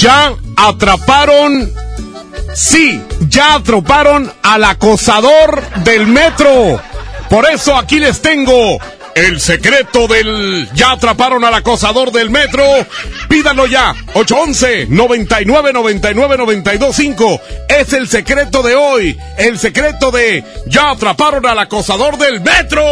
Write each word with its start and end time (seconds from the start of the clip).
Ya 0.00 0.34
atraparon. 0.56 1.70
Sí, 2.54 3.02
ya 3.28 3.56
atraparon 3.56 4.32
al 4.42 4.64
acosador 4.64 5.62
del 5.84 6.06
metro. 6.06 6.80
Por 7.28 7.46
eso 7.46 7.76
aquí 7.76 7.98
les 7.98 8.22
tengo 8.22 8.78
el 9.14 9.38
secreto 9.40 10.08
del... 10.08 10.70
Ya 10.72 10.92
atraparon 10.92 11.44
al 11.44 11.52
acosador 11.52 12.12
del 12.12 12.30
metro. 12.30 12.64
Pídanlo 13.28 13.66
ya. 13.66 13.94
811 14.14 14.86
99 14.88 15.72
99 15.74 16.36
925 16.38 17.40
Es 17.68 17.92
el 17.92 18.08
secreto 18.08 18.62
de 18.62 18.76
hoy. 18.76 19.18
El 19.36 19.58
secreto 19.58 20.10
de... 20.10 20.42
Ya 20.66 20.92
atraparon 20.92 21.46
al 21.46 21.58
acosador 21.58 22.16
del 22.16 22.40
metro. 22.40 22.82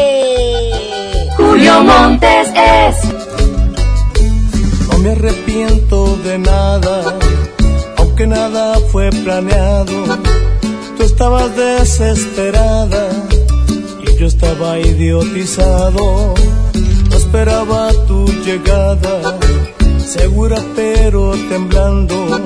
Julio 1.38 1.82
Montes 1.84 2.48
es. 2.54 3.27
No 5.08 5.14
me 5.14 5.20
arrepiento 5.20 6.18
de 6.22 6.38
nada, 6.38 7.18
aunque 7.96 8.26
nada 8.26 8.78
fue 8.92 9.08
planeado. 9.08 10.04
Tú 10.98 11.02
estabas 11.02 11.56
desesperada 11.56 13.08
y 14.04 14.18
yo 14.18 14.26
estaba 14.26 14.78
idiotizado. 14.78 16.34
No 17.08 17.16
esperaba 17.16 17.88
tu 18.06 18.26
llegada, 18.44 19.38
segura 19.98 20.58
pero 20.76 21.32
temblando. 21.48 22.42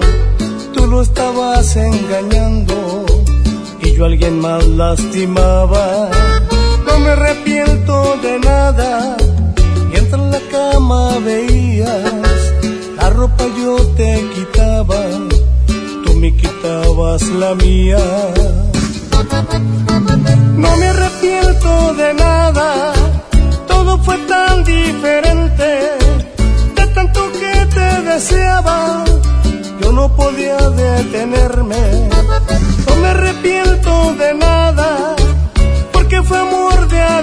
Tú 0.72 0.86
lo 0.86 1.02
estabas 1.02 1.74
engañando 1.74 3.04
y 3.82 3.92
yo 3.92 4.04
a 4.04 4.06
alguien 4.06 4.38
más 4.38 4.64
lastimaba. 4.68 6.10
No 6.86 6.98
me 7.00 7.10
arrepiento 7.10 8.16
de 8.22 8.38
nada, 8.38 9.16
mientras 9.90 10.22
en 10.22 10.30
la 10.30 10.40
cama 10.52 11.18
veías, 11.24 12.41
yo 13.56 13.76
te 13.96 14.28
quitaba, 14.34 15.00
tú 16.04 16.14
me 16.14 16.34
quitabas 16.34 17.22
la 17.28 17.54
mía. 17.54 17.98
No 20.56 20.76
me 20.76 20.86
arrepiento 20.86 21.94
de 21.94 22.14
nada, 22.14 22.92
todo 23.68 23.98
fue 24.02 24.18
tan 24.26 24.64
diferente, 24.64 25.68
de 26.76 26.86
tanto 26.94 27.30
que 27.32 27.66
te 27.66 28.02
deseaba, 28.02 29.04
yo 29.80 29.92
no 29.92 30.14
podía 30.16 30.56
detenerme. 30.70 32.08
No 32.88 32.96
me 32.96 33.08
arrepiento 33.08 34.14
de 34.14 34.34
nada, 34.34 35.14
porque 35.92 36.22
fue 36.22 36.38
amor 36.38 36.88
de 36.88 37.00
a 37.00 37.22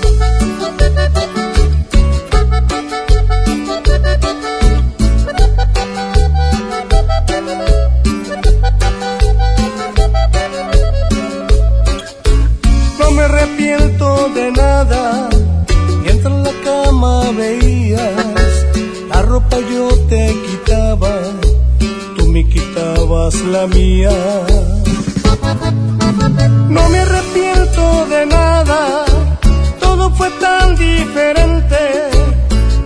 No 13.11 13.17
me 13.17 13.23
arrepiento 13.23 14.29
de 14.29 14.51
nada, 14.53 15.29
mientras 16.01 16.33
en 16.33 16.43
la 16.43 16.53
cama 16.63 17.31
veías, 17.31 18.65
la 19.09 19.21
ropa 19.23 19.57
yo 19.69 19.89
te 20.07 20.33
quitaba, 20.47 21.19
tú 22.15 22.27
me 22.27 22.47
quitabas 22.47 23.35
la 23.41 23.67
mía. 23.67 24.11
No 26.69 26.87
me 26.87 26.99
arrepiento 26.99 28.05
de 28.05 28.25
nada, 28.27 29.03
todo 29.81 30.09
fue 30.11 30.29
tan 30.39 30.77
diferente, 30.77 31.81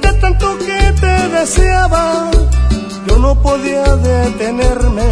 de 0.02 0.14
tanto 0.20 0.58
que 0.58 0.92
te 1.02 1.30
deseaba, 1.38 2.32
yo 3.08 3.20
no 3.20 3.40
podía 3.44 3.84
detenerme. 3.98 5.06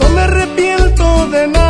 No 0.00 0.08
me 0.14 0.20
arrepiento 0.20 1.28
de 1.30 1.48
nada, 1.48 1.61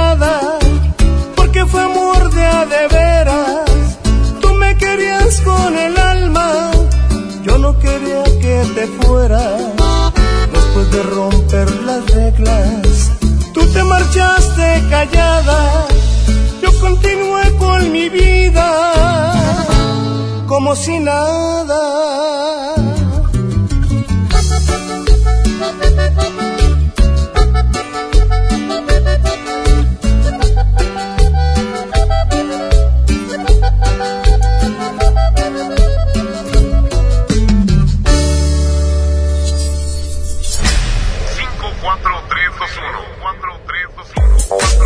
como 20.73 20.85
si 20.85 20.99
nada. 21.01 21.77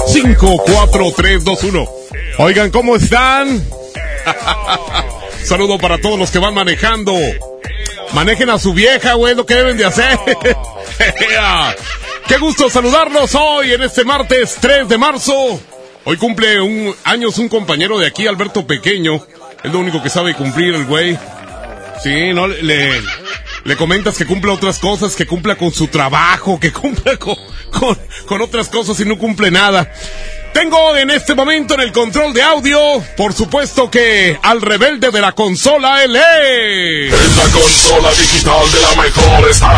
Cinco, 0.09 0.57
cuatro, 0.67 1.13
tres, 1.17 1.45
dos, 1.45 1.63
uno. 1.63 1.87
Oigan, 2.39 2.71
¿cómo 2.71 2.97
están? 2.97 3.63
Saludo 5.47 5.79
para 5.79 5.99
todos 5.99 6.19
los 6.19 6.33
que 6.33 6.41
van 6.41 6.55
manejando. 6.55 7.15
Manejen 8.13 8.51
a 8.51 8.59
su 8.59 8.75
vieja, 8.75 9.15
güey, 9.15 9.37
lo 9.37 9.47
que 9.47 9.55
deben 9.55 9.77
de 9.77 9.85
hacer. 9.85 10.19
Qué 12.27 12.39
gusto 12.39 12.69
saludarlos 12.69 13.33
hoy 13.37 13.73
en 13.73 13.85
este 13.85 14.05
martes 14.05 14.57
3 14.61 14.89
de 14.89 14.99
marzo. 14.99 15.61
Hoy 16.05 16.17
cumple 16.17 16.61
un 16.61 16.93
años 17.05 17.39
un 17.39 17.49
compañero 17.49 17.97
de 17.97 18.09
aquí, 18.09 18.27
Alberto 18.27 18.67
Pequeño. 18.67 19.25
Es 19.63 19.73
lo 19.73 19.79
único 19.79 20.03
que 20.03 20.11
sabe 20.11 20.35
cumplir 20.35 20.75
el 20.75 20.85
güey. 20.85 21.17
Sí, 22.03 22.33
no 22.33 22.49
le, 22.49 23.01
le 23.67 23.77
comentas 23.77 24.17
que 24.17 24.25
cumpla 24.25 24.53
otras 24.53 24.79
cosas, 24.79 25.17
que 25.17 25.27
cumpla 25.27 25.57
con 25.57 25.73
su 25.73 25.89
trabajo, 25.89 26.59
que 26.61 26.73
cumpla 26.73 27.17
con, 27.17 27.37
con, 27.71 27.99
con 28.27 28.41
otras 28.41 28.69
cosas 28.69 28.99
y 29.01 29.05
no 29.05 29.19
cumple 29.19 29.51
nada. 29.51 29.93
Tengo 30.53 30.97
en 30.97 31.11
este 31.11 31.35
momento 31.35 31.75
en 31.75 31.81
el 31.81 31.93
control 31.93 32.33
de 32.33 32.41
audio, 32.41 32.79
por 33.17 33.35
supuesto 33.35 33.91
que 33.91 34.39
al 34.43 34.63
rebelde 34.63 35.11
de 35.11 35.21
la 35.21 35.33
consola, 35.33 36.03
él 36.03 36.17
es. 36.17 37.13
consola 37.53 38.11
digital 38.13 38.73
de 38.73 38.81
la 38.81 39.03
mejor 39.03 39.51
está 39.51 39.71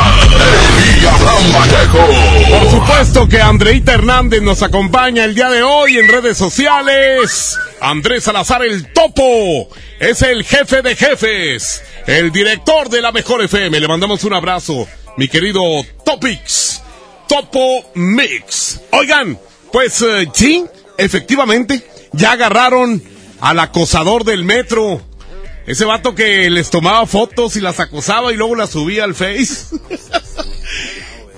Abraham 1.11 1.53
Vallejo. 1.53 2.61
Por 2.61 2.71
supuesto 2.71 3.29
que 3.29 3.41
Andreita 3.41 3.95
Hernández 3.95 4.43
nos 4.43 4.63
acompaña 4.63 5.25
el 5.25 5.35
día 5.35 5.51
de 5.51 5.65
hoy 5.65 5.99
en 5.99 6.09
redes 6.09 6.39
sociales. 6.39 7.59
Andrés 7.81 8.25
Salazar 8.25 8.65
el 8.65 8.93
Topo 8.93 9.69
es 10.01 10.23
el 10.23 10.45
jefe 10.45 10.83
de 10.83 10.97
jefes, 10.97 11.83
el 12.07 12.33
director 12.33 12.89
de 12.89 13.01
la 13.01 13.13
mejor 13.13 13.43
FM. 13.43 13.79
Le 13.79 13.89
mandamos 13.89 14.25
un 14.25 14.33
abrazo, 14.33 14.87
mi 15.17 15.29
querido 15.29 15.63
Topix, 16.05 16.83
Topo 17.29 17.91
Mix. 17.95 18.81
Oigan, 18.91 19.39
pues 19.73 20.03
eh, 20.03 20.29
sí, 20.33 20.65
efectivamente, 20.97 21.87
ya 22.13 22.33
agarraron 22.33 23.03
al 23.41 23.59
acosador 23.61 24.25
del 24.25 24.45
metro. 24.45 25.03
Ese 25.67 25.85
vato 25.85 26.15
que 26.15 26.49
les 26.49 26.71
tomaba 26.71 27.07
fotos 27.07 27.57
y 27.57 27.61
las 27.61 27.79
acosaba 27.79 28.33
y 28.33 28.37
luego 28.37 28.55
las 28.55 28.71
subía 28.71 29.05
al 29.05 29.15
Face. 29.15 29.77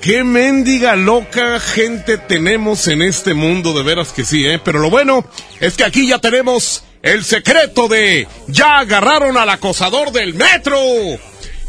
Qué 0.01 0.25
mendiga 0.25 0.97
loca 0.97 1.61
gente 1.61 2.17
tenemos 2.17 2.89
en 2.89 3.03
este 3.03 3.35
mundo, 3.35 3.75
de 3.75 3.83
veras 3.83 4.13
que 4.13 4.25
sí, 4.25 4.47
¿eh? 4.47 4.59
Pero 4.59 4.79
lo 4.79 4.89
bueno 4.89 5.27
es 5.61 5.77
que 5.77 5.85
aquí 5.85 6.09
ya 6.09 6.19
tenemos 6.19 6.85
el 7.03 7.23
secreto 7.23 7.87
de 7.87 8.27
ya 8.47 8.79
agarraron 8.79 9.37
al 9.37 9.51
acosador 9.51 10.11
del 10.11 10.33
metro. 10.33 10.79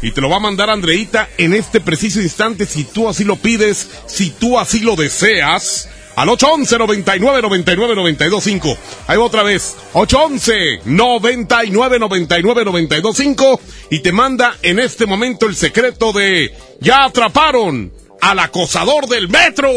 Y 0.00 0.12
te 0.12 0.22
lo 0.22 0.30
va 0.30 0.36
a 0.36 0.40
mandar 0.40 0.70
Andreita 0.70 1.28
en 1.36 1.52
este 1.52 1.82
preciso 1.82 2.22
instante 2.22 2.64
si 2.64 2.84
tú 2.84 3.06
así 3.06 3.22
lo 3.24 3.36
pides, 3.36 3.90
si 4.06 4.30
tú 4.30 4.58
así 4.58 4.80
lo 4.80 4.96
deseas. 4.96 5.90
Al 6.16 6.30
811 6.30 6.78
99 6.78 7.42
99 7.42 7.94
925. 7.94 8.78
Ahí 9.08 9.18
va 9.18 9.24
otra 9.24 9.42
vez. 9.42 9.76
811 9.92 10.80
99 10.86 11.98
99 11.98 12.64
925 12.64 13.60
y 13.90 14.00
te 14.00 14.10
manda 14.10 14.56
en 14.62 14.78
este 14.78 15.04
momento 15.04 15.46
el 15.46 15.54
secreto 15.54 16.14
de 16.14 16.54
ya 16.80 17.04
atraparon 17.04 17.92
al 18.22 18.38
acosador 18.38 19.08
del 19.08 19.28
metro. 19.28 19.70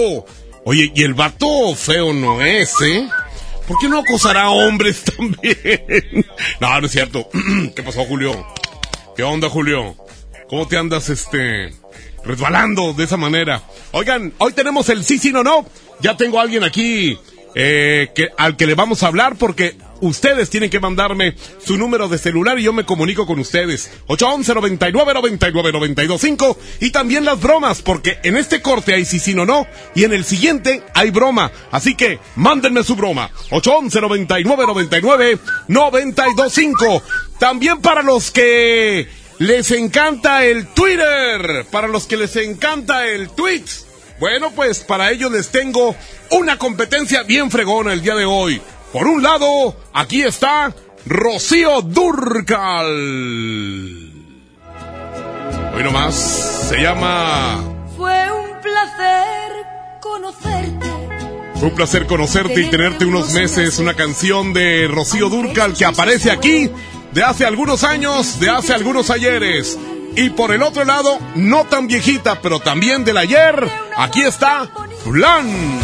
Oye, 0.64 0.92
y 0.96 1.04
el 1.04 1.14
vato 1.14 1.76
feo 1.76 2.14
no 2.14 2.42
es, 2.42 2.74
¿eh? 2.82 3.08
¿Por 3.68 3.78
qué 3.80 3.90
no 3.90 4.00
acosará 4.00 4.44
a 4.44 4.50
hombres 4.52 5.04
también? 5.18 6.26
no, 6.62 6.80
no 6.80 6.86
es 6.86 6.92
cierto. 6.92 7.28
¿Qué 7.76 7.84
pasó, 7.84 8.06
Julio? 8.06 8.48
¿Qué 9.18 9.24
onda, 9.24 9.50
Julio? 9.50 9.96
¿Cómo 10.48 10.68
te 10.68 10.78
andas, 10.78 11.10
este, 11.10 11.74
resbalando 12.24 12.94
de 12.94 13.04
esa 13.04 13.18
manera? 13.18 13.64
Oigan, 13.92 14.34
hoy 14.38 14.54
tenemos 14.54 14.88
el 14.90 15.04
sí, 15.04 15.18
sí, 15.18 15.32
no, 15.32 15.44
no. 15.44 15.66
Ya 16.02 16.16
tengo 16.16 16.40
a 16.40 16.44
alguien 16.44 16.64
aquí 16.64 17.18
eh, 17.56 18.12
al 18.38 18.58
que 18.58 18.68
le 18.68 18.76
vamos 18.76 19.02
a 19.02 19.08
hablar 19.08 19.38
porque 19.38 19.76
ustedes 20.02 20.50
tienen 20.50 20.70
que 20.70 20.80
mandarme 20.80 21.36
su 21.64 21.78
número 21.78 22.08
de 22.08 22.18
celular 22.18 22.60
y 22.60 22.64
yo 22.64 22.74
me 22.74 22.86
comunico 22.86 23.26
con 23.26 23.40
ustedes. 23.40 23.92
811 24.08 24.54
99 24.56 25.14
99 25.14 25.72
925 25.72 26.58
y 26.82 26.92
también 26.92 27.26
las 27.26 27.40
bromas 27.40 27.82
porque 27.82 28.20
en 28.24 28.38
este 28.38 28.62
corte 28.62 28.94
hay 28.94 29.06
sí, 29.06 29.20
sí, 29.20 29.34
no, 29.34 29.46
no 29.46 29.68
y 29.96 30.04
en 30.04 30.14
el 30.14 30.26
siguiente 30.26 30.84
hay 30.94 31.12
broma. 31.12 31.52
Así 31.72 31.96
que 31.96 32.20
mándenme 32.36 32.84
su 32.84 32.96
broma. 32.96 33.30
811 33.52 34.02
99 34.02 34.64
99 34.68 35.40
925. 35.68 37.04
También 37.40 37.82
para 37.82 38.02
los 38.02 38.32
que 38.32 39.08
les 39.40 39.72
encanta 39.72 40.46
el 40.46 40.68
Twitter, 40.68 41.66
para 41.72 41.88
los 41.88 42.06
que 42.06 42.18
les 42.18 42.36
encanta 42.38 43.08
el 43.08 43.30
tweet. 43.30 43.64
Bueno, 44.20 44.52
pues 44.52 44.80
para 44.80 45.12
ellos 45.12 45.32
les 45.32 45.50
tengo 45.50 45.96
una 46.32 46.58
competencia 46.58 47.24
bien 47.24 47.52
fregona 47.52 47.92
el 47.92 48.02
día 48.02 48.16
de 48.16 48.26
hoy. 48.26 48.62
Por 48.96 49.08
un 49.08 49.22
lado, 49.22 49.76
aquí 49.92 50.22
está 50.22 50.74
Rocío 51.06 51.82
Durcal. 51.82 52.88
Hoy 55.76 55.84
nomás 55.84 56.16
se 56.70 56.78
llama... 56.78 57.62
Fue 57.98 58.32
un 58.32 58.62
placer 58.62 59.52
conocerte. 60.00 60.88
Fue 61.56 61.68
un 61.68 61.76
placer 61.76 62.08
conocerte 62.08 62.62
y 62.62 62.70
tenerte 62.70 63.04
unos 63.04 63.34
meses. 63.34 63.80
Una 63.80 63.96
canción 63.96 64.54
de 64.54 64.88
Rocío 64.88 65.28
Durcal 65.28 65.74
que 65.74 65.84
aparece 65.84 66.32
aquí 66.32 66.72
de 67.12 67.22
hace 67.22 67.44
algunos 67.46 67.84
años, 67.84 68.40
de 68.40 68.50
hace 68.50 68.74
algunos 68.74 69.10
ayeres. 69.10 69.78
Y 70.16 70.30
por 70.30 70.54
el 70.54 70.64
otro 70.64 70.86
lado, 70.86 71.20
no 71.36 71.66
tan 71.66 71.88
viejita, 71.88 72.40
pero 72.40 72.62
también 72.62 73.04
del 73.04 73.18
ayer, 73.18 73.70
aquí 73.98 74.22
está 74.22 74.70
Flan. 75.04 75.82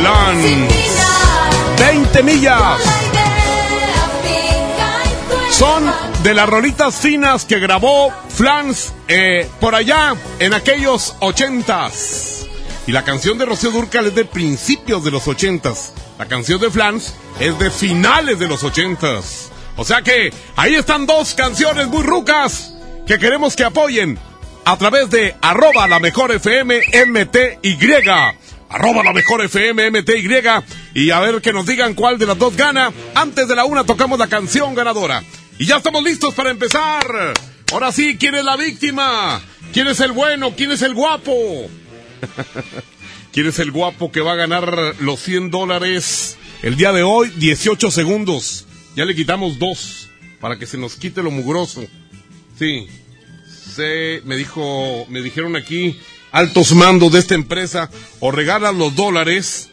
Flan. 0.00 0.68
20 1.78 2.22
millas. 2.22 2.80
Son 5.50 5.92
de 6.22 6.32
las 6.32 6.48
rolitas 6.48 6.96
finas 6.96 7.44
que 7.44 7.58
grabó 7.58 8.10
Flans 8.30 8.94
eh, 9.08 9.46
por 9.60 9.74
allá 9.74 10.14
en 10.38 10.54
aquellos 10.54 11.16
ochentas. 11.20 12.46
Y 12.86 12.92
la 12.92 13.04
canción 13.04 13.36
de 13.36 13.44
Rocío 13.44 13.72
Durcal 13.72 14.06
es 14.06 14.14
de 14.14 14.24
principios 14.24 15.04
de 15.04 15.10
los 15.10 15.28
ochentas. 15.28 15.92
La 16.18 16.24
canción 16.24 16.60
de 16.60 16.70
Flans 16.70 17.14
es 17.38 17.58
de 17.58 17.70
finales 17.70 18.38
de 18.38 18.48
los 18.48 18.64
ochentas. 18.64 19.50
O 19.76 19.84
sea 19.84 20.00
que 20.00 20.32
ahí 20.56 20.76
están 20.76 21.04
dos 21.04 21.34
canciones 21.34 21.88
muy 21.88 22.02
rucas 22.02 22.72
que 23.06 23.18
queremos 23.18 23.54
que 23.54 23.64
apoyen 23.64 24.18
a 24.64 24.78
través 24.78 25.10
de 25.10 25.36
arroba 25.42 25.86
la 25.86 25.98
mejor 25.98 26.32
FM 26.32 26.80
MTY. 27.06 28.39
Arroba 28.70 29.02
la 29.02 29.12
mejor 29.12 29.44
FM 29.44 29.90
MTY. 29.90 30.28
Y 30.94 31.10
a 31.10 31.18
ver 31.18 31.42
que 31.42 31.52
nos 31.52 31.66
digan 31.66 31.94
cuál 31.94 32.18
de 32.18 32.26
las 32.26 32.38
dos 32.38 32.56
gana. 32.56 32.92
Antes 33.16 33.48
de 33.48 33.56
la 33.56 33.64
una 33.64 33.84
tocamos 33.84 34.18
la 34.18 34.28
canción 34.28 34.76
ganadora. 34.76 35.24
Y 35.58 35.66
ya 35.66 35.78
estamos 35.78 36.04
listos 36.04 36.34
para 36.34 36.50
empezar. 36.50 37.04
Ahora 37.72 37.90
sí, 37.90 38.16
¿quién 38.16 38.36
es 38.36 38.44
la 38.44 38.56
víctima? 38.56 39.42
¿Quién 39.72 39.88
es 39.88 39.98
el 39.98 40.12
bueno? 40.12 40.54
¿Quién 40.56 40.70
es 40.70 40.82
el 40.82 40.94
guapo? 40.94 41.68
¿Quién 43.32 43.46
es 43.48 43.58
el 43.58 43.72
guapo 43.72 44.12
que 44.12 44.20
va 44.20 44.32
a 44.32 44.36
ganar 44.36 44.94
los 45.00 45.18
100 45.20 45.50
dólares 45.50 46.38
el 46.62 46.76
día 46.76 46.92
de 46.92 47.02
hoy? 47.02 47.32
18 47.36 47.90
segundos. 47.90 48.66
Ya 48.94 49.04
le 49.04 49.16
quitamos 49.16 49.58
dos 49.58 50.08
para 50.40 50.58
que 50.58 50.66
se 50.66 50.78
nos 50.78 50.94
quite 50.94 51.24
lo 51.24 51.32
mugroso. 51.32 51.84
Sí. 52.56 52.86
Se, 53.74 54.22
me 54.24 54.36
dijo, 54.36 55.06
me 55.08 55.22
dijeron 55.22 55.56
aquí 55.56 55.98
altos 56.32 56.72
mandos 56.72 57.12
de 57.12 57.18
esta 57.18 57.34
empresa, 57.34 57.90
o 58.20 58.30
regalas 58.30 58.74
los 58.74 58.94
dólares 58.94 59.70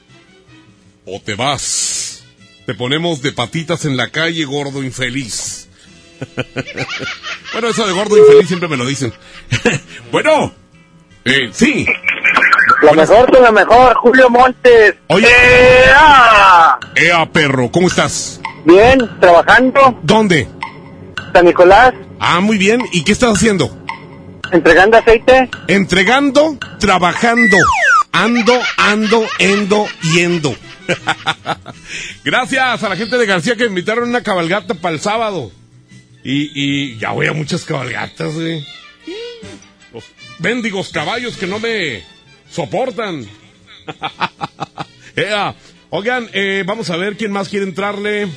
o 1.06 1.22
te 1.22 1.36
vas. 1.36 2.24
Te 2.66 2.74
ponemos 2.74 3.22
de 3.22 3.32
patitas 3.32 3.86
en 3.86 3.96
la 3.96 4.10
calle, 4.10 4.44
gordo 4.46 4.84
infeliz. 4.84 5.70
bueno, 7.54 7.70
eso 7.70 7.88
de 7.88 7.94
gordo 7.94 8.18
infeliz 8.18 8.48
siempre 8.48 8.68
me 8.68 8.78
lo 8.78 8.86
dicen. 8.86 9.14
bueno, 10.12 10.54
eh, 11.24 11.50
sí. 11.52 11.86
La 12.82 12.94
mejor 12.94 13.32
con 13.32 13.42
la 13.42 13.52
mejor, 13.52 13.96
Julio 13.96 14.30
Montes. 14.30 14.96
Oye. 15.08 15.28
¡Ea! 15.28 16.78
Ea, 16.96 17.32
perro, 17.32 17.72
¿cómo 17.72 17.88
estás? 17.88 18.42
Bien, 18.66 19.00
trabajando. 19.20 19.98
¿Dónde? 20.04 20.48
San 21.34 21.46
Nicolás. 21.46 21.94
Ah, 22.20 22.40
muy 22.42 22.58
bien. 22.58 22.82
¿Y 22.92 23.04
qué 23.04 23.14
estás 23.14 23.34
haciendo? 23.34 23.77
Entregando 24.52 24.98
aceite. 24.98 25.50
Entregando, 25.68 26.58
trabajando. 26.80 27.58
Ando, 28.12 28.60
ando, 28.78 29.26
endo, 29.40 29.86
yendo. 30.14 30.56
Gracias 32.24 32.84
a 32.84 32.90
la 32.90 32.96
gente 32.96 33.18
de 33.18 33.26
García 33.26 33.56
que 33.56 33.64
me 33.64 33.70
invitaron 33.70 34.10
una 34.10 34.24
cabalgata 34.24 34.74
para 34.74 34.96
el 34.96 35.02
sábado. 35.02 35.52
Y, 36.24 36.52
y 36.54 36.98
ya 36.98 37.12
voy 37.12 37.28
a 37.28 37.34
muchas 37.34 37.64
cabalgatas, 37.64 38.34
güey. 38.34 38.66
Los 39.94 40.06
mendigos 40.40 40.90
caballos 40.90 41.38
que 41.38 41.48
no 41.48 41.60
me 41.60 42.04
soportan. 42.50 43.26
Oigan, 45.90 46.28
eh, 46.34 46.64
vamos 46.66 46.90
a 46.90 46.98
ver 46.98 47.16
quién 47.16 47.32
más 47.32 47.48
quiere 47.48 47.66
entrarle. 47.66 48.28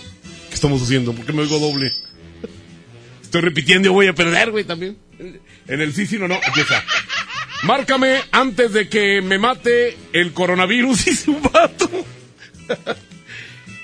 ¿Qué 0.48 0.54
estamos 0.54 0.80
haciendo? 0.82 1.12
¿Por 1.12 1.26
qué 1.26 1.32
me 1.32 1.42
oigo 1.42 1.58
doble? 1.58 1.92
Estoy 3.22 3.40
repitiendo 3.40 3.88
y 3.88 3.92
voy 3.92 4.06
a 4.06 4.14
perder, 4.14 4.52
güey, 4.52 4.64
también. 4.64 4.96
En 5.70 5.80
el 5.80 5.94
sí, 5.94 6.04
sí, 6.04 6.18
no, 6.18 6.26
no. 6.26 6.34
Aquí 6.34 6.60
está. 6.60 6.84
Márcame 7.62 8.22
antes 8.32 8.72
de 8.72 8.88
que 8.88 9.22
me 9.22 9.38
mate 9.38 9.96
el 10.12 10.32
coronavirus, 10.32 11.04
dice 11.06 11.30
un 11.30 11.42
vato. 11.42 11.88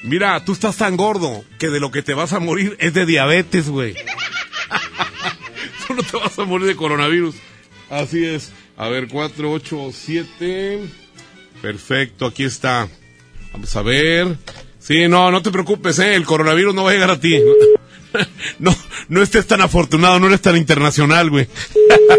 Mira, 0.03 0.45
tú 0.45 0.53
estás 0.53 0.77
tan 0.77 0.97
gordo 0.97 1.45
que 1.59 1.69
de 1.69 1.79
lo 1.79 1.93
que 1.93 2.03
te 2.03 2.13
vas 2.13 2.33
a 2.33 2.41
morir 2.41 2.77
es 2.81 2.93
de 2.93 3.07
diabetes, 3.07 3.69
güey. 3.69 3.95
tú 5.87 5.95
no 5.95 6.03
te 6.03 6.17
vas 6.17 6.37
a 6.39 6.45
morir 6.45 6.67
de 6.67 6.75
coronavirus. 6.75 7.37
Así 7.89 8.25
es. 8.25 8.53
A 8.77 8.89
ver, 8.89 9.07
4, 9.07 9.53
8, 9.53 9.91
7. 9.95 10.81
Perfecto, 11.63 12.27
aquí 12.27 12.45
está. 12.45 12.89
Vamos 13.53 13.75
a 13.77 13.83
ver. 13.83 14.37
Sí, 14.81 15.07
no, 15.07 15.31
no 15.31 15.41
te 15.41 15.53
preocupes, 15.53 16.01
¿eh? 16.01 16.17
El 16.17 16.25
coronavirus 16.25 16.75
no 16.75 16.85
va 16.85 16.91
a 16.91 16.95
llegar 16.95 17.11
a 17.13 17.21
ti. 17.21 17.41
No, 18.59 18.75
no 19.09 19.23
estés 19.23 19.47
tan 19.47 19.61
afortunado, 19.61 20.19
no 20.19 20.29
eres 20.29 20.41
tan 20.41 20.57
internacional, 20.57 21.31
güey. 21.31 21.49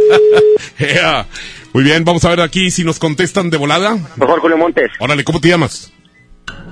yeah. 0.79 1.25
Muy 1.73 1.83
bien, 1.83 2.03
vamos 2.05 2.25
a 2.25 2.29
ver 2.29 2.41
aquí 2.41 2.71
si 2.71 2.83
nos 2.83 2.99
contestan 2.99 3.49
de 3.49 3.57
volada. 3.57 3.97
Mejor 4.15 4.39
Julio 4.39 4.57
Montes. 4.57 4.91
Órale, 4.99 5.23
¿cómo 5.23 5.39
te 5.39 5.49
llamas? 5.49 5.91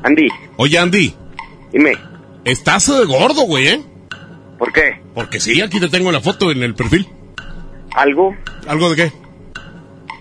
Andy. 0.03 0.27
Oye, 0.57 0.77
Andy. 0.77 1.13
Dime. 1.71 1.97
Estás 2.43 2.89
eh, 2.89 3.05
gordo, 3.05 3.41
güey, 3.43 3.67
¿eh? 3.67 3.81
¿Por 4.57 4.71
qué? 4.71 5.01
Porque 5.13 5.39
sí, 5.39 5.61
aquí 5.61 5.79
te 5.79 5.89
tengo 5.89 6.11
la 6.11 6.21
foto 6.21 6.51
en 6.51 6.63
el 6.63 6.75
perfil. 6.75 7.07
¿Algo? 7.93 8.35
¿Algo 8.67 8.89
de 8.91 8.95
qué? 8.95 9.11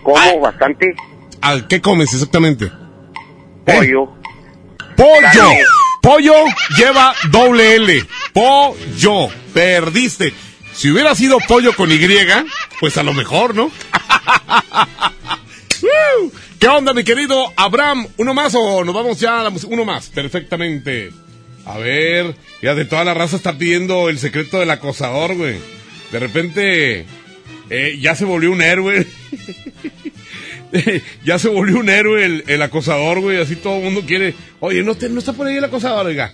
¿Como 0.03 0.39
bastante? 0.39 0.95
¿Al 1.41 1.67
qué 1.67 1.81
comes 1.81 2.13
exactamente? 2.13 2.71
Pollo. 3.65 4.09
¡Pollo! 4.95 5.49
Pollo 6.05 6.35
lleva 6.77 7.15
doble 7.31 7.77
L. 7.77 8.05
Pollo. 8.31 9.27
Perdiste. 9.55 10.31
Si 10.71 10.91
hubiera 10.91 11.15
sido 11.15 11.39
pollo 11.47 11.75
con 11.75 11.91
Y, 11.91 11.99
pues 12.79 12.97
a 12.97 13.03
lo 13.03 13.11
mejor, 13.11 13.55
¿no? 13.55 13.71
¿Qué 16.59 16.67
onda, 16.67 16.93
mi 16.93 17.03
querido 17.03 17.51
Abraham? 17.55 18.05
¿Uno 18.17 18.35
más 18.35 18.53
o 18.53 18.83
nos 18.83 18.93
vamos 18.93 19.19
ya 19.19 19.39
a 19.39 19.43
la 19.45 19.49
música? 19.49 19.73
Uno 19.73 19.83
más, 19.83 20.09
perfectamente. 20.09 21.11
A 21.65 21.79
ver, 21.79 22.35
ya 22.61 22.75
de 22.75 22.85
toda 22.85 23.03
la 23.03 23.15
raza 23.15 23.37
está 23.37 23.57
pidiendo 23.57 24.07
el 24.07 24.19
secreto 24.19 24.59
del 24.59 24.69
acosador, 24.69 25.33
güey. 25.33 25.57
De 26.11 26.19
repente, 26.19 27.07
eh, 27.71 27.97
ya 27.99 28.13
se 28.13 28.25
volvió 28.25 28.51
un 28.51 28.61
héroe. 28.61 29.07
ya 31.25 31.39
se 31.39 31.49
volvió 31.49 31.77
un 31.79 31.89
héroe 31.89 32.25
el, 32.25 32.43
el 32.47 32.61
acosador, 32.61 33.19
güey. 33.21 33.39
Así 33.41 33.55
todo 33.55 33.77
el 33.77 33.83
mundo 33.83 34.01
quiere. 34.05 34.33
Oye, 34.59 34.83
no, 34.83 34.95
te- 34.95 35.09
no 35.09 35.19
está 35.19 35.33
por 35.33 35.47
ahí 35.47 35.55
el 35.57 35.63
acosador, 35.63 36.05
oiga. 36.05 36.33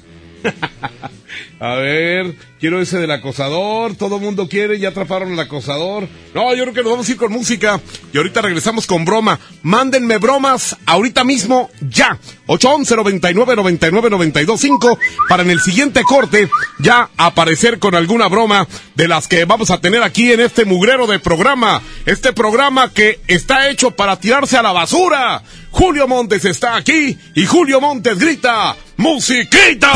A 1.59 1.75
ver, 1.75 2.35
quiero 2.59 2.81
ese 2.81 2.97
del 2.99 3.11
acosador. 3.11 3.95
Todo 3.95 4.19
mundo 4.19 4.47
quiere, 4.47 4.79
ya 4.79 4.89
atraparon 4.89 5.33
al 5.33 5.39
acosador. 5.39 6.07
No, 6.33 6.53
yo 6.55 6.63
creo 6.63 6.73
que 6.73 6.81
nos 6.81 6.91
vamos 6.91 7.07
a 7.07 7.11
ir 7.11 7.17
con 7.17 7.31
música. 7.31 7.79
Y 8.13 8.17
ahorita 8.17 8.41
regresamos 8.41 8.87
con 8.87 9.05
broma. 9.05 9.39
Mándenme 9.61 10.17
bromas 10.17 10.75
ahorita 10.85 11.23
mismo, 11.23 11.69
ya. 11.81 12.17
811 12.47 12.95
99 12.95 13.55
99 13.55 14.09
925 14.09 14.99
para 15.29 15.43
en 15.43 15.51
el 15.51 15.61
siguiente 15.61 16.03
corte 16.03 16.49
ya 16.79 17.09
aparecer 17.15 17.79
con 17.79 17.95
alguna 17.95 18.27
broma 18.27 18.67
de 18.95 19.07
las 19.07 19.27
que 19.27 19.45
vamos 19.45 19.71
a 19.71 19.79
tener 19.79 20.03
aquí 20.03 20.31
en 20.31 20.41
este 20.41 20.65
mugrero 20.65 21.07
de 21.07 21.19
programa. 21.19 21.81
Este 22.05 22.33
programa 22.33 22.91
que 22.91 23.19
está 23.27 23.69
hecho 23.69 23.91
para 23.91 24.19
tirarse 24.19 24.57
a 24.57 24.63
la 24.63 24.71
basura. 24.71 25.43
Julio 25.71 26.07
Montes 26.07 26.43
está 26.45 26.75
aquí 26.75 27.17
y 27.33 27.45
Julio 27.45 27.79
Montes 27.79 28.19
grita, 28.19 28.75
¡Musiquita! 28.97 29.93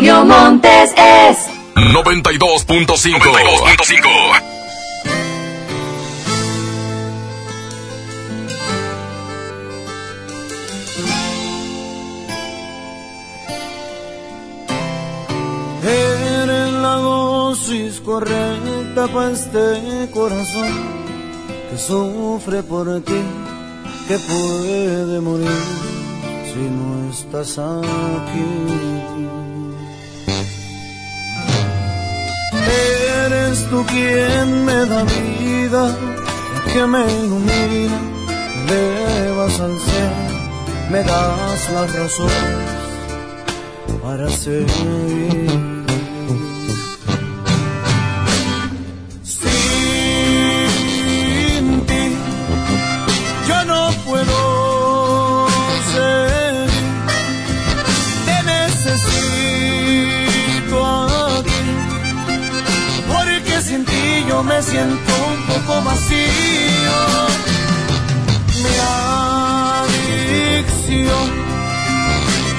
Julio 0.00 0.24
Montes 0.24 0.94
es 0.96 1.36
92.5. 1.74 3.18
92.5. 3.18 4.40
Eres 15.82 16.72
la 16.72 16.94
dosis 16.94 18.00
correcta 18.00 19.06
para 19.08 19.32
este 19.32 20.08
corazón 20.14 20.72
que 21.70 21.76
sufre 21.76 22.62
por 22.62 23.02
ti, 23.02 23.20
que 24.08 24.18
puede 24.18 25.20
morir 25.20 25.46
si 26.46 26.58
no 26.58 27.10
estás 27.10 27.58
aquí. 27.58 29.49
Eres 33.50 33.68
tú 33.68 33.84
quien 33.86 34.64
me 34.64 34.86
da 34.86 35.02
vida, 35.02 35.92
que 36.72 36.86
me 36.86 37.02
ilumina, 37.02 38.00
me 38.68 38.78
elevas 38.78 39.58
al 39.58 39.76
cielo, 39.76 40.38
me 40.88 41.02
das 41.02 41.70
las 41.72 41.92
razones 41.92 42.68
para 44.00 44.30
seguir. 44.30 45.69
Siento 64.70 65.12
un 65.26 65.40
poco 65.46 65.82
vacío. 65.82 66.98
Mi 68.62 68.74
adicción 70.48 71.26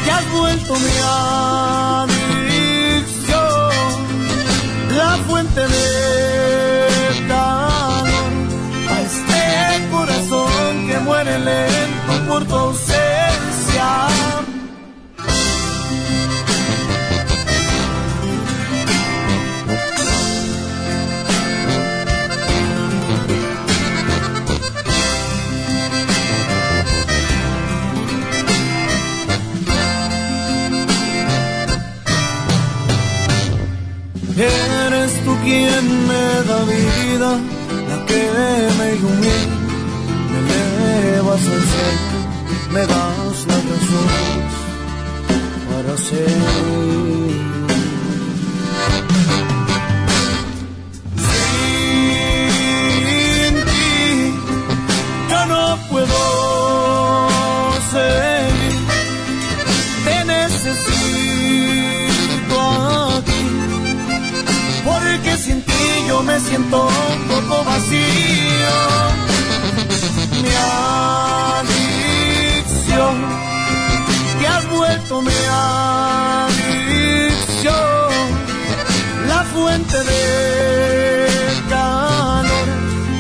que 0.04 0.12
has 0.12 0.26
vuelto 0.32 0.74
mi 0.74 0.98
adicción, 1.04 1.81
la 37.22 37.98
que 38.08 38.24
me 38.78 38.88
ilumina, 38.96 39.58
me 40.48 40.60
elevas 41.00 41.44
al 41.56 41.64
cielo, 41.72 42.20
me 42.74 42.82
das 42.92 43.38
la 43.50 43.58
razón 43.70 44.10
para 45.70 45.94
seguir. 45.98 47.40
Sin 52.88 53.54
ti 53.70 53.86
yo 55.30 55.42
no 55.46 55.64
puedo 55.92 56.20
seguir, 57.92 58.80
te 60.06 60.18
necesito 60.26 61.52
aquí 63.18 63.44
porque 64.84 65.32
sin 65.38 65.60
ti 65.62 65.72
yo 66.08 66.24
me 66.24 66.40
siento 66.40 66.90
mi 75.22 75.42
adicción, 76.50 77.72
la 79.28 79.44
fuente 79.54 79.98
de 79.98 81.28
calor 81.70 82.68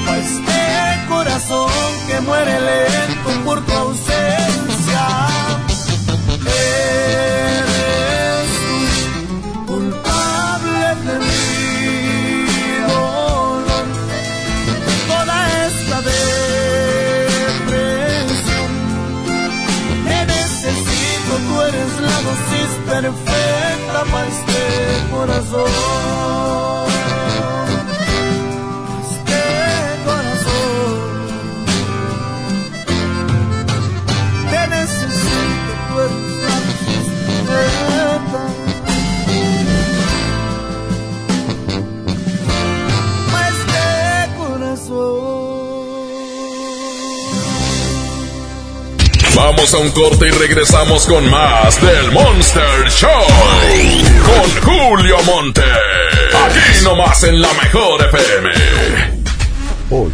a 0.08 0.17
este 0.17 0.62
corazón 1.10 1.72
que 2.08 2.22
muere 2.22 2.60
lento 2.60 3.29
por 3.46 3.62
tu. 3.65 4.11
Vamos 49.72 49.86
a 49.86 49.88
un 49.88 50.10
corte 50.10 50.28
y 50.28 50.32
regresamos 50.32 51.06
con 51.06 51.30
más 51.30 51.82
del 51.82 52.12
Monster 52.12 52.90
Show. 52.90 53.10
Con 54.25 54.74
Julio 54.74 55.16
Monte. 55.24 55.62
Aquí 55.62 56.84
nomás 56.84 57.24
en 57.24 57.42
la 57.42 57.54
mejor 57.54 58.01
FM. 58.01 58.50
Hoy 59.92 60.12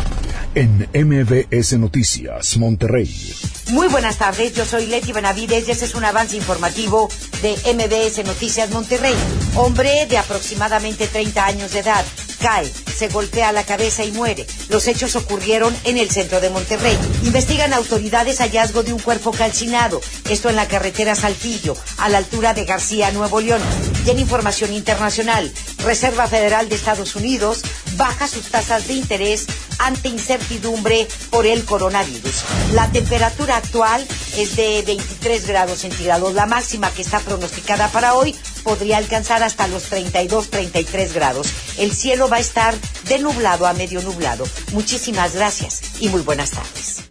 en 0.54 0.88
MBS 0.94 1.74
Noticias, 1.80 2.58
Monterrey. 2.58 3.34
Muy 3.70 3.88
buenas 3.88 4.18
tardes, 4.18 4.54
yo 4.54 4.66
soy 4.66 4.86
Leti 4.88 5.12
Benavides 5.12 5.68
y 5.68 5.72
este 5.72 5.86
es 5.86 5.96
un 5.96 6.06
avance 6.06 6.36
informativo 6.36 7.10
de 7.42 7.54
MBS 7.74 8.26
Noticias 8.26 8.70
Monterrey. 8.70 9.16
Hombre 9.56 10.06
de 10.08 10.18
aproximadamente 10.20 11.08
30 11.08 11.46
años 11.46 11.72
de 11.74 11.80
edad 11.80 12.06
cae, 12.38 12.72
se 12.96 13.08
golpea 13.10 13.52
la 13.52 13.64
cabeza 13.64 14.04
y 14.04 14.12
muere. 14.12 14.46
Los 14.70 14.88
hechos 14.88 15.16
ocurrieron 15.16 15.76
en 15.84 15.98
el 15.98 16.10
centro 16.10 16.42
de 16.42 16.50
Monterrey. 16.50 16.98
Investigan 17.24 17.74
autoridades 17.74 18.40
hallazgo 18.40 18.84
de 18.84 18.94
un 18.94 19.00
cuerpo 19.00 19.32
calcinado, 19.32 20.02
esto 20.30 20.50
en 20.50 20.56
la 20.56 20.68
carretera 20.68 21.16
Saltillo, 21.16 21.76
a 21.98 22.10
la 22.10 22.20
altura 22.20 22.54
de 22.54 22.66
García, 22.66 23.12
Nuevo 23.12 23.42
León. 23.42 23.62
Y 24.06 24.10
en 24.10 24.20
información 24.20 24.74
internacional, 24.74 25.52
Reserva 25.80 26.28
Federal 26.28 26.70
de 26.70 26.76
Estados 26.76 27.16
Unidos 27.16 27.62
baja 27.98 28.28
sus 28.28 28.50
tasas 28.50 28.88
de 28.88 28.94
interés 28.94 29.48
ante 29.80 30.10
incertidumbre 30.10 31.08
por 31.30 31.46
el 31.46 31.66
coronavirus. 31.66 32.44
La 32.74 32.90
temperatura 32.92 33.58
actual 33.58 34.06
es 34.38 34.56
de 34.56 34.84
23 34.86 35.48
grados 35.48 35.80
centígrados. 35.80 36.34
La 36.34 36.46
máxima 36.46 36.92
que 36.92 37.02
está 37.02 37.20
pronosticada 37.20 37.90
para 37.90 38.16
hoy 38.16 38.36
podría 38.68 38.98
alcanzar 38.98 39.44
hasta 39.44 39.66
los 39.70 39.90
32-33 39.90 41.14
grados. 41.14 41.48
El 41.78 41.94
cielo 41.94 42.28
va 42.28 42.36
a 42.36 42.42
estar 42.42 42.76
de 43.08 43.20
nublado 43.20 43.66
a 43.66 43.72
medio 43.72 44.02
nublado. 44.02 44.44
Muchísimas 44.74 45.34
gracias 45.36 46.02
y 46.02 46.10
muy 46.10 46.22
buenas 46.22 46.52
tardes. 46.52 47.10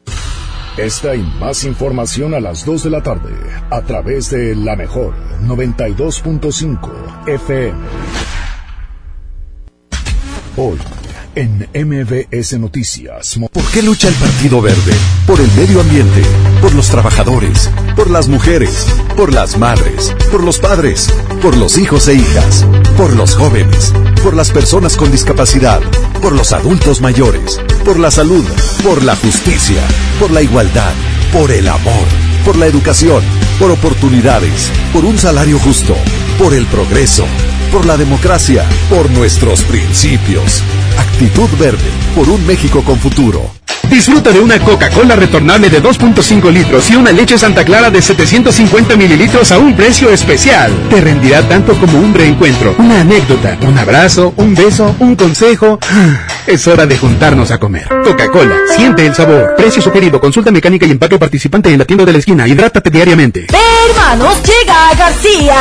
Esta 0.76 1.14
y 1.14 1.22
más 1.40 1.64
información 1.64 2.34
a 2.34 2.40
las 2.40 2.66
2 2.66 2.82
de 2.84 2.90
la 2.90 3.02
tarde 3.02 3.32
a 3.70 3.80
través 3.80 4.28
de 4.28 4.54
la 4.54 4.76
mejor 4.76 5.14
92.5 5.46 7.26
FM. 7.26 7.78
Hoy 10.58 10.78
en 11.36 11.68
MBS 11.75 12.58
Noticias. 12.58 13.38
¿Por 13.52 13.64
qué 13.70 13.82
lucha 13.82 14.08
el 14.08 14.14
Partido 14.14 14.60
Verde? 14.60 14.92
Por 15.26 15.38
el 15.38 15.50
medio 15.52 15.80
ambiente, 15.80 16.22
por 16.66 16.75
los 16.75 16.88
trabajadores, 16.88 17.70
por 17.94 18.11
las 18.11 18.26
mujeres, 18.26 18.88
por 19.16 19.32
las 19.32 19.56
madres, 19.56 20.12
por 20.32 20.42
los 20.42 20.58
padres, 20.58 21.08
por 21.40 21.56
los 21.56 21.78
hijos 21.78 22.08
e 22.08 22.14
hijas, 22.14 22.66
por 22.96 23.14
los 23.14 23.37
jóvenes, 23.37 23.92
por 24.25 24.35
las 24.35 24.50
personas 24.50 24.96
con 24.96 25.12
discapacidad, 25.12 25.80
por 26.20 26.32
los 26.32 26.52
adultos 26.52 27.00
mayores, 27.00 27.61
por 27.85 28.00
la 28.00 28.11
salud, 28.11 28.44
por 28.82 29.04
la 29.04 29.14
justicia, 29.14 29.80
por 30.18 30.32
la 30.32 30.42
igualdad, 30.42 30.92
por 31.32 31.52
el 31.52 31.68
amor, 31.68 32.08
por 32.44 32.56
la 32.56 32.66
educación, 32.66 33.23
por 33.61 33.70
oportunidades, 33.70 34.68
por 34.92 35.04
un 35.04 35.18
salario 35.18 35.61
justo, 35.61 35.94
por 36.37 36.52
el 36.52 36.66
progreso, 36.66 37.26
por 37.70 37.87
la 37.87 37.96
democracia, 37.96 38.64
por 38.90 39.08
nuestros 39.11 39.62
principios. 39.62 40.64
Actitud 40.99 41.49
Verde, 41.61 41.90
por 42.16 42.28
un 42.28 42.44
México 42.44 42.82
con 42.82 42.99
futuro. 42.99 43.52
Disfruta 43.90 44.31
de 44.31 44.40
una 44.40 44.59
Coca-Cola 44.59 45.16
retornable 45.16 45.71
de 45.71 45.83
2.5 45.83 46.52
litros 46.52 46.90
y 46.90 46.97
una 46.97 47.12
leche 47.12 47.38
Santa 47.38 47.64
Clara 47.64 47.90
de 47.90 48.02
750 48.02 48.97
mililitros 48.97 49.52
a 49.52 49.59
un 49.59 49.75
precio 49.75 50.11
especial. 50.11 50.73
Te 50.90 51.00
rendirá 51.00 51.43
tanto 51.43 51.75
como 51.75 51.99
un 51.99 52.12
reencuentro, 52.12 52.75
una 52.78 53.00
anécdota, 53.00 53.57
un 53.62 53.78
abrazo, 53.78 54.35
un 54.37 54.55
beso, 54.55 54.95
un 54.99 55.16
consejo. 55.16 55.78
Es 56.47 56.65
hora 56.69 56.87
de 56.87 56.97
juntarnos 56.97 57.50
a 57.50 57.59
comer. 57.59 57.88
Coca-Cola, 58.05 58.55
siente 58.76 59.05
el 59.05 59.12
sabor. 59.17 59.57
Precio 59.57 59.83
sugerido, 59.83 60.21
consulta 60.21 60.53
mecánica 60.53 60.87
y 60.87 60.93
empaque 60.93 61.19
participante 61.19 61.71
en 61.71 61.79
la 61.81 61.85
tienda 61.85 62.05
de 62.05 62.12
la 62.12 62.19
esquina. 62.19 62.47
Hidrátate 62.47 62.88
diariamente. 62.88 63.49
Hermanos, 63.88 64.37
llega 64.45 64.91
a 64.91 64.95
García. 64.95 65.57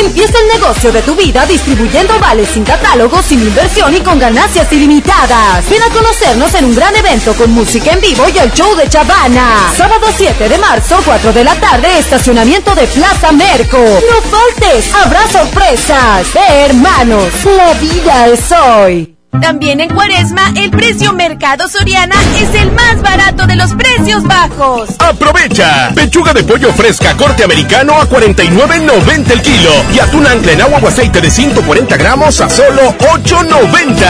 Empieza 0.00 0.38
el 0.38 0.58
negocio 0.58 0.92
de 0.92 1.02
tu 1.02 1.14
vida 1.14 1.44
distribuyendo 1.44 2.18
vales 2.18 2.48
sin 2.48 2.64
catálogo, 2.64 3.22
sin 3.22 3.40
inversión 3.40 3.94
y 3.94 4.00
con 4.00 4.18
ganancias 4.18 4.72
ilimitadas. 4.72 5.68
Ven 5.68 5.82
a 5.82 5.92
conocernos 5.92 6.54
en 6.54 6.64
un 6.64 6.74
gran 6.74 6.96
evento 6.96 7.34
con 7.34 7.50
música 7.50 7.92
en 7.92 8.00
vivo 8.00 8.24
y 8.34 8.38
el 8.38 8.50
show 8.52 8.74
de 8.76 8.88
Chavana. 8.88 9.70
Sábado 9.76 10.06
7 10.16 10.48
de 10.48 10.58
marzo, 10.58 11.02
4 11.04 11.34
de 11.34 11.44
la 11.44 11.54
tarde, 11.56 11.98
estacionamiento 11.98 12.74
de 12.74 12.86
Plaza 12.86 13.30
Merco. 13.32 13.76
No 13.76 14.22
faltes, 14.30 14.94
habrá 14.94 15.28
sorpresas. 15.28 16.26
Hermanos, 16.34 17.26
la 17.44 17.74
vida 17.74 18.28
es 18.28 18.40
hoy. 18.52 19.19
También 19.40 19.80
en 19.80 19.88
Cuaresma, 19.94 20.52
el 20.56 20.70
precio 20.70 21.12
Mercado 21.12 21.68
Soriana 21.68 22.16
es 22.40 22.54
el 22.60 22.72
más 22.72 23.00
barato 23.00 23.46
de 23.46 23.56
los 23.56 23.72
precios 23.74 24.24
bajos. 24.24 24.90
¡Aprovecha! 24.98 25.92
Pechuga 25.94 26.32
de 26.32 26.42
pollo 26.42 26.72
fresca 26.72 27.16
corte 27.16 27.44
americano 27.44 27.94
a 27.94 28.08
49.90 28.08 29.30
el 29.30 29.42
kilo 29.42 29.70
y 29.94 30.00
atún 30.00 30.26
ancla 30.26 30.52
en 30.52 30.62
agua 30.62 30.80
o 30.82 30.88
aceite 30.88 31.20
de 31.20 31.30
140 31.30 31.96
gramos 31.96 32.40
a 32.40 32.50
solo 32.50 32.94
8.90. 32.98 34.06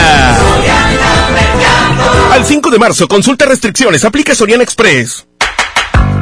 Al 2.31 2.45
5 2.45 2.71
de 2.71 2.79
marzo, 2.79 3.07
consulta 3.07 3.45
restricciones, 3.45 4.03
aplica 4.03 4.33
Soriana 4.33 4.63
Express. 4.63 5.27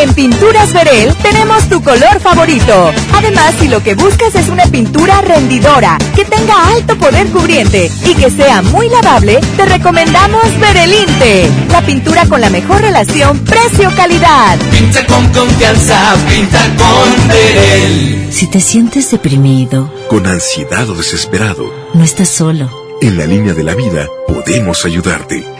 En 0.00 0.14
Pinturas 0.14 0.72
Verel 0.72 1.14
tenemos 1.16 1.68
tu 1.68 1.82
color 1.82 2.20
favorito. 2.20 2.90
Además, 3.12 3.54
si 3.60 3.68
lo 3.68 3.82
que 3.82 3.94
buscas 3.94 4.34
es 4.34 4.48
una 4.48 4.64
pintura 4.64 5.20
rendidora, 5.20 5.98
que 6.16 6.24
tenga 6.24 6.68
alto 6.68 6.96
poder 6.96 7.26
cubriente 7.26 7.90
y 8.06 8.14
que 8.14 8.30
sea 8.30 8.62
muy 8.62 8.88
lavable, 8.88 9.40
te 9.58 9.66
recomendamos 9.66 10.42
Verelinte, 10.58 11.50
la 11.70 11.82
pintura 11.82 12.24
con 12.24 12.40
la 12.40 12.48
mejor 12.48 12.80
relación 12.80 13.40
precio-calidad. 13.40 14.58
Pinta 14.70 15.04
con 15.04 15.28
confianza, 15.34 16.14
pinta 16.30 16.60
con 16.78 17.28
Verel. 17.28 18.28
Si 18.32 18.46
te 18.46 18.60
sientes 18.60 19.10
deprimido, 19.10 19.92
con 20.08 20.26
ansiedad 20.26 20.88
o 20.88 20.94
desesperado, 20.94 21.74
no 21.92 22.02
estás 22.02 22.30
solo. 22.30 22.70
En 23.02 23.18
la 23.18 23.26
línea 23.26 23.52
de 23.52 23.64
la 23.64 23.74
vida 23.74 24.06
podemos 24.26 24.86
ayudarte. 24.86 25.59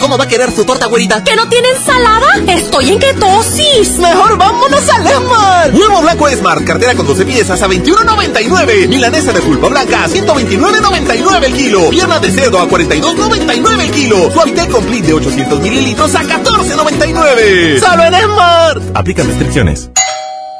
¿Cómo 0.00 0.16
va 0.16 0.24
a 0.24 0.28
querer 0.28 0.50
su 0.50 0.64
torta, 0.64 0.86
güerita? 0.86 1.22
¿Que 1.22 1.36
no 1.36 1.46
tiene 1.48 1.68
ensalada? 1.76 2.26
Estoy 2.48 2.88
en 2.88 2.98
ketosis. 2.98 3.98
Mejor 3.98 4.38
vámonos 4.38 4.88
a 4.88 4.98
Lemar. 4.98 5.72
Huevo 5.74 6.00
blanco 6.00 6.26
Esmar, 6.26 6.64
cartera 6.64 6.94
con 6.94 7.06
12 7.06 7.26
piezas 7.26 7.60
a 7.60 7.68
21.99. 7.68 8.88
Milanesa 8.88 9.34
de 9.34 9.42
pulpa 9.42 9.68
blanca 9.68 10.04
a 10.04 10.08
129.99 10.08 11.44
el 11.44 11.52
kilo. 11.52 11.90
Pierna 11.90 12.18
de 12.18 12.30
cerdo 12.30 12.58
a 12.60 12.66
42.99 12.66 13.80
el 13.80 13.90
kilo. 13.90 14.30
Suavitel 14.32 14.68
complete 14.68 15.08
de 15.08 15.12
800 15.12 15.60
mililitros 15.60 16.14
a 16.14 16.22
14.99. 16.22 17.78
¡Solo 17.78 18.02
en 18.02 18.14
Esmar! 18.14 18.80
Aplica 18.94 19.22
restricciones. 19.22 19.90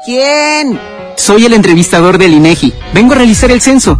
¿Quién? 0.05 0.79
Soy 1.17 1.45
el 1.45 1.53
entrevistador 1.53 2.19
del 2.19 2.33
INEGI. 2.33 2.73
Vengo 2.93 3.13
a 3.13 3.17
realizar 3.17 3.49
el 3.51 3.61
censo. 3.61 3.99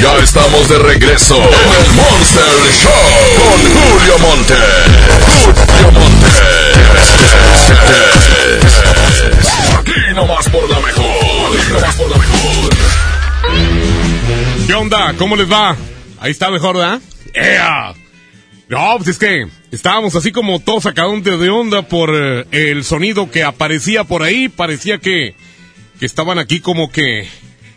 Ya 0.00 0.16
estamos 0.16 0.66
de 0.68 0.78
regreso 0.78 1.36
en 1.36 1.42
el 1.42 1.92
Monster 1.92 2.44
Show 2.72 2.92
con 3.36 3.60
Julio 3.74 4.18
Monte. 4.18 4.54
Julio 5.44 5.92
Monte. 5.92 6.26
Aquí 9.78 10.14
nomás 10.14 10.48
por 10.48 10.70
la 10.70 10.80
mejor. 10.80 11.04
Aquí 11.04 11.72
nomás 11.72 11.96
por 11.96 12.10
la 12.10 12.16
mejor. 12.16 12.76
¿Qué 14.66 14.74
onda? 14.74 15.14
¿Cómo 15.18 15.36
les 15.36 15.52
va? 15.52 15.76
Ahí 16.18 16.30
está 16.30 16.50
mejor, 16.50 16.78
¿verdad? 16.78 17.00
¡Ea! 17.34 17.92
No, 18.70 18.94
pues 18.96 19.08
es 19.08 19.18
que 19.18 19.48
estábamos 19.70 20.16
así 20.16 20.32
como 20.32 20.60
todos 20.60 20.84
sacados 20.84 21.22
de 21.22 21.50
onda 21.50 21.82
por 21.82 22.10
eh, 22.14 22.46
el 22.52 22.84
sonido 22.84 23.30
que 23.30 23.44
aparecía 23.44 24.04
por 24.04 24.22
ahí. 24.22 24.48
Parecía 24.48 24.96
que, 24.96 25.34
que 25.98 26.06
estaban 26.06 26.38
aquí 26.38 26.60
como 26.60 26.90
que, 26.90 27.28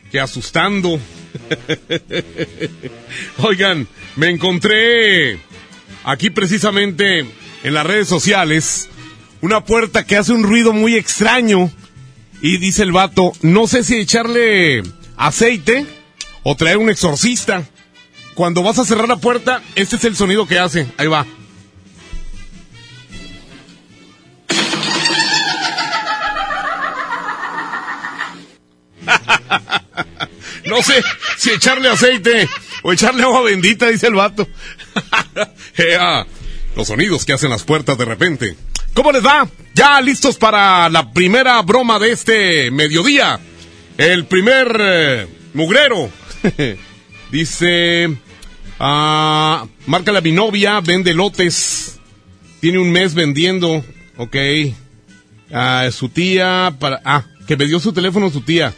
que 0.10 0.22
asustando. 0.22 1.00
Oigan, 3.38 3.88
me 4.16 4.30
encontré 4.30 5.40
aquí 6.04 6.30
precisamente 6.30 7.26
en 7.64 7.74
las 7.74 7.86
redes 7.86 8.08
sociales 8.08 8.90
una 9.42 9.66
puerta 9.66 10.06
que 10.06 10.18
hace 10.18 10.34
un 10.34 10.44
ruido 10.44 10.74
muy 10.74 10.96
extraño. 10.96 11.72
Y 12.42 12.58
dice 12.58 12.84
el 12.84 12.92
vato, 12.92 13.32
no 13.42 13.68
sé 13.68 13.84
si 13.84 13.96
echarle 13.96 14.84
aceite 15.16 15.86
o 16.44 16.56
traer 16.56 16.78
un 16.78 16.90
exorcista. 16.90 17.64
Cuando 18.36 18.64
vas 18.64 18.80
a 18.80 18.86
cerrar 18.86 19.08
la 19.08 19.18
puerta, 19.18 19.62
este 19.76 19.96
es 19.96 20.04
el 20.06 20.16
sonido 20.16 20.48
que 20.48 20.60
hace. 20.60 20.88
Ahí 20.98 21.08
va. 21.08 21.26
No 30.66 30.82
sé 30.82 31.02
si 31.38 31.52
echarle 31.52 31.90
aceite 31.90 32.48
o 32.82 32.94
echarle 32.94 33.24
agua 33.24 33.42
bendita, 33.42 33.90
dice 33.90 34.08
el 34.08 34.16
vato. 34.16 34.48
Ea, 35.78 36.26
los 36.76 36.88
sonidos 36.88 37.26
que 37.26 37.34
hacen 37.34 37.50
las 37.50 37.64
puertas 37.64 37.98
de 37.98 38.06
repente. 38.06 38.56
¿Cómo 38.94 39.12
les 39.12 39.26
va? 39.26 39.48
Ya 39.74 40.00
listos 40.02 40.38
para 40.38 40.88
la 40.90 41.12
primera 41.12 41.62
broma 41.62 42.00
de 42.00 42.12
este 42.12 42.72
mediodía. 42.72 43.40
El 43.98 44.26
primer 44.26 44.78
eh, 44.80 45.28
mugrero. 45.54 46.10
dice, 47.32 48.16
ah, 48.80 49.66
márcale 49.88 50.20
a 50.20 50.22
mi 50.22 50.32
novia, 50.32 50.80
vende 50.82 51.14
lotes. 51.14 52.00
Tiene 52.60 52.80
un 52.80 52.92
mes 52.92 53.14
vendiendo. 53.16 53.84
Ok. 54.18 54.36
Ah, 55.52 55.90
su 55.92 56.10
tía, 56.10 56.76
para... 56.80 57.02
Ah, 57.04 57.26
que 57.48 57.58
me 57.58 57.66
dio 57.66 57.80
su 57.80 57.94
teléfono 57.94 58.30
su 58.30 58.42
tía. 58.42 58.74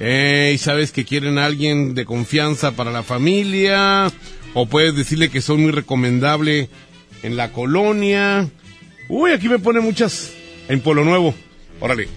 Ey, 0.00 0.56
sabes 0.56 0.92
que 0.92 1.04
quieren 1.04 1.36
a 1.36 1.44
alguien 1.44 1.94
de 1.94 2.06
confianza 2.06 2.72
para 2.72 2.90
la 2.90 3.02
familia. 3.02 4.10
O 4.54 4.64
puedes 4.64 4.96
decirle 4.96 5.28
que 5.28 5.42
son 5.42 5.60
muy 5.60 5.72
recomendable 5.72 6.70
en 7.22 7.36
la 7.36 7.52
colonia. 7.52 8.48
Uy, 9.10 9.32
aquí 9.32 9.50
me 9.50 9.58
pone 9.58 9.80
muchas 9.80 10.32
en 10.68 10.80
Polo 10.80 11.04
Nuevo. 11.04 11.34
Órale. 11.80 12.08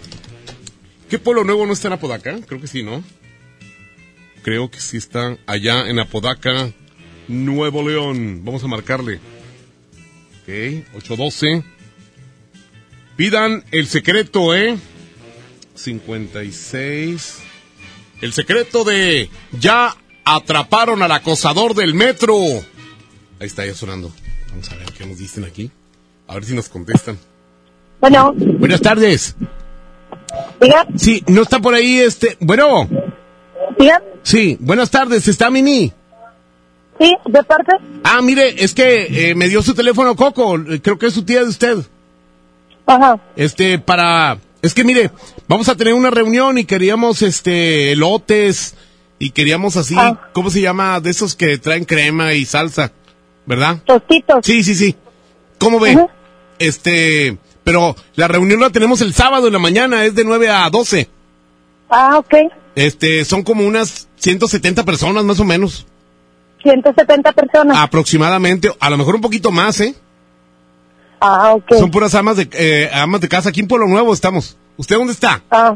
¿Qué 1.10 1.20
Polo 1.20 1.44
Nuevo 1.44 1.66
no 1.66 1.74
está 1.74 1.90
en 1.90 1.96
Apodaca? 1.96 2.40
Creo 2.48 2.62
que 2.62 2.68
sí, 2.68 2.84
¿no? 2.84 3.04
Creo 4.44 4.72
que 4.72 4.80
sí 4.80 4.96
está 4.96 5.38
allá 5.46 5.90
en 5.90 6.00
Apodaca, 6.00 6.72
Nuevo 7.28 7.88
León. 7.88 8.46
Vamos 8.46 8.64
a 8.64 8.68
marcarle. 8.68 9.20
Ok, 10.42 10.86
812. 10.96 11.64
Pidan 13.18 13.66
el 13.72 13.88
secreto, 13.88 14.56
¿eh? 14.56 14.78
56. 15.76 17.43
El 18.24 18.32
secreto 18.32 18.86
de 18.86 19.30
ya 19.52 19.98
atraparon 20.24 21.02
al 21.04 21.12
acosador 21.12 21.76
del 21.76 21.94
metro. 21.94 22.34
Ahí 23.38 23.48
está 23.48 23.66
ya 23.66 23.74
sonando. 23.74 24.14
Vamos 24.50 24.72
a 24.72 24.78
ver 24.78 24.86
qué 24.98 25.06
nos 25.06 25.18
dicen 25.18 25.44
aquí. 25.44 25.70
A 26.30 26.36
ver 26.36 26.46
si 26.46 26.56
nos 26.56 26.70
contestan. 26.70 27.20
Bueno. 28.00 28.32
Buenas 28.34 28.80
tardes. 28.80 29.36
Diga. 30.62 30.88
Sí, 30.96 31.22
no 31.28 31.42
está 31.42 31.60
por 31.60 31.74
ahí 31.74 32.00
este. 32.00 32.38
Bueno. 32.40 32.88
Diga. 33.78 34.02
Sí, 34.22 34.56
buenas 34.62 34.90
tardes. 34.90 35.28
¿Está 35.28 35.50
Mini? 35.50 35.92
Sí, 37.02 37.18
de 37.26 37.44
parte. 37.44 37.74
Ah, 38.06 38.22
mire, 38.22 38.64
es 38.64 38.74
que 38.74 39.32
eh, 39.32 39.36
me 39.36 39.50
dio 39.50 39.62
su 39.62 39.74
teléfono 39.74 40.16
Coco. 40.16 40.58
Creo 40.82 40.98
que 40.98 41.08
es 41.08 41.14
su 41.14 41.26
tía 41.26 41.42
de 41.42 41.50
usted. 41.50 41.78
Ajá. 42.86 43.20
Este, 43.36 43.80
para. 43.80 44.40
Es 44.64 44.74
que 44.74 44.84
mire, 44.84 45.12
vamos 45.48 45.68
a 45.70 45.76
tener 45.76 45.94
una 45.94 46.10
reunión 46.10 46.58
y 46.58 46.64
queríamos 46.64 47.22
este 47.22 47.92
elotes 47.92 48.74
y 49.20 49.30
queríamos 49.32 49.76
así, 49.78 49.94
Ah. 49.98 50.30
¿cómo 50.34 50.50
se 50.50 50.62
llama? 50.62 51.00
De 51.02 51.12
esos 51.12 51.36
que 51.36 51.58
traen 51.58 51.84
crema 51.86 52.34
y 52.34 52.46
salsa, 52.46 52.92
¿verdad? 53.46 53.80
Tostitos. 53.86 54.46
Sí, 54.46 54.64
sí, 54.64 54.74
sí. 54.74 54.96
¿Cómo 55.60 55.80
ve? 55.82 56.08
Este, 56.60 57.38
pero 57.66 57.96
la 58.16 58.28
reunión 58.30 58.62
la 58.62 58.70
tenemos 58.70 59.02
el 59.02 59.14
sábado 59.14 59.48
en 59.48 59.54
la 59.54 59.60
mañana, 59.60 60.06
es 60.06 60.16
de 60.16 60.24
9 60.24 60.50
a 60.50 60.70
12. 60.70 61.10
Ah, 61.90 62.18
ok. 62.18 62.34
Este, 62.76 63.24
son 63.26 63.44
como 63.44 63.66
unas 63.68 64.08
170 64.16 64.84
personas 64.86 65.24
más 65.26 65.40
o 65.42 65.44
menos, 65.44 65.86
170 66.64 67.34
personas. 67.34 67.78
aproximadamente, 67.78 68.72
a 68.80 68.90
lo 68.90 68.98
mejor 68.98 69.16
un 69.16 69.22
poquito 69.22 69.52
más, 69.52 69.80
¿eh? 69.82 69.94
Ah, 71.26 71.54
ok. 71.54 71.76
Son 71.80 71.90
puras 71.90 72.14
amas 72.16 72.36
de 72.38 72.50
eh, 72.52 72.90
amas 72.94 73.22
de 73.22 73.30
casa, 73.30 73.50
aquí 73.50 73.62
en 73.62 73.68
Pueblo 73.68 73.88
Nuevo 73.88 74.14
estamos. 74.14 74.58
¿Usted 74.76 74.98
dónde 74.98 75.14
está? 75.14 75.42
Ah. 75.50 75.74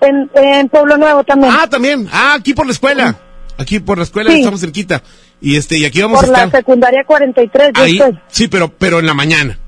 En, 0.00 0.30
en 0.34 0.68
Pueblo 0.68 0.96
Nuevo 0.96 1.22
también. 1.24 1.52
Ah, 1.54 1.66
también. 1.68 2.08
Ah, 2.12 2.34
aquí 2.38 2.54
por 2.54 2.64
la 2.66 2.72
escuela. 2.72 3.16
Aquí 3.58 3.78
por 3.80 3.98
la 3.98 4.04
escuela 4.04 4.30
Sí. 4.30 4.38
estamos 4.38 4.60
cerquita. 4.60 5.02
Y 5.40 5.56
este, 5.56 5.76
y 5.76 5.84
aquí 5.84 6.00
vamos 6.00 6.20
Por 6.20 6.28
a 6.30 6.32
la 6.32 6.44
estar. 6.44 6.60
secundaria 6.60 7.04
43, 7.04 7.72
yo 7.74 7.82
Ahí, 7.82 8.00
sí, 8.28 8.48
pero, 8.48 8.68
pero 8.70 8.98
en 9.00 9.06
la 9.06 9.12
mañana. 9.14 9.58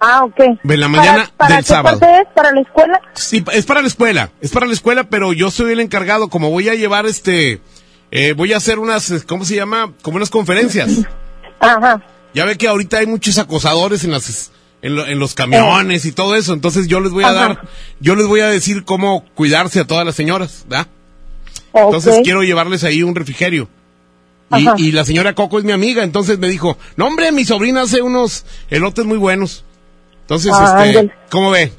Ah, 0.00 0.24
ok. 0.24 0.40
En 0.64 0.80
la 0.80 0.88
mañana 0.88 1.30
¿Para, 1.36 1.36
para 1.36 1.54
del 1.56 1.64
qué 1.64 1.68
sábado. 1.68 1.98
parte 1.98 2.20
es? 2.22 2.28
¿Para 2.34 2.52
la 2.52 2.60
escuela? 2.60 3.00
Sí, 3.14 3.44
es 3.52 3.66
para 3.66 3.80
la 3.82 3.88
escuela. 3.88 4.30
Es 4.40 4.50
para 4.50 4.66
la 4.66 4.72
escuela, 4.72 5.04
pero 5.04 5.32
yo 5.32 5.50
soy 5.50 5.72
el 5.72 5.80
encargado. 5.80 6.28
Como 6.28 6.50
voy 6.50 6.68
a 6.68 6.74
llevar 6.74 7.06
este, 7.06 7.60
eh, 8.10 8.32
voy 8.32 8.52
a 8.52 8.56
hacer 8.58 8.78
unas, 8.78 9.24
¿cómo 9.26 9.44
se 9.44 9.56
llama? 9.56 9.92
Como 10.02 10.16
unas 10.16 10.30
conferencias. 10.30 10.90
Ajá. 11.60 12.02
Ya 12.34 12.44
ve 12.44 12.56
que 12.56 12.68
ahorita 12.68 12.98
hay 12.98 13.06
muchos 13.06 13.38
acosadores 13.38 14.04
en 14.04 14.10
las, 14.10 14.50
en, 14.82 14.96
lo- 14.96 15.06
en 15.06 15.18
los 15.18 15.34
camiones 15.34 16.04
y 16.04 16.12
todo 16.12 16.34
eso. 16.34 16.52
Entonces 16.52 16.88
yo 16.88 17.00
les 17.00 17.12
voy 17.12 17.24
a 17.24 17.28
Ajá. 17.28 17.34
dar, 17.40 17.68
yo 18.00 18.16
les 18.16 18.26
voy 18.26 18.40
a 18.40 18.48
decir 18.48 18.84
cómo 18.84 19.24
cuidarse 19.34 19.80
a 19.80 19.86
todas 19.86 20.04
las 20.04 20.14
señoras, 20.16 20.64
¿verdad? 20.68 20.88
Entonces 21.72 22.20
quiero 22.24 22.42
llevarles 22.42 22.84
ahí 22.84 23.02
un 23.02 23.14
refrigerio. 23.14 23.68
Y, 24.76 24.92
la 24.92 25.04
señora 25.04 25.34
Coco 25.34 25.58
es 25.58 25.64
mi 25.64 25.72
amiga, 25.72 26.04
entonces 26.04 26.38
me 26.38 26.48
dijo, 26.48 26.78
no 26.96 27.08
hombre, 27.08 27.32
mi 27.32 27.44
sobrina 27.44 27.82
hace 27.82 28.02
unos 28.02 28.44
elotes 28.70 29.04
muy 29.04 29.18
buenos. 29.18 29.64
Entonces, 30.20 30.52
Ah, 30.54 30.86
este. 30.86 31.10
¿cómo 31.28 31.50
ve? 31.50 31.72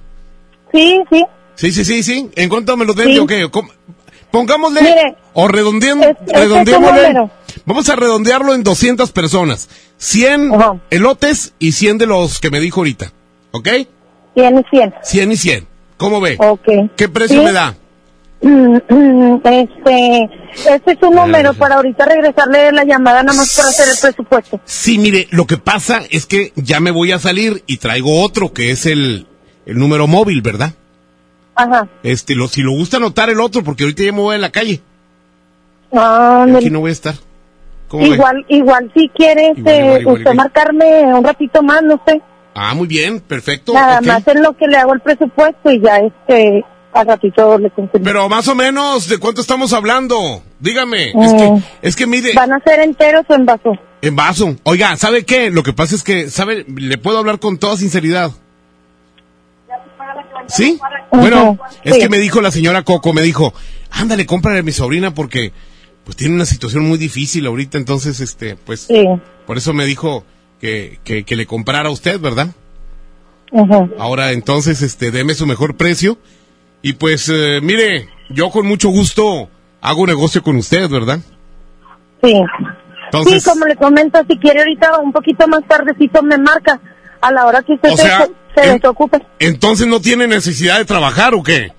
Sí, 0.74 1.00
sí. 1.10 1.26
Sí, 1.56 1.72
sí, 1.72 1.86
sí, 1.86 2.04
sí. 2.04 2.30
¿En 2.36 2.50
cuánto 2.50 2.76
me 2.76 2.84
los 2.84 2.96
vende 2.98 3.14
Sí. 3.14 3.20
o 3.20 3.28
qué? 3.28 3.50
Pongámosle, 4.36 4.82
Mire, 4.82 5.16
o 5.34 5.48
redondeemos, 5.48 6.06
es- 6.08 6.18
es 6.28 6.40
redondeémosle. 6.42 7.00
ese 7.02 7.14
número. 7.14 7.32
Vamos 7.66 7.88
a 7.90 7.96
redondearlo 7.96 8.54
en 8.54 8.64
200 8.64 9.12
personas. 9.12 9.70
100 9.98 10.52
elotes 10.90 11.54
y 11.58 11.72
100 11.72 11.98
de 11.98 12.06
los 12.06 12.40
que 12.42 12.52
me 12.52 12.60
dijo 12.60 12.82
ahorita. 12.82 13.14
¿Ok? 13.52 13.68
100 14.36 14.60
y 14.60 14.64
100. 14.70 14.94
100 15.04 15.32
y 15.32 15.38
100. 15.38 15.68
¿Cómo 15.98 16.20
ve? 16.20 16.36
Ok. 16.40 16.68
¿Qué 16.98 17.08
precio 17.08 17.40
Sí. 17.40 17.46
me 17.46 17.54
da? 17.54 17.76
Este, 19.46 20.30
este 20.70 20.92
es 20.92 20.98
un 21.02 21.16
número 21.16 21.54
para 21.54 21.76
ahorita 21.76 22.06
regresarle 22.06 22.72
la 22.72 22.84
llamada 22.84 23.24
nada 23.24 23.38
más 23.38 23.56
para 23.56 23.70
hacer 23.70 23.88
el 23.90 23.98
presupuesto. 24.02 24.60
Sí, 24.66 24.98
mire, 24.98 25.28
lo 25.32 25.46
que 25.48 25.58
pasa 25.58 26.02
es 26.10 26.26
que 26.26 26.52
ya 26.56 26.80
me 26.80 26.92
voy 26.92 27.12
a 27.12 27.20
salir 27.20 27.64
y 27.68 27.78
traigo 27.78 28.22
otro 28.22 28.52
que 28.54 28.72
es 28.72 28.86
el, 28.86 29.28
el 29.66 29.78
número 29.80 30.08
móvil, 30.08 30.42
¿verdad? 30.42 30.74
Ajá. 31.56 31.88
Este, 32.04 32.36
lo, 32.36 32.48
si 32.48 32.62
lo 32.62 32.72
gusta 32.72 32.98
anotar 32.98 33.30
el 33.30 33.40
otro, 33.40 33.64
porque 33.64 33.84
ahorita 33.84 34.04
ya 34.04 34.12
me 34.12 34.20
voy 34.20 34.36
a 34.36 34.40
la 34.40 34.52
calle. 34.52 34.82
Ah, 35.94 36.46
aquí 36.56 36.70
no 36.70 36.82
voy 36.82 36.90
a 36.90 36.94
estar. 36.94 37.16
Igual, 37.92 38.46
igual 38.50 38.92
si 38.94 39.08
quiere 39.10 39.54
igual, 39.56 40.08
usted 40.08 40.20
igual. 40.20 40.36
marcarme 40.36 41.04
un 41.14 41.24
ratito 41.24 41.64
más, 41.64 41.82
no 41.84 42.02
sé. 42.06 42.22
Ah, 42.54 42.74
muy 42.74 42.88
bien, 42.88 43.20
perfecto. 43.20 43.74
Nada 43.74 44.02
más 44.02 44.28
en 44.28 44.42
lo 44.42 44.54
que 44.58 44.68
le 44.68 44.78
hago 44.78 44.94
el 44.94 45.00
presupuesto 45.02 45.72
y 45.72 45.82
ya 45.82 45.98
este, 45.98 46.66
al 46.94 47.08
ratito 47.08 47.58
le 47.58 47.70
confirmo. 47.70 48.04
Pero 48.04 48.28
más 48.28 48.48
o 48.48 48.56
menos, 48.56 49.08
¿de 49.08 49.18
cuánto 49.18 49.42
estamos 49.42 49.72
hablando? 49.72 50.42
Dígame. 50.60 51.12
Es 51.12 51.34
que, 51.34 51.62
es 51.82 51.96
que 51.96 52.08
mire, 52.08 52.34
¿Van 52.34 52.52
a 52.52 52.60
ser 52.60 52.80
enteros 52.82 53.24
o 53.30 53.36
en 53.36 53.46
vaso? 53.46 53.74
en 54.02 54.16
vaso. 54.16 54.56
Oiga, 54.64 54.96
¿sabe 54.98 55.26
qué? 55.26 55.50
Lo 55.50 55.64
que 55.64 55.74
pasa 55.74 55.96
es 55.96 56.04
que, 56.04 56.30
¿sabe? 56.30 56.66
Le 56.68 56.98
puedo 56.98 57.18
hablar 57.18 57.40
con 57.40 57.58
toda 57.58 57.78
sinceridad. 57.78 58.32
¿Sí? 60.48 60.80
Bueno, 61.12 61.58
es 61.84 61.98
que 61.98 62.10
me 62.10 62.18
dijo 62.20 62.42
la 62.42 62.52
señora 62.52 62.84
Coco, 62.84 63.14
me 63.14 63.22
dijo, 63.22 63.54
ándale, 63.92 64.26
cómprale 64.26 64.60
a 64.60 64.64
mi 64.64 64.72
sobrina 64.72 65.14
porque 65.14 65.52
pues 66.04 66.16
tiene 66.18 66.36
una 66.36 66.46
situación 66.46 66.88
muy 66.88 66.98
difícil 67.00 67.48
ahorita, 67.48 67.78
entonces, 67.80 68.20
este, 68.20 68.56
pues, 68.56 68.82
Sí. 68.82 69.04
por 69.48 69.58
eso 69.58 69.74
me 69.74 69.86
dijo 69.86 70.24
que, 70.62 71.00
que, 71.04 71.24
que 71.24 71.36
le 71.36 71.48
comprara 71.48 71.90
a 71.90 71.92
usted, 71.92 72.20
¿verdad? 72.20 72.50
Ahora, 74.00 74.32
entonces, 74.32 74.82
este, 74.82 75.12
deme 75.12 75.34
su 75.34 75.46
mejor 75.48 75.76
precio. 75.78 76.18
Y 76.82 76.94
pues, 76.94 77.30
eh, 77.34 77.60
mire, 77.64 78.10
yo 78.30 78.50
con 78.52 78.68
mucho 78.68 78.90
gusto 78.90 79.50
hago 79.82 80.06
negocio 80.06 80.44
con 80.44 80.58
usted, 80.58 80.88
¿verdad? 80.90 81.20
Sí. 82.24 82.34
Entonces- 83.06 83.44
sí, 83.44 83.50
como 83.50 83.66
le 83.66 83.76
comento, 83.76 84.20
si 84.30 84.38
quiere 84.38 84.60
ahorita 84.60 85.00
un 85.00 85.12
poquito 85.12 85.48
más 85.48 85.62
tardecito 85.68 86.22
me 86.22 86.38
marca 86.38 86.80
a 87.28 87.32
la 87.32 87.46
hora 87.46 87.62
que 87.64 87.74
usted 87.74 87.90
O 87.92 87.98
se, 87.98 88.10
se 88.56 88.72
desocupe. 88.74 89.26
Entonces 89.40 89.88
no 89.88 90.00
tiene 90.00 90.28
necesidad 90.28 90.78
de 90.78 90.86
trabajar 90.86 91.34
o 91.36 91.44
qué? 91.44 91.72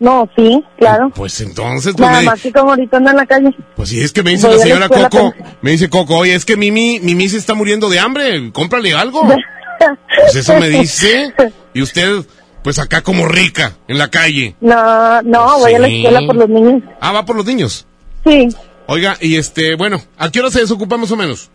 No, 0.00 0.28
sí, 0.36 0.62
claro. 0.78 1.10
Pues 1.14 1.40
entonces, 1.40 1.94
pues, 1.96 2.08
Nada 2.08 2.20
me- 2.20 2.26
más 2.26 2.40
que 2.40 2.52
como 2.52 2.70
ahorita 2.70 2.98
anda 2.98 3.10
en 3.10 3.16
la 3.16 3.26
calle. 3.26 3.54
pues 3.74 3.88
si 3.88 4.00
es 4.00 4.12
que 4.12 4.22
me 4.22 4.30
dice 4.30 4.46
Voy 4.46 4.56
la 4.56 4.62
señora 4.62 4.88
Coco, 4.88 5.34
me 5.60 5.72
dice 5.72 5.88
Coco, 5.90 6.16
oye, 6.18 6.34
es 6.34 6.44
que 6.44 6.56
Mimi, 6.56 7.00
Mimi 7.00 7.28
se 7.28 7.36
está 7.38 7.54
muriendo 7.54 7.88
de 7.90 7.98
hambre, 7.98 8.52
cómprale 8.52 8.94
algo. 8.94 9.22
Pues 9.78 10.34
eso 10.34 10.58
me 10.58 10.68
dice. 10.68 11.32
Y 11.72 11.82
usted, 11.82 12.24
pues 12.64 12.80
acá 12.80 13.02
como 13.02 13.26
rica, 13.28 13.74
en 13.86 13.96
la 13.96 14.10
calle. 14.10 14.56
No, 14.60 15.22
no, 15.22 15.58
voy 15.60 15.72
a 15.74 15.78
la 15.78 15.86
Sí. 15.86 15.96
escuela 16.04 16.26
por 16.26 16.34
los 16.34 16.48
niños. 16.48 16.82
Ah, 17.00 17.12
va 17.12 17.24
por 17.24 17.36
los 17.36 17.46
niños. 17.46 17.86
Sí, 18.26 18.48
Oiga, 18.88 19.16
y 19.20 19.36
este, 19.36 19.76
bueno, 19.76 20.00
¿a 20.18 20.30
qué 20.32 20.40
hora 20.40 20.50
se 20.50 20.60
desocupa 20.60 20.96
más 20.96 21.12
o 21.12 21.16
menos? 21.16 21.48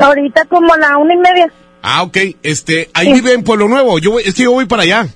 ahorita 0.00 0.44
como 0.44 0.72
a 0.74 0.78
la 0.78 0.96
una 0.96 1.14
y 1.14 1.16
media. 1.16 1.52
Ah, 1.82 2.02
ok, 2.02 2.16
este, 2.42 2.90
ahí 2.94 3.12
vive 3.12 3.32
en 3.32 3.44
Pueblo 3.44 3.68
Nuevo, 3.68 3.98
yo 3.98 4.12
voy- 4.12 4.22
es 4.24 4.34
que 4.34 4.42
yo 4.44 4.52
voy 4.52 4.66
para 4.66 4.82
allá. 4.82 5.06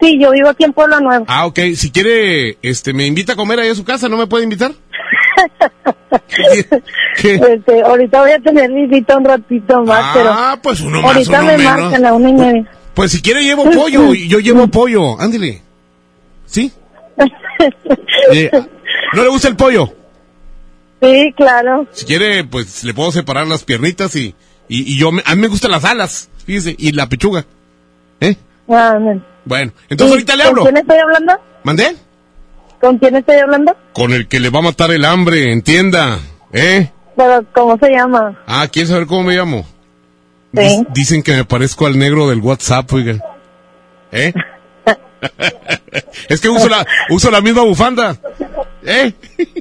Sí, 0.00 0.18
yo 0.20 0.30
vivo 0.32 0.48
aquí 0.48 0.64
en 0.64 0.72
Pueblo 0.72 1.00
Nuevo. 1.00 1.24
Ah, 1.28 1.46
ok, 1.46 1.58
si 1.76 1.90
quiere, 1.90 2.58
este, 2.62 2.92
me 2.92 3.06
invita 3.06 3.32
a 3.32 3.36
comer 3.36 3.58
ahí 3.60 3.68
a 3.70 3.74
su 3.74 3.84
casa, 3.84 4.08
¿no 4.08 4.16
me 4.16 4.26
puede 4.26 4.44
invitar? 4.44 4.72
¿Qué? 7.16 7.34
Este, 7.34 7.82
ahorita 7.82 8.20
voy 8.20 8.30
a 8.32 8.38
tener 8.40 8.70
visita 8.72 9.16
un 9.16 9.24
ratito 9.24 9.82
más, 9.84 10.16
pero... 10.16 10.30
Ah, 10.32 10.58
pues 10.62 10.80
uno 10.80 11.00
más, 11.02 11.12
Ahorita 11.14 11.38
uno 11.42 11.46
me 11.52 11.58
menos. 11.58 11.80
marcan 11.80 12.06
a 12.06 12.12
una 12.14 12.28
y 12.28 12.32
media. 12.32 12.70
Pues 12.94 13.12
si 13.12 13.20
quiere 13.22 13.42
llevo 13.42 13.64
pollo, 13.70 14.14
y 14.14 14.28
yo 14.28 14.38
llevo 14.38 14.68
pollo, 14.68 15.20
ándele. 15.20 15.62
¿Sí? 16.46 16.72
Eh, 18.32 18.50
¿No 19.12 19.22
le 19.22 19.28
gusta 19.28 19.48
el 19.48 19.56
pollo? 19.56 19.92
Sí, 21.00 21.32
claro. 21.36 21.86
Si 21.92 22.04
quiere, 22.04 22.44
pues 22.44 22.82
le 22.84 22.92
puedo 22.94 23.12
separar 23.12 23.46
las 23.46 23.62
piernitas 23.64 24.14
y, 24.16 24.34
y, 24.68 24.94
y 24.94 24.98
yo, 24.98 25.12
me- 25.12 25.22
a 25.26 25.34
mí 25.34 25.40
me 25.42 25.48
gustan 25.48 25.70
las 25.70 25.84
alas, 25.84 26.28
fíjese, 26.46 26.74
y 26.78 26.92
la 26.92 27.08
pechuga. 27.08 27.44
¿Eh? 28.20 28.36
Ah, 28.68 28.96
no. 29.00 29.22
Bueno, 29.44 29.72
entonces 29.90 30.08
¿Y 30.10 30.14
ahorita 30.14 30.36
le 30.36 30.42
¿Con 30.44 30.50
hablo. 30.50 30.62
quién 30.64 30.76
estoy 30.78 30.98
hablando? 30.98 31.32
¿Mandé? 31.64 31.96
¿Con 32.80 32.98
quién 32.98 33.16
estoy 33.16 33.36
hablando? 33.36 33.76
Con 33.92 34.12
el 34.12 34.26
que 34.28 34.40
le 34.40 34.50
va 34.50 34.60
a 34.60 34.62
matar 34.62 34.90
el 34.90 35.04
hambre, 35.04 35.52
entienda. 35.52 36.18
¿Eh? 36.52 36.90
Pero, 37.16 37.44
¿cómo 37.52 37.76
se 37.78 37.90
llama? 37.90 38.38
Ah, 38.46 38.66
¿quiere 38.70 38.88
saber 38.88 39.06
cómo 39.06 39.24
me 39.24 39.36
llamo? 39.36 39.66
Sí. 40.56 40.86
Dicen 40.92 41.22
que 41.22 41.32
me 41.34 41.44
parezco 41.44 41.86
al 41.86 41.98
negro 41.98 42.28
del 42.28 42.40
WhatsApp, 42.40 42.92
oigan. 42.92 43.20
¿Eh? 44.12 44.32
es 46.28 46.40
que 46.40 46.48
uso 46.48 46.68
la, 46.68 46.86
uso 47.10 47.30
la 47.30 47.40
misma 47.40 47.62
bufanda. 47.62 48.16
¿Eh? 48.84 49.12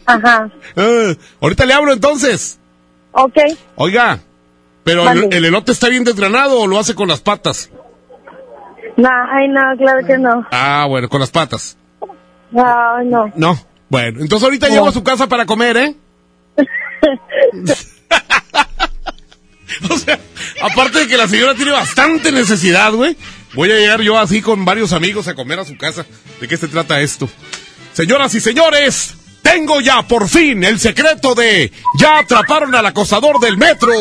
Ajá. 0.06 0.50
Ah, 0.76 1.13
ahorita 1.42 1.66
le 1.66 1.74
hablo 1.74 1.94
entonces. 1.94 2.58
Ok. 3.12 3.38
Oiga, 3.76 4.20
pero 4.84 5.10
el, 5.10 5.46
elote 5.46 5.72
está 5.72 5.89
bien 5.89 6.04
desgranado 6.04 6.60
o 6.60 6.67
lo 6.67 6.78
hace 6.80 6.96
con 6.96 7.08
las 7.08 7.22
patas. 7.22 7.69
No, 8.98 9.10
ay, 9.32 9.48
no, 9.48 9.62
claro 9.78 10.06
que 10.06 10.17
no. 10.17 10.46
Ah, 10.52 10.86
bueno, 10.88 11.10
con 11.10 11.19
las 11.19 11.32
patas. 11.32 11.78
Ay, 12.56 13.08
no. 13.08 13.32
No. 13.36 13.58
Bueno, 13.89 14.19
entonces 14.22 14.43
ahorita 14.43 14.67
No. 14.67 14.74
llego 14.74 14.88
a 14.88 14.91
su 14.91 15.04
casa 15.04 15.28
para 15.28 15.46
comer, 15.46 15.78
¿eh? 15.78 15.96
o 19.89 19.98
sea, 19.98 20.19
aparte 20.62 21.00
de 21.00 21.08
que 21.08 21.17
la 21.17 21.28
señora 21.28 21.56
tiene 21.56 21.72
bastante 21.72 22.32
necesidad, 22.32 22.93
güey, 22.93 23.17
voy 23.54 23.72
a 23.72 23.76
llegar 23.76 24.02
yo 24.02 24.17
así 24.19 24.41
con 24.41 24.65
varios 24.65 24.93
amigos 24.93 25.28
a 25.28 25.36
comer 25.36 25.60
a 25.60 25.65
su 25.65 25.78
casa. 25.78 26.06
¿De 26.39 26.48
qué 26.48 26.58
se 26.58 26.67
trata 26.67 27.02
esto? 27.02 27.28
Señoras 27.93 28.34
y 28.36 28.39
señores, 28.39 29.15
tengo 29.41 29.82
ya 29.82 30.02
por 30.04 30.28
fin 30.28 30.63
el 30.63 30.80
secreto 30.80 31.36
de 31.36 31.72
ya 32.00 32.19
atraparon 32.19 32.74
al 32.76 32.86
acosador 32.86 33.39
del 33.39 33.58
metro. 33.58 33.93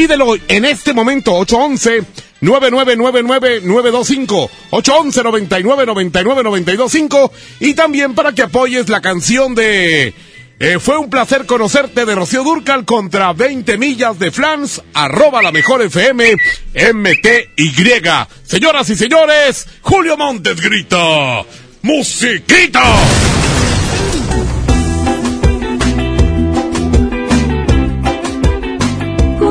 Pídelo 0.00 0.32
en 0.48 0.64
este 0.64 0.94
momento, 0.94 1.34
811 1.34 2.04
9999-925, 2.40 4.48
811-9999-925 4.70 7.30
y 7.60 7.74
también 7.74 8.14
para 8.14 8.32
que 8.32 8.40
apoyes 8.40 8.88
la 8.88 9.02
canción 9.02 9.54
de 9.54 10.14
eh, 10.58 10.78
Fue 10.80 10.96
un 10.96 11.10
placer 11.10 11.44
conocerte 11.44 12.06
de 12.06 12.14
Rocío 12.14 12.42
Durcal 12.42 12.86
contra 12.86 13.34
20 13.34 13.76
millas 13.76 14.18
de 14.18 14.30
Flans, 14.30 14.80
arroba 14.94 15.42
la 15.42 15.52
mejor 15.52 15.82
FM, 15.82 16.34
MTY. 16.94 17.74
Señoras 18.42 18.88
y 18.88 18.96
señores, 18.96 19.66
Julio 19.82 20.16
Montes 20.16 20.58
grita, 20.62 21.44
¡Musiquita! 21.82 22.80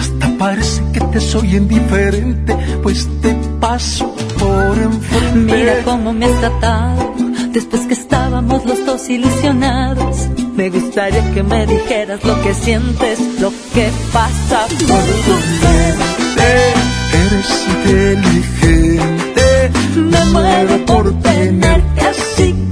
Hasta 0.00 0.36
parece 0.36 0.82
que 0.92 0.98
te 0.98 1.20
soy 1.20 1.54
indiferente, 1.54 2.56
pues 2.82 3.06
te 3.22 3.36
paso 3.60 4.12
por 4.36 4.76
enfrente. 4.76 5.54
Mira 5.54 5.74
cómo 5.84 6.12
me 6.12 6.26
has 6.26 6.40
tratado 6.40 7.14
después 7.52 7.82
que 7.82 7.94
estábamos 7.94 8.66
los 8.66 8.84
dos 8.84 9.08
ilusionados. 9.08 10.28
Me 10.56 10.70
gustaría 10.70 11.22
que 11.32 11.44
me 11.44 11.68
dijeras 11.68 12.24
lo 12.24 12.42
que 12.42 12.52
sientes, 12.52 13.20
lo 13.38 13.52
que 13.72 13.92
pasa 14.12 14.66
por 14.66 15.04
tu 15.24 15.34
mente. 15.62 16.93
Eres 17.26 17.66
inteligente, 17.68 19.46
Me 19.96 20.24
muero 20.26 20.84
por 20.84 21.04
tenerte 21.22 22.00
así 22.00 22.63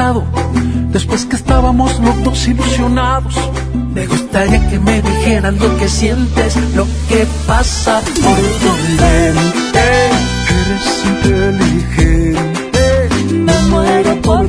Después 0.00 1.26
que 1.26 1.36
estábamos 1.36 2.00
los 2.00 2.24
dos 2.24 2.48
ilusionados. 2.48 3.34
Me 3.92 4.06
gustaría 4.06 4.66
que 4.70 4.78
me 4.78 5.02
dijeras 5.02 5.52
lo 5.60 5.76
que 5.76 5.88
sientes, 5.88 6.56
lo 6.74 6.86
que 7.06 7.26
pasa 7.46 8.00
por 8.00 8.38
tu 8.62 8.72
mente. 9.02 10.08
Eres 10.58 11.04
inteligente. 11.04 13.10
Me 13.30 13.52
muero 13.68 14.16
por 14.22 14.48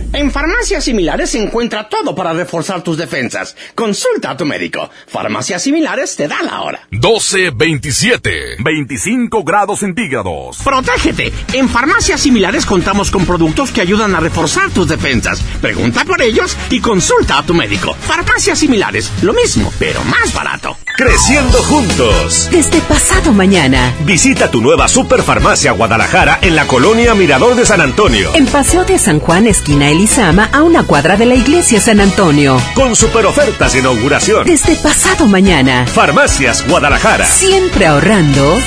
En 0.21 0.29
farmacias 0.29 0.83
similares 0.83 1.31
se 1.31 1.41
encuentra 1.41 1.89
todo 1.89 2.13
para 2.13 2.31
reforzar 2.31 2.83
tus 2.83 2.95
defensas. 2.95 3.55
Consulta 3.73 4.29
a 4.29 4.37
tu 4.37 4.45
médico. 4.45 4.87
Farmacias 5.07 5.63
similares 5.63 6.15
te 6.15 6.27
da 6.27 6.43
la 6.43 6.61
hora. 6.61 6.87
12, 6.91 7.49
27, 7.55 8.57
25 8.59 9.43
grados 9.43 9.79
centígrados. 9.79 10.59
Protégete. 10.63 11.33
En 11.53 11.67
farmacias 11.67 12.21
similares 12.21 12.67
contamos 12.67 13.09
con 13.09 13.25
productos 13.25 13.71
que 13.71 13.81
ayudan 13.81 14.13
a 14.13 14.19
reforzar 14.19 14.69
tus 14.69 14.87
defensas. 14.87 15.41
Pregunta 15.59 16.05
por 16.05 16.21
ellos 16.21 16.55
y 16.69 16.79
consulta 16.81 17.39
a 17.39 17.43
tu 17.43 17.55
médico. 17.55 17.95
Farmacias 17.95 18.59
similares, 18.59 19.11
lo 19.23 19.33
mismo, 19.33 19.73
pero 19.79 20.03
más 20.03 20.31
barato. 20.35 20.77
Creciendo 20.97 21.57
juntos. 21.63 22.47
Desde 22.51 22.79
pasado 22.81 23.33
mañana. 23.33 23.91
Visita 24.05 24.51
tu 24.51 24.61
nueva 24.61 24.87
Superfarmacia 24.87 25.71
Guadalajara 25.71 26.37
en 26.43 26.55
la 26.55 26.67
colonia 26.67 27.15
Mirador 27.15 27.55
de 27.55 27.65
San 27.65 27.81
Antonio. 27.81 28.29
En 28.35 28.45
Paseo 28.45 28.83
de 28.85 28.99
San 28.99 29.19
Juan, 29.19 29.47
esquina 29.47 29.89
Elizama, 30.11 30.49
a 30.51 30.63
una 30.63 30.83
cuadra 30.83 31.15
de 31.15 31.25
la 31.25 31.35
iglesia 31.35 31.79
San 31.79 32.01
Antonio. 32.01 32.57
Con 32.75 32.97
super 32.97 33.25
ofertas 33.25 33.71
de 33.71 33.79
inauguración. 33.79 34.45
Desde 34.45 34.75
pasado 34.75 35.25
mañana. 35.25 35.87
Farmacias 35.87 36.67
Guadalajara. 36.67 37.25
Siempre 37.25 37.85
ahorrando. 37.85 38.57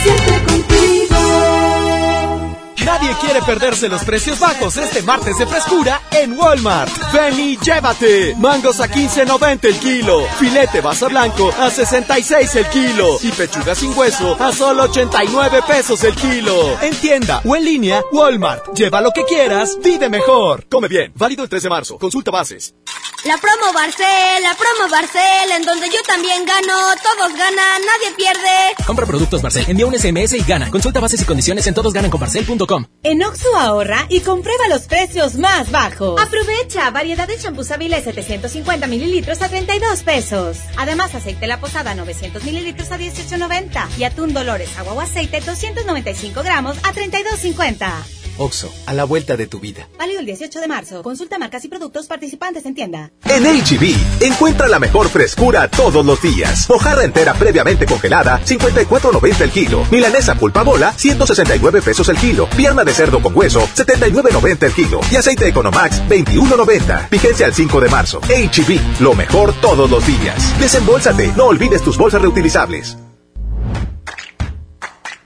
Nadie 2.85 3.14
quiere 3.20 3.40
perderse 3.40 3.88
los 3.88 4.05
precios 4.05 4.38
bajos 4.38 4.77
este 4.77 5.03
martes 5.03 5.38
de 5.38 5.47
frescura 5.47 6.03
en 6.11 6.38
Walmart. 6.38 6.92
Ven 7.12 7.38
y 7.40 7.57
llévate. 7.57 8.35
Mangos 8.37 8.81
a 8.81 8.88
15.90 8.88 9.64
el 9.64 9.79
kilo. 9.79 10.27
Filete 10.38 10.81
basa 10.81 11.09
blanco 11.09 11.51
a 11.59 11.70
66 11.70 12.55
el 12.57 12.66
kilo. 12.66 13.18
Y 13.23 13.33
pechuga 13.33 13.75
sin 13.75 13.97
hueso 13.97 14.37
a 14.38 14.53
solo 14.53 14.85
89 14.85 15.61
pesos 15.66 16.05
el 16.05 16.14
kilo. 16.14 16.79
En 16.83 16.94
tienda 16.97 17.40
o 17.44 17.57
en 17.57 17.64
línea, 17.64 18.03
Walmart. 18.12 18.75
Lleva 18.75 19.01
lo 19.01 19.12
que 19.12 19.25
quieras, 19.25 19.79
vive 19.83 20.09
mejor. 20.09 20.66
Come 20.68 20.88
bien. 20.88 21.12
Válido 21.16 21.42
el 21.42 21.49
3 21.49 21.62
de 21.62 21.70
marzo. 21.70 21.99
Consulta 21.99 22.31
bases. 22.31 22.75
La 23.24 23.38
promo 23.38 23.72
Barcel, 23.72 24.42
la 24.42 24.54
promo 24.54 24.90
Barcel, 24.90 25.50
en 25.57 25.62
donde 25.62 25.88
yo 25.88 26.02
también 26.07 26.44
gano, 26.44 26.76
todos 27.02 27.33
ganan, 27.33 27.80
nadie 27.80 28.14
pierde. 28.14 28.85
Compra 28.87 29.07
productos 29.07 29.40
Barcel, 29.40 29.64
envía 29.66 29.87
un 29.87 29.98
SMS 29.98 30.35
y 30.35 30.42
gana. 30.42 30.70
Consulta 30.70 31.00
bases 31.00 31.22
y 31.22 31.24
condiciones 31.24 31.66
en 31.66 31.72
todosgananconbarcel.com. 31.72 32.85
En 33.02 33.24
Oxxo 33.24 33.57
ahorra 33.57 34.04
y 34.11 34.20
comprueba 34.20 34.68
los 34.68 34.83
precios 34.83 35.37
más 35.37 35.70
bajos. 35.70 36.20
Aprovecha 36.20 36.90
variedad 36.90 37.26
de 37.26 37.38
champús 37.38 37.70
Avilés 37.70 38.04
750 38.04 38.87
mililitros 38.88 39.40
a 39.40 39.48
32 39.48 40.02
pesos. 40.02 40.59
Además, 40.76 41.14
aceite 41.14 41.46
La 41.46 41.61
Posada 41.61 41.94
900 41.94 42.44
mililitros 42.44 42.90
a 42.90 42.98
18.90 42.98 43.96
y 43.96 44.04
atún 44.04 44.35
Dolores 44.35 44.76
agua 44.76 44.92
o 44.92 45.00
aceite 45.00 45.40
295 45.40 46.42
gramos 46.42 46.76
a 46.85 46.92
32.50. 46.92 48.24
Oxo, 48.38 48.73
a 48.87 48.92
la 48.92 49.05
vuelta 49.05 49.37
de 49.37 49.47
tu 49.47 49.61
vida. 49.61 49.88
Válido 49.99 50.20
el 50.20 50.27
18 50.27 50.61
de 50.61 50.68
marzo. 50.68 51.03
Consulta 51.03 51.38
marcas 51.38 51.64
y 51.64 51.68
productos 51.68 52.07
participantes 52.07 52.66
en 52.66 52.75
tienda. 52.75 53.12
En 53.25 53.44
HB, 53.44 54.25
encuentra 54.25 54.68
la 54.68 54.79
mejor 54.79 55.09
frescura 55.09 55.68
todos 55.68 56.05
los 56.05 56.20
días. 56.20 56.68
Mojarra 56.68 57.05
entera 57.05 57.35
previamente 57.35 57.87
congelada, 57.87 58.40
54.90 58.44 59.40
el 59.40 59.51
kilo. 59.51 59.85
Milanesa 59.90 60.35
pulpa 60.35 60.62
bola, 60.62 60.92
169 60.92 61.83
pesos 61.83 62.09
el 62.09 62.16
kilo. 62.16 62.49
Pierna 62.57 62.85
de 62.85 62.92
cerdo 62.92 63.23
con 63.23 63.37
hueso, 63.37 63.61
79.90 63.77 64.62
el 64.64 64.73
kilo. 64.73 65.01
Y 65.11 65.16
aceite 65.16 65.49
Economax, 65.49 66.03
21.90. 66.09 67.11
Vigencia 67.11 67.47
al 67.47 67.55
5 67.55 67.81
de 67.81 67.88
marzo. 67.88 68.20
HB, 68.20 69.01
lo 69.01 69.14
mejor 69.14 69.53
todos 69.61 69.90
los 69.90 70.07
días. 70.07 70.59
Desembolsate, 70.59 71.33
no 71.37 71.47
olvides 71.47 71.83
tus 71.83 71.97
bolsas 71.97 72.23
reutilizables. 72.23 72.97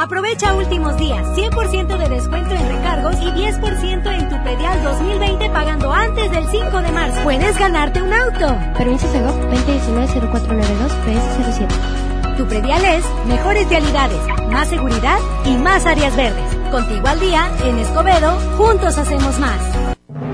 Aprovecha 0.00 0.54
últimos 0.54 0.96
días, 0.96 1.22
100% 1.36 1.98
de 1.98 2.08
descuento 2.08 2.54
en 2.54 2.68
recargos 2.70 3.16
y 3.20 3.26
10% 3.26 4.18
en 4.18 4.28
tu 4.30 4.42
predial 4.42 4.82
2020 4.82 5.50
pagando 5.50 5.92
antes 5.92 6.30
del 6.30 6.46
5 6.48 6.80
de 6.80 6.90
marzo. 6.90 7.20
Puedes 7.22 7.58
ganarte 7.58 8.00
un 8.00 8.10
auto. 8.10 8.56
Permiso 8.78 9.06
Segov 9.12 9.38
2019-0492 9.50 10.88
PS07. 11.04 12.36
Tu 12.38 12.46
predial 12.46 12.82
es 12.82 13.04
mejores 13.26 13.68
realidades, 13.68 14.18
más 14.50 14.68
seguridad 14.70 15.18
y 15.44 15.58
más 15.58 15.84
áreas 15.84 16.16
verdes. 16.16 16.50
Contigo 16.70 17.06
al 17.06 17.20
día, 17.20 17.50
en 17.62 17.76
Escobedo, 17.76 18.38
juntos 18.56 18.96
hacemos 18.96 19.38
más. 19.38 19.60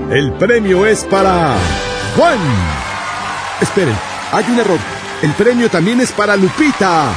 El 0.09 0.31
premio 0.35 0.85
es 0.85 1.03
para 1.03 1.57
Juan. 2.15 2.39
Esperen, 3.59 3.97
hay 4.31 4.45
un 4.49 4.59
error. 4.59 4.79
El 5.21 5.33
premio 5.33 5.69
también 5.69 5.99
es 5.99 6.13
para 6.13 6.37
Lupita 6.37 7.09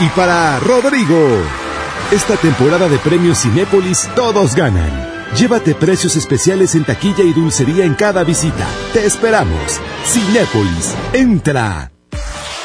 y 0.00 0.08
para 0.10 0.60
Rodrigo. 0.60 1.67
Esta 2.10 2.38
temporada 2.38 2.88
de 2.88 2.96
premios 2.96 3.42
Cinépolis 3.42 4.08
todos 4.16 4.54
ganan. 4.54 4.90
Llévate 5.36 5.74
precios 5.74 6.16
especiales 6.16 6.74
en 6.74 6.84
taquilla 6.84 7.22
y 7.22 7.34
dulcería 7.34 7.84
en 7.84 7.94
cada 7.94 8.24
visita. 8.24 8.66
Te 8.94 9.04
esperamos. 9.04 9.78
Cinépolis, 10.06 10.94
entra. 11.12 11.92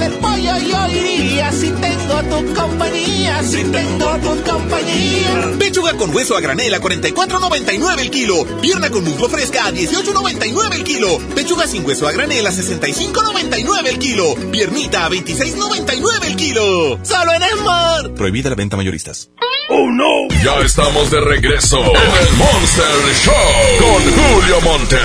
del 0.00 0.12
pollo 0.14 0.58
yo 0.58 0.88
iría 0.88 1.52
si 1.52 1.68
tengo 1.70 2.22
tu 2.22 2.54
compañía, 2.54 3.42
si 3.42 3.62
tengo 3.64 4.16
tu 4.18 4.42
compañía. 4.50 5.52
Pechuga 5.58 5.92
con 5.94 6.14
hueso 6.14 6.36
a 6.36 6.40
granel 6.40 6.74
a 6.74 6.80
44.99 6.80 8.00
el 8.00 8.10
kilo. 8.10 8.46
Pierna 8.60 8.90
con 8.90 9.04
muslo 9.04 9.28
fresca 9.28 9.66
a 9.66 9.70
18.99 9.70 10.74
el 10.74 10.84
kilo. 10.84 11.18
Pechuga 11.34 11.66
sin 11.66 11.84
hueso 11.84 12.08
a 12.08 12.12
granel 12.12 12.46
a 12.46 12.50
65.99 12.50 13.86
el 13.86 13.98
kilo. 13.98 14.34
Piernita 14.50 15.06
a 15.06 15.10
26.99 15.10 16.24
el 16.26 16.36
kilo. 16.36 16.98
Solo 17.02 17.32
en 17.34 17.42
Esmar. 17.42 18.14
Prohibida 18.14 18.50
la 18.50 18.56
venta 18.56 18.76
mayoristas. 18.76 19.30
¡Oh, 19.68 19.88
no! 19.88 20.28
Ya 20.42 20.58
estamos 20.64 21.10
de 21.12 21.20
regreso 21.20 21.78
en 21.78 22.26
el 22.26 22.32
Monster 22.34 23.14
Show 23.22 23.34
con 23.78 24.02
Julio 24.02 24.60
Monte. 24.62 24.98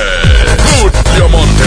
Julio 0.82 1.30
Monte. 1.30 1.64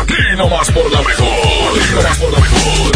Aquí 0.00 0.14
nomás 0.36 0.70
por 0.70 0.90
la 0.90 1.02
mejor. 1.02 1.28
Nomás 1.94 2.18
por 2.18 2.32
la 2.32 2.38
mejor. 2.40 2.92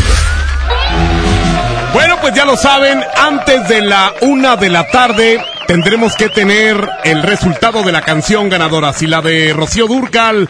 Bueno, 1.92 2.18
pues 2.20 2.34
ya 2.34 2.44
lo 2.44 2.56
saben, 2.56 3.00
antes 3.16 3.68
de 3.68 3.80
la 3.80 4.14
una 4.20 4.56
de 4.56 4.68
la 4.68 4.88
tarde 4.88 5.40
tendremos 5.68 6.16
que 6.16 6.28
tener 6.28 6.88
el 7.04 7.22
resultado 7.22 7.82
de 7.84 7.92
la 7.92 8.02
canción 8.02 8.48
ganadora. 8.48 8.92
Si 8.92 9.06
la 9.06 9.20
de 9.20 9.52
Rocío 9.52 9.86
Durcal 9.86 10.48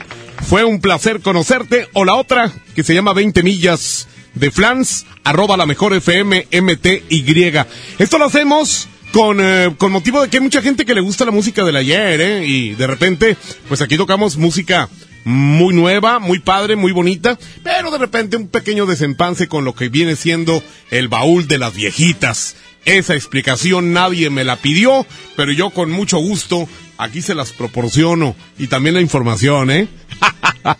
fue 0.49 0.64
un 0.64 0.80
placer 0.80 1.20
conocerte, 1.20 1.88
o 1.92 2.05
la 2.05 2.14
otra, 2.14 2.51
que 2.74 2.82
se 2.82 2.95
llama 2.95 3.12
20 3.12 3.42
millas 3.42 4.09
de 4.34 4.51
Flans, 4.51 5.07
arroba 5.22 5.57
la 5.57 5.66
mejor 5.66 5.95
FM 5.95 6.49
MTY. 6.51 7.55
Esto 7.99 8.18
lo 8.18 8.24
hacemos 8.24 8.88
con, 9.12 9.38
eh, 9.40 9.74
con 9.78 9.92
motivo 9.92 10.22
de 10.22 10.28
que 10.28 10.38
hay 10.38 10.42
mucha 10.42 10.62
gente 10.62 10.84
que 10.84 10.95
le 10.95 11.01
gusta 11.01 11.24
la 11.24 11.30
música 11.30 11.62
del 11.62 11.76
ayer, 11.76 12.20
¿eh? 12.20 12.47
Y 12.47 12.74
de 12.74 12.86
repente, 12.86 13.36
pues 13.68 13.80
aquí 13.80 13.97
tocamos 13.97 14.36
música 14.36 14.88
muy 15.25 15.75
nueva, 15.75 16.18
muy 16.18 16.39
padre, 16.39 16.77
muy 16.77 16.93
bonita, 16.93 17.39
pero 17.62 17.91
de 17.91 17.99
repente 17.99 18.37
un 18.37 18.49
pequeño 18.49 18.87
desempance 18.87 19.49
con 19.49 19.64
lo 19.64 19.75
que 19.75 19.89
viene 19.89 20.16
siendo 20.16 20.62
el 20.91 21.09
baúl 21.09 21.49
de 21.49 21.59
las 21.59 21.75
viejitas. 21.75 22.57
Esa 22.85 23.14
explicación 23.14 23.93
nadie 23.93 24.29
me 24.29 24.45
la 24.45 24.57
pidió, 24.57 25.07
pero 25.37 25.53
yo 25.53 25.70
con 25.70 25.91
mucho 25.91 26.18
gusto 26.18 26.68
aquí 26.99 27.22
se 27.22 27.35
las 27.35 27.53
proporciono 27.53 28.37
y 28.59 28.66
también 28.66 28.95
la 28.95 29.01
información, 29.01 29.70
¿eh? 29.70 29.89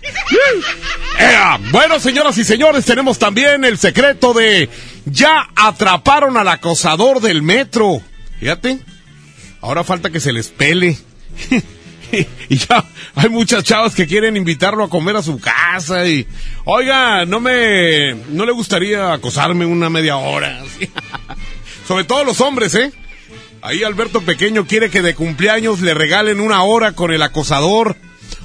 Bueno, 1.71 2.01
señoras 2.01 2.37
y 2.39 2.45
señores, 2.45 2.85
tenemos 2.85 3.19
también 3.19 3.65
el 3.65 3.79
secreto 3.79 4.33
de 4.33 4.69
ya 5.05 5.49
atraparon 5.55 6.37
al 6.37 6.49
acosador 6.49 7.21
del 7.21 7.43
metro. 7.43 8.01
Fíjate, 8.41 8.79
ahora 9.61 9.85
falta 9.85 10.11
que 10.11 10.21
se 10.21 10.33
les 10.33 10.49
pele. 10.49 10.99
y 12.49 12.57
ya 12.57 12.85
hay 13.15 13.29
muchas 13.29 13.65
chavas 13.65 13.95
que 13.95 14.07
quieren 14.07 14.37
invitarlo 14.37 14.85
a 14.85 14.91
comer 14.91 15.17
a 15.17 15.23
su 15.23 15.39
casa 15.41 16.07
y 16.07 16.27
oiga, 16.65 17.25
no 17.27 17.41
me 17.41 18.15
no 18.31 18.45
le 18.45 18.53
gustaría 18.53 19.13
acosarme 19.13 19.67
una 19.67 19.91
media 19.91 20.17
hora. 20.17 20.63
Sobre 21.89 22.05
todo 22.05 22.25
los 22.25 22.41
hombres, 22.41 22.75
¿eh? 22.75 22.93
Ahí 23.63 23.83
Alberto 23.83 24.21
Pequeño 24.21 24.67
quiere 24.67 24.91
que 24.91 25.03
de 25.03 25.15
cumpleaños 25.15 25.81
le 25.81 25.95
regalen 25.95 26.41
una 26.41 26.63
hora 26.63 26.93
con 26.93 27.13
el 27.13 27.23
acosador. 27.23 27.97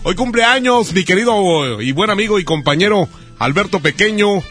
Hoy 0.04 0.16
cumpleaños, 0.16 0.94
mi 0.94 1.04
querido 1.04 1.82
y 1.82 1.92
buen 1.92 2.10
amigo 2.10 2.40
y 2.40 2.46
compañero 2.46 3.10
Alberto 3.38 3.80
Pequeño. 3.82 4.42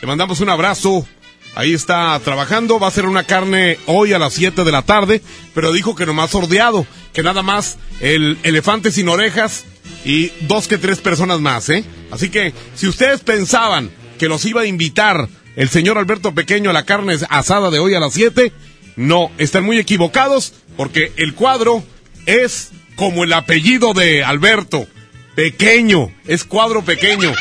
Le 0.00 0.06
mandamos 0.06 0.40
un 0.40 0.50
abrazo. 0.50 1.06
Ahí 1.54 1.74
está 1.74 2.18
trabajando, 2.20 2.78
va 2.78 2.88
a 2.88 2.92
ser 2.92 3.06
una 3.06 3.24
carne 3.24 3.78
hoy 3.86 4.12
a 4.12 4.18
las 4.18 4.34
7 4.34 4.64
de 4.64 4.72
la 4.72 4.82
tarde, 4.82 5.22
pero 5.54 5.72
dijo 5.72 5.94
que 5.94 6.06
nomás 6.06 6.30
sordeado, 6.30 6.86
que 7.12 7.22
nada 7.22 7.42
más 7.42 7.78
el 8.00 8.38
elefante 8.42 8.92
sin 8.92 9.08
orejas 9.08 9.64
y 10.04 10.30
dos 10.42 10.68
que 10.68 10.78
tres 10.78 10.98
personas 10.98 11.40
más, 11.40 11.68
¿eh? 11.68 11.84
Así 12.10 12.30
que 12.30 12.54
si 12.74 12.86
ustedes 12.86 13.20
pensaban 13.20 13.90
que 14.18 14.28
los 14.28 14.44
iba 14.44 14.62
a 14.62 14.66
invitar 14.66 15.28
el 15.56 15.68
señor 15.68 15.98
Alberto 15.98 16.34
Pequeño 16.34 16.70
a 16.70 16.72
la 16.72 16.84
carne 16.84 17.16
asada 17.28 17.70
de 17.70 17.80
hoy 17.80 17.94
a 17.94 18.00
las 18.00 18.14
7, 18.14 18.52
no, 18.96 19.30
están 19.38 19.64
muy 19.64 19.78
equivocados 19.78 20.54
porque 20.76 21.12
el 21.16 21.34
cuadro 21.34 21.82
es 22.26 22.70
como 22.94 23.24
el 23.24 23.32
apellido 23.32 23.94
de 23.94 24.22
Alberto, 24.24 24.86
pequeño, 25.34 26.12
es 26.26 26.44
cuadro 26.44 26.84
pequeño. 26.84 27.32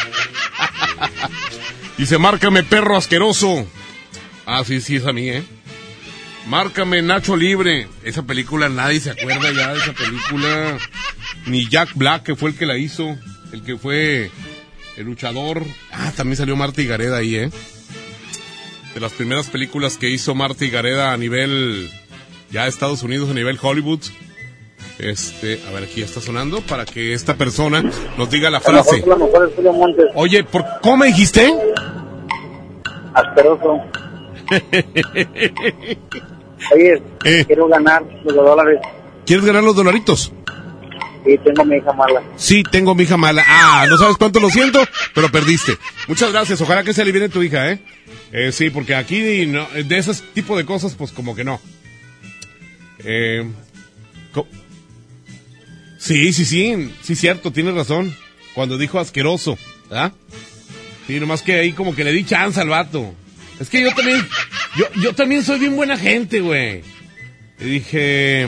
Dice, 1.97 2.19
márcame 2.19 2.63
perro 2.63 2.95
asqueroso. 2.95 3.67
Ah, 4.49 4.63
sí, 4.63 4.79
sí, 4.79 4.95
es 4.95 5.05
a 5.05 5.11
mí, 5.11 5.29
¿eh? 5.29 5.43
Márcame 6.47 7.01
Nacho 7.01 7.35
Libre. 7.35 7.89
Esa 8.05 8.23
película 8.23 8.69
nadie 8.69 9.01
se 9.01 9.11
acuerda 9.11 9.51
ya 9.51 9.73
de 9.73 9.79
esa 9.79 9.91
película. 9.91 10.77
Ni 11.47 11.67
Jack 11.67 11.89
Black, 11.95 12.23
que 12.23 12.35
fue 12.37 12.51
el 12.51 12.57
que 12.57 12.65
la 12.65 12.77
hizo. 12.77 13.17
El 13.51 13.61
que 13.63 13.77
fue 13.77 14.31
el 14.95 15.05
luchador. 15.05 15.63
Ah, 15.91 16.13
también 16.15 16.37
salió 16.37 16.55
Marta 16.55 16.81
Gareda 16.81 17.17
ahí, 17.17 17.35
¿eh? 17.35 17.49
De 18.93 19.01
las 19.01 19.11
primeras 19.11 19.47
películas 19.47 19.97
que 19.97 20.09
hizo 20.09 20.33
Marta 20.33 20.65
Gareda 20.71 21.11
a 21.11 21.17
nivel. 21.17 21.91
Ya 22.49 22.67
Estados 22.67 23.03
Unidos, 23.03 23.29
a 23.29 23.33
nivel 23.33 23.59
Hollywood. 23.61 23.99
Este, 24.97 25.59
a 25.67 25.71
ver, 25.71 25.83
aquí 25.83 25.99
ya 25.99 26.05
está 26.05 26.21
sonando 26.21 26.61
para 26.61 26.85
que 26.85 27.11
esta 27.11 27.35
persona 27.35 27.83
nos 28.17 28.29
diga 28.29 28.49
la 28.49 28.61
frase. 28.61 29.03
Oye, 30.15 30.45
¿por 30.45 30.63
cómo 30.81 30.97
me 30.97 31.07
dijiste? 31.07 31.53
Asqueroso. 33.13 33.83
Oye, 36.73 37.01
Eh. 37.23 37.43
quiero 37.45 37.67
ganar 37.67 38.03
los 38.23 38.35
dólares 38.35 38.79
¿Quieres 39.25 39.45
ganar 39.45 39.63
los 39.63 39.75
dolaritos? 39.75 40.31
y 41.25 41.37
tengo 41.39 41.65
mi 41.65 41.75
hija 41.75 41.91
mala. 41.91 42.23
Sí, 42.37 42.63
tengo 42.71 42.95
mi 42.95 43.03
hija 43.03 43.17
mala. 43.17 43.43
Ah, 43.45 43.85
no 43.89 43.97
sabes 43.97 44.15
cuánto 44.15 44.39
lo 44.39 44.49
siento, 44.49 44.79
pero 45.13 45.29
perdiste. 45.29 45.77
Muchas 46.07 46.31
gracias. 46.31 46.61
Ojalá 46.61 46.85
que 46.85 46.93
se 46.93 47.01
alivie 47.01 47.27
tu 47.27 47.43
hija, 47.43 47.69
¿eh? 47.69 47.81
Eh, 48.31 48.53
sí, 48.53 48.69
porque 48.69 48.95
aquí 48.95 49.45
no, 49.45 49.67
de 49.67 49.97
ese 49.97 50.13
tipo 50.33 50.55
de 50.55 50.63
cosas, 50.63 50.95
pues 50.95 51.11
como 51.11 51.35
que 51.35 51.43
no. 51.43 51.59
Eh, 53.03 53.45
sí, 55.97 56.31
sí, 56.31 56.45
sí, 56.45 56.93
sí, 57.01 57.15
cierto, 57.15 57.51
tienes 57.51 57.75
razón. 57.75 58.15
Cuando 58.53 58.77
dijo 58.77 58.97
asqueroso, 58.97 59.57
¿ah? 59.91 60.11
Sí, 61.07 61.19
nomás 61.19 61.41
que 61.41 61.59
ahí 61.59 61.73
como 61.73 61.93
que 61.93 62.05
le 62.05 62.13
di 62.13 62.23
chance 62.23 62.61
al 62.61 62.69
vato. 62.69 63.13
Es 63.59 63.69
que 63.69 63.81
yo 63.81 63.91
también, 63.93 64.25
yo, 64.77 64.85
yo 65.01 65.13
también 65.13 65.43
soy 65.43 65.59
bien 65.59 65.75
buena 65.75 65.97
gente, 65.97 66.39
güey. 66.41 66.81
Y 67.59 67.63
dije, 67.65 68.47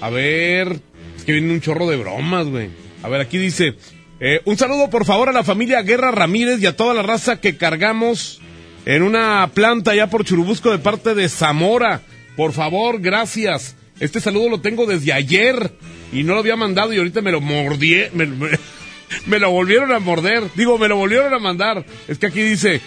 a 0.00 0.10
ver, 0.10 0.80
es 1.16 1.24
que 1.24 1.32
viene 1.32 1.52
un 1.52 1.60
chorro 1.60 1.88
de 1.88 1.96
bromas, 1.96 2.46
güey. 2.46 2.68
A 3.02 3.08
ver, 3.08 3.20
aquí 3.20 3.38
dice, 3.38 3.74
eh, 4.18 4.40
un 4.44 4.56
saludo 4.56 4.90
por 4.90 5.04
favor 5.04 5.28
a 5.28 5.32
la 5.32 5.44
familia 5.44 5.82
Guerra 5.82 6.10
Ramírez 6.10 6.60
y 6.60 6.66
a 6.66 6.76
toda 6.76 6.94
la 6.94 7.02
raza 7.02 7.40
que 7.40 7.56
cargamos 7.56 8.40
en 8.86 9.02
una 9.02 9.48
planta 9.54 9.92
allá 9.92 10.08
por 10.08 10.24
Churubusco 10.24 10.70
de 10.72 10.78
parte 10.78 11.14
de 11.14 11.28
Zamora. 11.28 12.02
Por 12.36 12.52
favor, 12.52 13.00
gracias. 13.00 13.76
Este 14.00 14.20
saludo 14.20 14.48
lo 14.48 14.60
tengo 14.60 14.86
desde 14.86 15.12
ayer 15.12 15.72
y 16.12 16.24
no 16.24 16.32
lo 16.34 16.40
había 16.40 16.56
mandado 16.56 16.92
y 16.92 16.98
ahorita 16.98 17.20
me 17.20 17.30
lo 17.32 17.40
mordí, 17.40 17.96
me, 18.14 18.26
me- 18.26 18.48
me 19.26 19.38
lo 19.38 19.50
volvieron 19.52 19.92
a 19.92 19.98
morder. 20.00 20.42
Digo, 20.56 20.76
me 20.78 20.88
lo 20.88 20.96
volvieron 20.96 21.32
a 21.34 21.38
mandar. 21.38 21.84
Es 22.08 22.18
que 22.18 22.26
aquí 22.26 22.40
dice, 22.42 22.80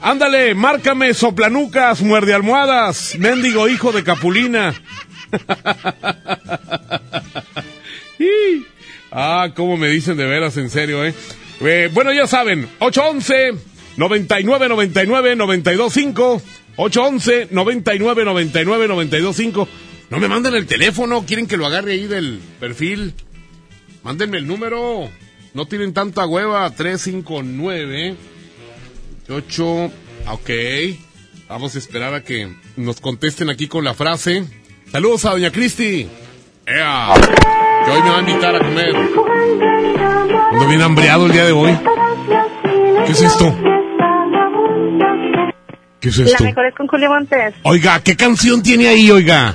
ándale, 0.00 0.54
márcame 0.54 1.14
soplanucas, 1.14 2.02
muerde 2.02 2.34
almohadas, 2.34 3.16
mendigo 3.18 3.68
hijo 3.68 3.92
de 3.92 4.04
Capulina. 4.04 4.74
Ah, 9.10 9.52
cómo 9.56 9.78
me 9.78 9.88
dicen 9.88 10.18
de 10.18 10.26
veras, 10.26 10.58
en 10.58 10.68
serio, 10.68 11.02
¿eh? 11.02 11.14
Eh, 11.60 11.88
bueno, 11.94 12.12
ya 12.12 12.26
saben, 12.26 12.68
811 12.78 13.54
99 13.96 14.68
99 14.68 15.36
925 15.36 16.42
811 16.76 17.48
99 17.50 18.24
99 18.24 18.88
925 18.88 19.68
No 20.10 20.18
me 20.18 20.28
manden 20.28 20.54
el 20.54 20.66
teléfono, 20.66 21.24
quieren 21.26 21.46
que 21.46 21.56
lo 21.56 21.66
agarre 21.66 21.92
ahí 21.92 22.06
del 22.06 22.38
perfil. 22.60 23.14
Mándenme 24.04 24.38
el 24.38 24.46
número. 24.46 25.10
No 25.54 25.66
tienen 25.66 25.92
tanta 25.92 26.26
hueva. 26.26 26.70
359 26.70 28.16
8. 29.28 29.90
Ok. 30.30 30.50
Vamos 31.48 31.74
a 31.74 31.78
esperar 31.78 32.14
a 32.14 32.22
que 32.22 32.54
nos 32.76 33.00
contesten 33.00 33.50
aquí 33.50 33.68
con 33.68 33.84
la 33.84 33.94
frase. 33.94 34.44
Saludos 34.90 35.24
a 35.24 35.30
Doña 35.30 35.50
Cristi. 35.50 36.08
Ea. 36.66 37.08
Que 37.84 37.90
hoy 37.90 38.02
me 38.02 38.10
va 38.10 38.16
a 38.16 38.20
invitar 38.20 38.54
a 38.56 38.58
comer. 38.58 38.94
Ando 40.52 40.68
bien 40.68 40.82
hambreado 40.82 41.26
el 41.26 41.32
día 41.32 41.44
de 41.46 41.52
hoy. 41.52 41.78
¿Qué 43.06 43.12
es 43.12 43.22
esto? 43.22 43.54
¿Qué 46.00 46.08
es 46.10 46.18
La 46.18 46.26
esto? 46.26 46.44
mejor 46.44 46.66
es 46.66 46.74
con 46.74 46.86
Julio 46.86 47.08
Montes. 47.08 47.54
Oiga, 47.62 48.00
¿qué 48.02 48.16
canción 48.16 48.62
tiene 48.62 48.88
ahí, 48.88 49.10
oiga? 49.10 49.54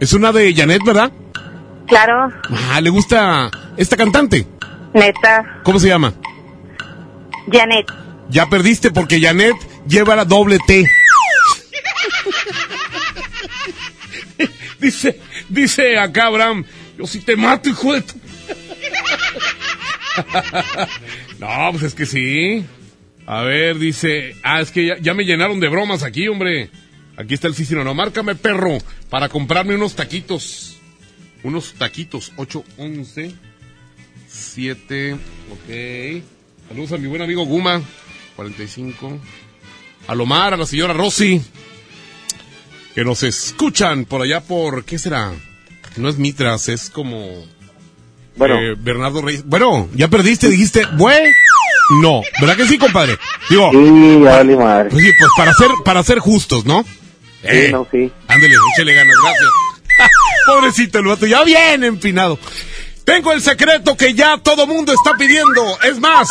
Es 0.00 0.12
una 0.12 0.30
de 0.32 0.54
Janet, 0.54 0.82
¿verdad? 0.84 1.10
Claro, 1.88 2.28
Ah, 2.70 2.80
¿le 2.80 2.90
gusta 2.90 3.50
esta 3.76 3.96
cantante? 3.96 4.46
neta. 4.94 5.60
¿Cómo 5.64 5.78
se 5.80 5.88
llama? 5.88 6.12
Janet. 7.50 7.86
Ya 8.30 8.46
perdiste 8.46 8.90
porque 8.90 9.20
Janet 9.20 9.56
lleva 9.86 10.16
la 10.16 10.24
doble 10.24 10.58
T. 10.66 10.84
dice, 14.80 15.20
dice 15.48 15.98
acá 15.98 16.26
Abraham, 16.26 16.64
yo 16.98 17.06
si 17.06 17.20
te 17.20 17.36
mato, 17.36 17.68
hijo 17.68 17.94
de 17.94 18.02
tu... 18.02 18.14
no, 21.38 21.68
pues 21.72 21.84
es 21.84 21.94
que 21.94 22.06
sí. 22.06 22.64
A 23.26 23.42
ver, 23.42 23.78
dice, 23.78 24.34
ah, 24.42 24.60
es 24.60 24.70
que 24.70 24.98
ya, 25.00 25.14
me 25.14 25.24
llenaron 25.24 25.60
de 25.60 25.68
bromas 25.68 26.02
aquí, 26.02 26.28
hombre. 26.28 26.70
Aquí 27.16 27.34
está 27.34 27.48
el 27.48 27.54
sí, 27.54 27.66
no, 27.74 27.94
márcame, 27.94 28.34
perro, 28.34 28.78
para 29.10 29.28
comprarme 29.28 29.74
unos 29.74 29.94
taquitos. 29.94 30.78
Unos 31.42 31.74
taquitos, 31.74 32.32
8, 32.36 32.64
11, 32.78 33.34
7, 34.28 35.12
ok. 35.12 36.22
Saludos 36.68 36.92
a 36.92 36.98
mi 36.98 37.06
buen 37.06 37.22
amigo 37.22 37.44
Guma, 37.44 37.82
45. 38.42 39.18
A 40.06 40.14
Lomar, 40.14 40.54
a 40.54 40.56
la 40.56 40.64
señora 40.64 40.92
Rosy, 40.94 41.42
que 42.94 43.04
nos 43.04 43.24
escuchan 43.24 44.04
por 44.04 44.22
allá 44.22 44.40
por, 44.40 44.84
¿qué 44.84 44.96
será? 44.96 45.32
No 45.96 46.08
es 46.08 46.18
Mitras, 46.18 46.68
es 46.68 46.88
como... 46.88 47.44
Bueno. 48.36 48.54
eh, 48.60 48.76
Bernardo 48.78 49.22
Reyes. 49.22 49.44
Bueno, 49.44 49.88
ya 49.92 50.06
perdiste, 50.06 50.48
dijiste, 50.48 50.86
bueno, 50.92 51.28
no. 52.00 52.22
¿Verdad 52.40 52.56
que 52.56 52.68
sí, 52.68 52.78
compadre? 52.78 53.18
Digo, 53.50 53.72
Sí, 53.72 54.20
ya 54.22 54.30
vale 54.30 54.56
madre. 54.56 54.90
pues 54.90 55.04
sí, 55.04 55.10
pues 55.18 55.30
para 55.36 55.52
ser, 55.54 55.70
para 55.84 56.04
ser 56.04 56.18
justos, 56.20 56.64
¿no? 56.64 56.84
Sí, 57.42 57.72
no, 57.72 57.88
sí. 57.90 58.08
Ándele, 58.28 58.54
échale 58.76 58.94
ganas, 58.94 59.16
gracias. 59.20 59.50
Pobrecito 60.46 60.98
el 61.00 61.06
vato, 61.06 61.26
ya 61.26 61.42
bien 61.42 61.82
empinado. 61.82 62.38
Tengo 63.04 63.32
el 63.32 63.42
secreto 63.42 63.96
que 63.96 64.14
ya 64.14 64.38
todo 64.38 64.64
mundo 64.68 64.92
está 64.92 65.16
pidiendo. 65.18 65.76
Es 65.82 65.98
más, 65.98 66.28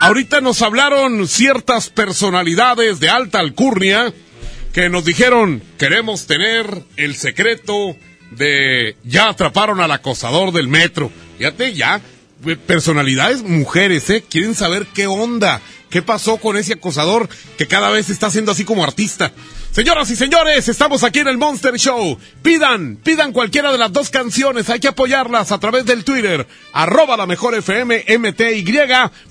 ahorita 0.00 0.40
nos 0.40 0.62
hablaron 0.62 1.28
ciertas 1.28 1.90
personalidades 1.90 2.98
de 2.98 3.08
alta 3.08 3.38
alcurnia 3.38 4.12
que 4.72 4.88
nos 4.88 5.04
dijeron, 5.04 5.62
queremos 5.78 6.26
tener 6.26 6.66
el 6.96 7.14
secreto 7.14 7.96
de 8.32 8.96
ya 9.04 9.28
atraparon 9.28 9.80
al 9.80 9.90
acosador 9.92 10.52
del 10.52 10.68
metro. 10.68 11.10
Fíjate, 11.38 11.74
ya, 11.74 12.00
eh, 12.46 12.56
personalidades 12.56 13.42
mujeres, 13.42 14.08
¿eh? 14.10 14.24
Quieren 14.28 14.54
saber 14.54 14.86
qué 14.94 15.06
onda, 15.06 15.60
qué 15.90 16.02
pasó 16.02 16.38
con 16.38 16.56
ese 16.56 16.74
acosador 16.74 17.28
que 17.58 17.66
cada 17.66 17.90
vez 17.90 18.10
está 18.10 18.30
siendo 18.30 18.52
así 18.52 18.64
como 18.64 18.84
artista. 18.84 19.32
Señoras 19.72 20.10
y 20.10 20.16
señores, 20.16 20.68
estamos 20.68 21.04
aquí 21.04 21.20
en 21.20 21.28
el 21.28 21.38
Monster 21.38 21.76
Show. 21.76 22.18
Pidan, 22.42 22.96
pidan 22.96 23.32
cualquiera 23.32 23.70
de 23.70 23.78
las 23.78 23.92
dos 23.92 24.10
canciones, 24.10 24.68
hay 24.68 24.80
que 24.80 24.88
apoyarlas 24.88 25.52
a 25.52 25.60
través 25.60 25.86
del 25.86 26.04
Twitter, 26.04 26.46
arroba 26.72 27.16
la 27.16 27.26
mejor 27.26 27.54
FM 27.54 28.04
MTY. 28.18 28.64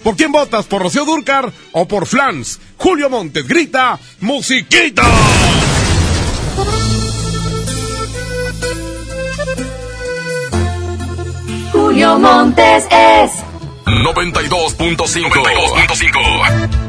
¿Por 0.01 0.15
quién 0.15 0.31
votas? 0.31 0.65
¿Por 0.65 0.81
Rocío 0.81 1.03
Durcar 1.03 1.51
o 1.73 1.87
por 1.89 2.05
Flans? 2.05 2.59
Julio 2.77 3.09
Montes 3.09 3.45
grita, 3.47 3.99
musiquita. 4.21 5.03
Julio 11.73 12.17
Montes 12.17 12.85
es 12.85 13.31
92.5. 13.85 15.29
92.5. 15.29 16.88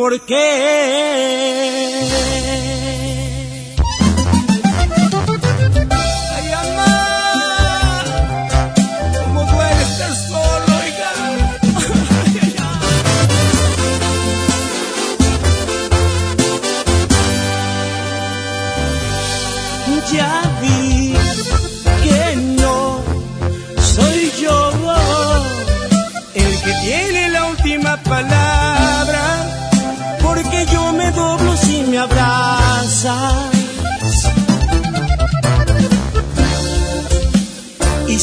¿por 0.00 0.18
qué? 0.22 0.40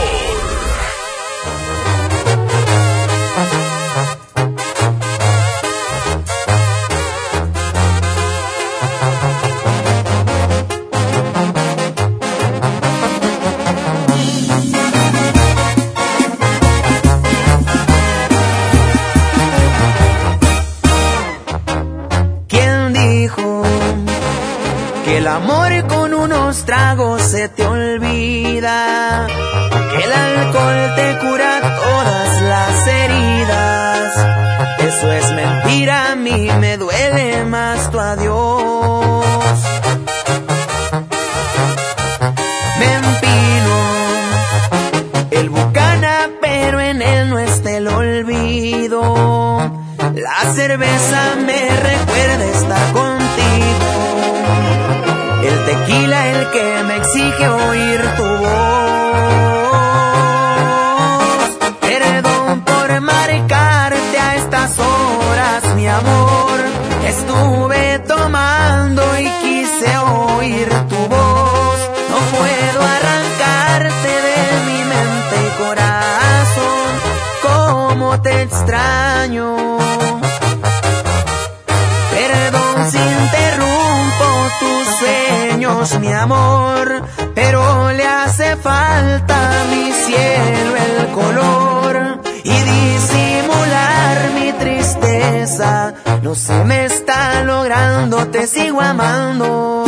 No 96.30 96.36
se 96.36 96.64
me 96.64 96.84
está 96.84 97.42
logrando, 97.42 98.28
te 98.28 98.46
sigo 98.46 98.80
amando. 98.80 99.82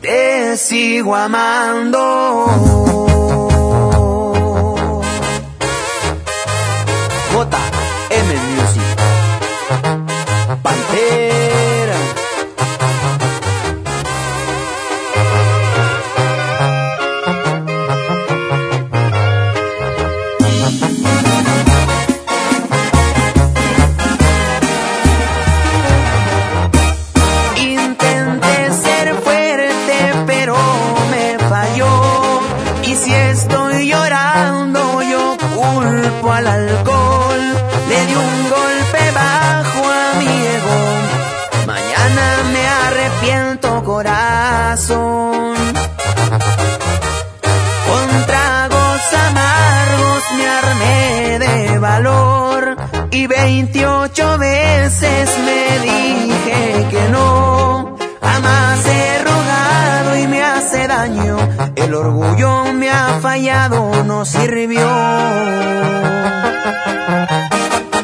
Te 0.00 0.56
sigo 0.56 1.14
amando. 1.14 1.98
El 61.90 61.96
orgullo 61.96 62.72
me 62.72 62.88
ha 62.88 63.18
fallado, 63.20 64.04
no 64.04 64.24
sirvió. 64.24 64.88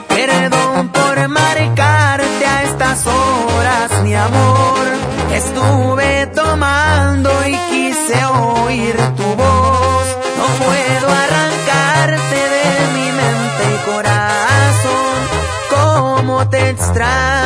Perdón 0.09 0.89
por 0.89 1.29
marcarte 1.29 2.47
a 2.47 2.65
estas 2.65 3.07
horas, 3.07 4.03
mi 4.03 4.13
amor. 4.13 4.87
Estuve 5.33 6.27
tomando 6.35 7.31
y 7.47 7.55
quise 7.71 8.25
oír 8.25 8.97
tu 9.17 9.23
voz. 9.23 10.07
No 10.37 10.47
puedo 10.65 11.09
arrancarte 11.25 12.41
de 12.57 12.69
mi 12.93 13.13
mente 13.13 13.63
y 13.73 13.89
corazón. 13.89 15.17
Cómo 15.71 16.49
te 16.49 16.71
extraño. 16.71 17.46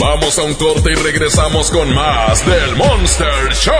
Vamos 0.00 0.38
a 0.38 0.42
un 0.44 0.54
corte 0.54 0.92
y 0.92 0.94
regresamos 0.94 1.70
con 1.70 1.94
más 1.94 2.46
del 2.46 2.74
Monster 2.74 3.52
Show. 3.52 3.74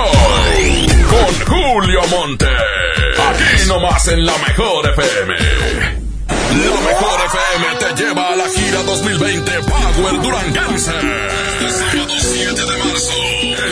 Con 1.09 1.47
Julio 1.47 2.03
Monte. 2.09 2.45
Aquí 2.47 3.67
nomás 3.67 4.07
en 4.09 4.27
la 4.27 4.37
mejor 4.37 4.87
FM. 4.91 5.35
La 5.39 6.81
mejor 6.83 7.21
FM 7.27 7.67
te 7.79 8.03
lleva 8.03 8.33
a 8.35 8.37
la 8.37 8.49
gira 8.51 8.83
2020 8.83 9.51
Power 9.63 10.21
Duranguense. 10.21 10.93
Sábado 10.93 12.15
7 12.19 12.53
de 12.53 12.85
marzo. 12.85 13.13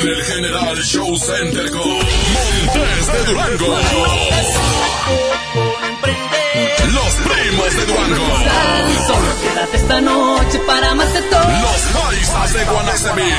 En 0.00 0.08
el 0.08 0.22
General 0.24 0.76
Show 0.82 1.18
Center 1.18 1.70
con 1.70 1.86
Montes 1.86 3.12
de 3.12 3.24
Durango. 3.26 3.76
De 7.78 7.86
Durango. 7.86 8.26
Solo 9.06 9.30
quédate 9.40 9.76
esta 9.76 10.00
noche 10.00 10.58
para 10.66 10.94
más 10.96 11.12
de 11.14 11.22
todo. 11.22 11.40
Los 11.40 12.02
paisas 12.02 12.52
de 12.52 12.64
Guanacemí. 12.64 13.30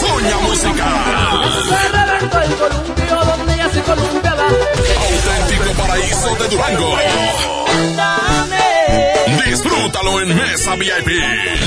con 0.00 0.16
Piña 0.16 0.38
Musical. 0.38 0.88
Auténtico 5.26 5.70
paraíso 5.82 6.34
de 6.36 6.48
Durango. 6.48 6.98
Disfrútalo 9.44 10.20
en 10.22 10.34
Mesa 10.34 10.76
VIP. 10.76 11.08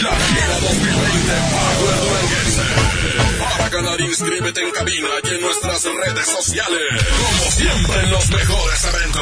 La 0.01 0.15
gira 0.25 0.59
2020 0.61 1.33
Power 1.51 1.95
Duranguense. 2.01 2.88
Para 3.39 3.69
ganar, 3.69 3.99
inscríbete 4.01 4.61
en 4.61 4.71
cabina 4.71 5.07
y 5.23 5.27
en 5.35 5.41
nuestras 5.41 5.83
redes 5.83 6.25
sociales. 6.25 6.79
Como 7.19 7.51
siempre 7.51 8.01
en 8.03 8.11
los 8.11 8.29
mejores 8.29 8.83
eventos. 8.85 9.21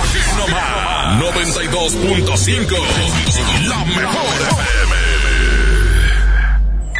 Aquí 0.00 0.18
nomás. 0.36 1.22
92.5. 1.22 3.68
La 3.68 3.84
mejor 3.84 4.42
FM. 4.50 4.97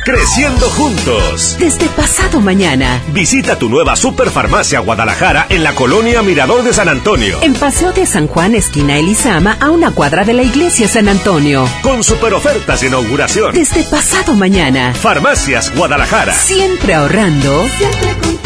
Creciendo 0.09 0.71
juntos. 0.71 1.59
Desde 1.59 1.87
pasado 1.89 2.41
mañana. 2.41 3.03
Visita 3.09 3.59
tu 3.59 3.69
nueva 3.69 3.95
Superfarmacia 3.95 4.81
Guadalajara 4.81 5.45
en 5.51 5.63
la 5.63 5.75
colonia 5.75 6.23
Mirador 6.23 6.63
de 6.63 6.73
San 6.73 6.89
Antonio. 6.89 7.37
En 7.43 7.53
Paseo 7.53 7.93
de 7.93 8.07
San 8.07 8.27
Juan, 8.27 8.55
esquina 8.55 8.97
Elizama, 8.97 9.59
a 9.61 9.69
una 9.69 9.91
cuadra 9.91 10.25
de 10.25 10.33
la 10.33 10.43
iglesia 10.43 10.89
San 10.89 11.11
Antonio. 11.11 11.69
Con 11.83 12.03
super 12.03 12.33
ofertas 12.33 12.81
de 12.81 12.87
inauguración. 12.87 13.53
Desde 13.53 13.83
pasado 13.83 14.33
mañana. 14.35 14.95
Farmacias 14.95 15.75
Guadalajara. 15.77 16.33
Siempre 16.33 16.95
ahorrando. 16.95 17.69
Siempre 17.77 18.13
contigo. 18.13 18.38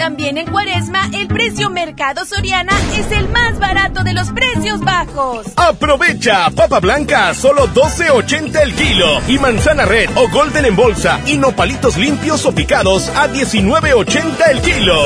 También 0.00 0.38
en 0.38 0.46
Cuaresma, 0.46 1.10
el 1.12 1.28
precio 1.28 1.68
Mercado 1.68 2.24
Soriana 2.24 2.72
es 2.96 3.12
el 3.12 3.28
más 3.28 3.58
barato 3.58 4.02
de 4.02 4.14
los 4.14 4.30
precios 4.30 4.80
bajos. 4.80 5.46
Aprovecha 5.56 6.48
papa 6.48 6.80
blanca 6.80 7.34
solo 7.34 7.68
12.80 7.68 8.62
el 8.62 8.74
kilo 8.74 9.20
y 9.28 9.38
manzana 9.38 9.84
red 9.84 10.08
o 10.16 10.30
golden 10.30 10.64
en 10.64 10.74
bolsa 10.74 11.20
y 11.26 11.36
nopalitos 11.36 11.98
limpios 11.98 12.46
o 12.46 12.54
picados 12.54 13.10
a 13.10 13.28
19.80 13.28 14.50
el 14.50 14.62
kilo. 14.62 15.04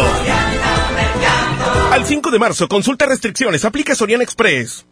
Al 1.91 2.07
5 2.07 2.31
de 2.31 2.39
marzo, 2.39 2.69
consulta 2.69 3.07
restricciones, 3.07 3.65
aplica 3.65 3.97
Soriana 3.97 4.23
Express. 4.23 4.87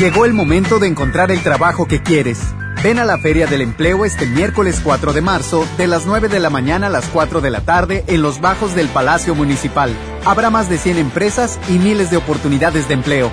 Llegó 0.00 0.24
el 0.24 0.32
momento 0.32 0.80
de 0.80 0.88
encontrar 0.88 1.30
el 1.30 1.40
trabajo 1.44 1.86
que 1.86 2.02
quieres. 2.02 2.40
Ven 2.82 3.00
a 3.00 3.04
la 3.04 3.18
Feria 3.18 3.48
del 3.48 3.60
Empleo 3.60 4.04
este 4.04 4.24
miércoles 4.24 4.80
4 4.82 5.12
de 5.12 5.20
marzo, 5.20 5.66
de 5.76 5.88
las 5.88 6.06
9 6.06 6.28
de 6.28 6.38
la 6.38 6.48
mañana 6.48 6.86
a 6.86 6.90
las 6.90 7.06
4 7.08 7.40
de 7.40 7.50
la 7.50 7.60
tarde, 7.60 8.04
en 8.06 8.22
los 8.22 8.40
bajos 8.40 8.76
del 8.76 8.86
Palacio 8.88 9.34
Municipal. 9.34 9.92
Habrá 10.24 10.48
más 10.48 10.68
de 10.70 10.78
100 10.78 10.98
empresas 10.98 11.58
y 11.68 11.78
miles 11.78 12.10
de 12.10 12.18
oportunidades 12.18 12.86
de 12.86 12.94
empleo. 12.94 13.32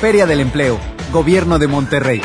Feria 0.00 0.24
del 0.24 0.40
Empleo, 0.40 0.78
Gobierno 1.12 1.58
de 1.58 1.66
Monterrey. 1.66 2.22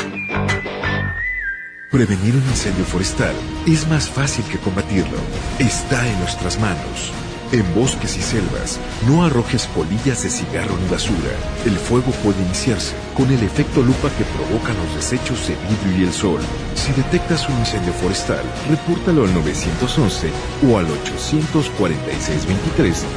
Prevenir 1.90 2.34
un 2.34 2.42
incendio 2.42 2.86
forestal 2.86 3.34
es 3.66 3.86
más 3.86 4.08
fácil 4.08 4.46
que 4.46 4.56
combatirlo. 4.56 5.18
Está 5.58 6.08
en 6.08 6.18
nuestras 6.20 6.58
manos. 6.58 7.12
En 7.52 7.74
bosques 7.74 8.16
y 8.16 8.22
selvas, 8.22 8.80
no 9.06 9.24
arrojes 9.24 9.66
polillas 9.66 10.22
de 10.22 10.30
cigarro 10.30 10.74
ni 10.78 10.88
basura. 10.88 11.36
El 11.66 11.76
fuego 11.76 12.10
puede 12.24 12.40
iniciarse 12.40 12.94
con 13.14 13.30
el 13.30 13.42
efecto 13.42 13.82
lupa 13.82 14.08
que 14.16 14.24
provocan 14.24 14.74
los 14.78 14.94
desechos 14.96 15.46
de 15.46 15.54
vidrio 15.56 16.00
y 16.00 16.04
el 16.04 16.12
sol. 16.14 16.40
Si 16.74 16.92
detectas 16.92 17.46
un 17.50 17.58
incendio 17.58 17.92
forestal, 17.92 18.42
repórtalo 18.70 19.24
al 19.24 19.34
911 19.34 20.30
o 20.66 20.78
al 20.78 20.86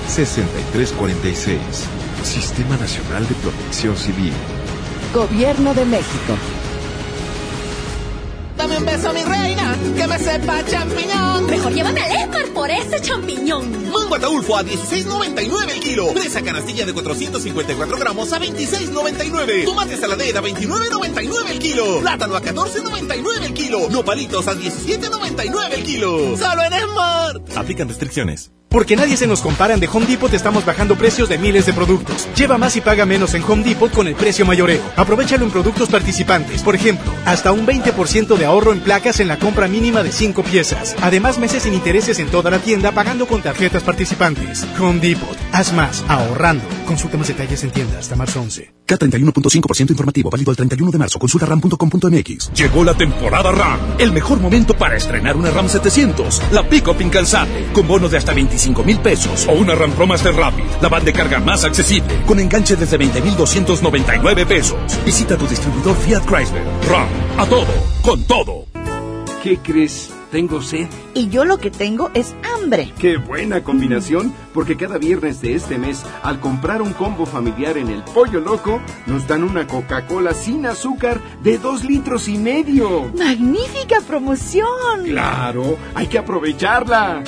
846-23-6346. 0.09 1.59
Sistema 2.23 2.75
Nacional 2.75 3.25
de 3.29 3.35
Protección 3.35 3.95
Civil. 3.95 4.33
Gobierno 5.13 5.73
de 5.73 5.85
México. 5.85 6.35
Dame 8.57 8.77
un 8.77 8.85
beso, 8.85 9.13
mi 9.13 9.23
reina, 9.23 9.77
que 9.97 10.07
me 10.07 10.17
sepa 10.17 10.65
champiñón. 10.65 11.45
Mejor 11.47 11.73
llévame 11.73 12.01
al 12.01 12.11
Esmar 12.11 12.45
por 12.53 12.69
ese 12.71 13.01
champiñón. 13.01 13.91
Mango 13.91 14.15
ataulfo 14.15 14.57
a 14.57 14.63
16.99 14.63 15.71
el 15.71 15.79
kilo. 15.79 16.13
Presa 16.13 16.41
canastilla 16.41 16.85
de 16.85 16.93
454 16.93 17.97
gramos 17.97 18.31
a 18.33 18.39
26.99. 18.39 19.65
Tomate 19.65 19.97
saladera 19.97 20.39
a 20.39 20.43
29.99 20.43 21.49
el 21.49 21.59
kilo. 21.59 21.99
Plátano 21.99 22.35
a 22.35 22.41
14.99 22.41 23.43
el 23.43 23.53
kilo. 23.53 23.89
Nopalitos 23.89 24.47
a 24.47 24.53
17.99 24.55 25.73
el 25.73 25.83
kilo. 25.83 26.37
Solo 26.37 26.63
en 26.63 26.73
Smart. 26.73 27.57
Aplican 27.57 27.87
restricciones. 27.87 28.51
Porque 28.69 28.95
nadie 28.95 29.15
se 29.15 29.27
nos 29.27 29.41
comparan 29.41 29.79
de 29.79 29.87
Home 29.87 30.05
Depot, 30.05 30.29
te 30.29 30.35
estamos 30.35 30.65
bajando 30.65 30.97
precios 30.97 31.29
de 31.29 31.37
miles 31.37 31.65
de 31.65 31.73
productos. 31.73 32.27
Lleva 32.35 32.57
más 32.57 32.75
y 32.75 32.81
paga 32.81 33.05
menos 33.05 33.33
en 33.33 33.43
Home 33.43 33.63
Depot 33.63 33.91
con 33.91 34.07
el 34.07 34.15
precio 34.15 34.45
mayoreo. 34.45 34.81
Aprovechalo 34.97 35.45
en 35.45 35.51
productos 35.51 35.89
participantes. 35.89 36.61
Por 36.61 36.75
ejemplo, 36.75 37.13
hasta 37.25 37.51
un 37.53 37.65
20% 37.65 38.35
de 38.35 38.45
ahorro 38.45 38.73
en 38.73 38.81
placas 38.81 39.19
en 39.19 39.29
la 39.29 39.39
compra 39.39 39.67
mínima 39.67 40.03
de 40.03 40.11
5 40.11 40.43
piezas. 40.43 40.95
Además, 41.01 41.37
meses 41.37 41.63
sin 41.63 41.73
intereses 41.73 42.19
en 42.19 42.27
toda 42.27 42.51
la 42.51 42.59
tienda 42.59 42.91
pagando 42.91 43.27
con 43.27 43.41
tarjetas 43.41 43.83
participantes. 43.83 44.65
Home 44.79 44.99
Depot. 44.99 45.37
Haz 45.53 45.71
más, 45.71 46.03
ahorrando. 46.09 46.65
Consulta 46.85 47.17
más 47.17 47.27
detalles 47.29 47.63
en 47.63 47.71
tienda 47.71 47.99
hasta 47.99 48.15
marzo 48.15 48.41
11. 48.41 48.73
K31.5% 48.85 49.89
informativo, 49.89 50.29
válido 50.29 50.51
el 50.51 50.57
31 50.57 50.91
de 50.91 50.97
marzo. 50.97 51.17
Consulta 51.17 51.45
ram.com.mx. 51.45 52.51
Llegó 52.53 52.83
la 52.83 52.93
temporada 52.93 53.51
RAM. 53.51 53.79
El 53.97 54.11
mejor 54.11 54.39
momento 54.39 54.77
para 54.77 54.97
estrenar 54.97 55.37
una 55.37 55.49
RAM 55.49 55.69
700. 55.69 56.51
La 56.51 56.67
pick-up 56.67 56.99
incansable. 56.99 57.67
Con 57.73 57.87
bonos 57.87 58.11
de 58.11 58.17
hasta 58.17 58.33
25 58.33 58.64
mil 58.73 58.99
pesos. 58.99 59.47
O 59.47 59.53
una 59.53 59.75
RAM 59.75 59.91
Pro 59.91 60.07
Master 60.07 60.33
Rapid. 60.33 60.63
La 60.81 60.89
van 60.89 61.05
de 61.05 61.13
carga 61.13 61.39
más 61.39 61.63
accesible. 61.63 62.21
Con 62.25 62.39
enganche 62.39 62.75
desde 62.75 62.97
20,299 62.97 64.45
pesos. 64.45 64.77
Visita 65.05 65.37
tu 65.37 65.47
distribuidor 65.47 65.95
Fiat 65.95 66.25
Chrysler. 66.25 66.63
RAM. 66.89 67.07
A 67.37 67.45
todo. 67.45 67.67
Con 68.01 68.23
todo. 68.23 68.65
¿Qué 69.43 69.59
crees? 69.59 70.09
Tengo 70.31 70.61
sed. 70.61 70.87
Y 71.13 71.29
yo 71.29 71.45
lo 71.45 71.59
que 71.59 71.69
tengo 71.69 72.09
es 72.13 72.35
hambre. 72.55 72.91
Qué 72.99 73.17
buena 73.17 73.63
combinación, 73.63 74.33
porque 74.53 74.75
cada 74.75 74.97
viernes 74.97 75.39
de 75.39 75.53
este 75.53 75.77
mes, 75.77 76.03
al 76.23 76.39
comprar 76.39 76.81
un 76.81 76.93
combo 76.93 77.25
familiar 77.25 77.77
en 77.77 77.89
el 77.89 78.03
Pollo 78.03 78.39
Loco, 78.39 78.81
nos 79.05 79.27
dan 79.27 79.43
una 79.43 79.67
Coca-Cola 79.67 80.33
sin 80.33 80.65
azúcar 80.65 81.21
de 81.43 81.59
dos 81.59 81.83
litros 81.83 82.27
y 82.27 82.39
medio. 82.39 83.11
¡Magnífica 83.17 84.01
promoción! 84.01 85.03
Claro, 85.05 85.77
hay 85.93 86.07
que 86.07 86.17
aprovecharla. 86.17 87.23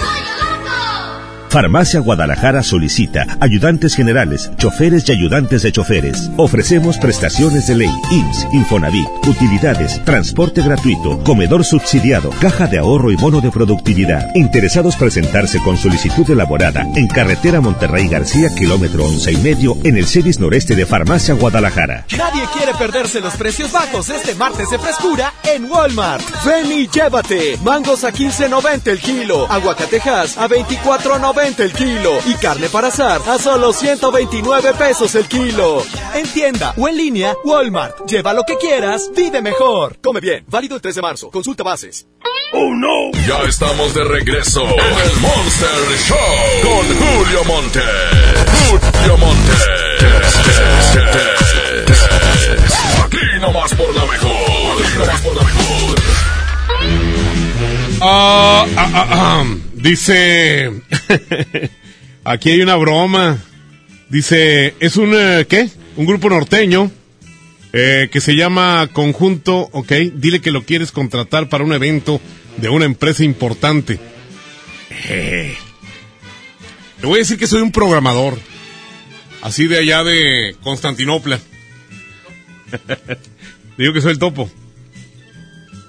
Farmacia 1.50 2.02
Guadalajara 2.02 2.62
solicita 2.62 3.38
ayudantes 3.40 3.96
generales, 3.96 4.52
choferes 4.58 5.08
y 5.08 5.14
ayudantes 5.14 5.64
de 5.64 5.72
choferes. 5.72 6.30
Ofrecemos 6.36 6.98
prestaciones 6.98 7.68
de 7.68 7.76
ley, 7.76 7.92
IMSS, 8.12 8.48
Infonavit, 8.54 9.08
utilidades, 9.26 10.04
transporte 10.04 10.62
gratuito, 10.62 11.24
comedor 11.24 11.64
subsidiado, 11.64 12.32
caja 12.42 12.68
de 12.68 12.80
ahorro 12.80 13.12
y 13.12 13.16
bono 13.16 13.40
de 13.40 13.50
productividad. 13.50 14.36
Interesados 14.36 14.96
presentarse 14.98 15.60
con 15.60 15.78
solicitud 15.78 16.30
elaborada 16.30 16.86
en 16.96 17.08
carretera 17.08 17.62
Monterrey 17.62 18.08
García, 18.08 18.50
kilómetro 18.54 19.06
once 19.06 19.32
y 19.32 19.38
medio, 19.38 19.78
en 19.84 19.98
el 19.98 20.06
CEDIS 20.06 20.40
noreste 20.40 20.76
de 20.76 20.86
Farmacia 20.86 21.34
Guadalajara. 21.34 22.06
Nadie 22.18 22.44
quiere 22.54 22.74
perderse 22.74 23.22
los 23.22 23.36
precios 23.36 23.72
bajos 23.72 24.10
este 24.10 24.36
martes 24.36 24.70
de 24.70 24.80
frescura 24.80 25.34
en 25.44 25.66
Walmart. 25.72 26.24
Ven 26.46 26.68
llévate. 26.92 27.58
Mangos 27.64 28.04
a 28.04 28.12
15.90 28.12 28.88
el 28.88 29.00
kilo. 29.00 29.50
Aguacatejas 29.50 30.38
a 30.38 30.48
24.90 30.50 31.37
el 31.40 31.72
kilo. 31.72 32.20
Y 32.26 32.34
carne 32.36 32.68
para 32.70 32.88
asar 32.88 33.22
a 33.28 33.38
solo 33.38 33.72
129 33.72 34.74
pesos 34.74 35.14
el 35.16 35.28
kilo. 35.28 35.84
En 36.16 36.28
tienda 36.28 36.74
o 36.78 36.88
en 36.88 36.98
línea, 36.98 37.36
Walmart. 37.44 38.08
Lleva 38.08 38.34
lo 38.34 38.44
que 38.44 38.58
quieras, 38.58 39.12
vive 39.16 39.42
mejor. 39.42 40.00
Come 40.02 40.20
bien. 40.20 40.46
Válido 40.48 40.76
el 40.76 40.82
3 40.82 40.96
de 40.96 41.02
marzo. 41.02 41.30
Consulta 41.30 41.64
bases. 41.64 42.08
¡Oh, 42.54 42.74
no! 42.74 43.12
Ya 43.28 43.44
estamos 43.48 43.94
de 43.94 44.04
regreso 44.04 44.64
en 44.64 45.10
el 45.10 45.18
Monster 45.20 45.98
Show 46.08 46.18
con 46.64 46.86
Julio 46.98 47.44
Monte. 47.44 47.82
Julio 48.70 49.18
Monte. 49.18 49.54
Aquí 53.06 53.40
nomás 53.40 53.74
por 53.76 53.96
la 53.96 54.06
mejor. 54.06 54.82
Aquí 54.82 54.98
nomás 54.98 55.22
por 55.22 55.36
la 55.36 55.44
mejor. 55.44 55.96
Ah, 58.02 58.66
ah, 58.76 58.92
ah, 58.94 59.08
ah. 59.12 59.44
Dice, 59.78 60.72
aquí 62.24 62.52
hay 62.52 62.62
una 62.62 62.76
broma. 62.76 63.38
Dice, 64.10 64.74
es 64.80 64.98
un, 64.98 65.14
eh, 65.14 65.46
¿qué? 65.48 65.70
Un 65.96 66.06
grupo 66.06 66.30
norteño 66.30 66.92
eh, 67.74 68.10
que 68.12 68.22
se 68.22 68.36
llama 68.36 68.90
Conjunto, 68.92 69.70
ok, 69.72 69.92
dile 70.16 70.42
que 70.42 70.52
lo 70.52 70.64
quieres 70.64 70.92
contratar 70.92 71.48
para 71.48 71.64
un 71.64 71.74
evento 71.74 72.20
de 72.58 72.70
una 72.70 72.86
empresa 72.86 73.24
importante. 73.24 74.00
Eh, 75.10 75.56
le 77.02 77.08
voy 77.08 77.18
a 77.18 77.20
decir 77.20 77.38
que 77.38 77.46
soy 77.46 77.62
un 77.62 77.72
programador, 77.72 78.40
así 79.44 79.68
de 79.68 79.78
allá 79.78 80.04
de 80.04 80.56
Constantinopla. 80.64 81.40
Digo 83.78 83.94
que 83.94 84.02
soy 84.02 84.14
el 84.14 84.20
topo. 84.20 84.50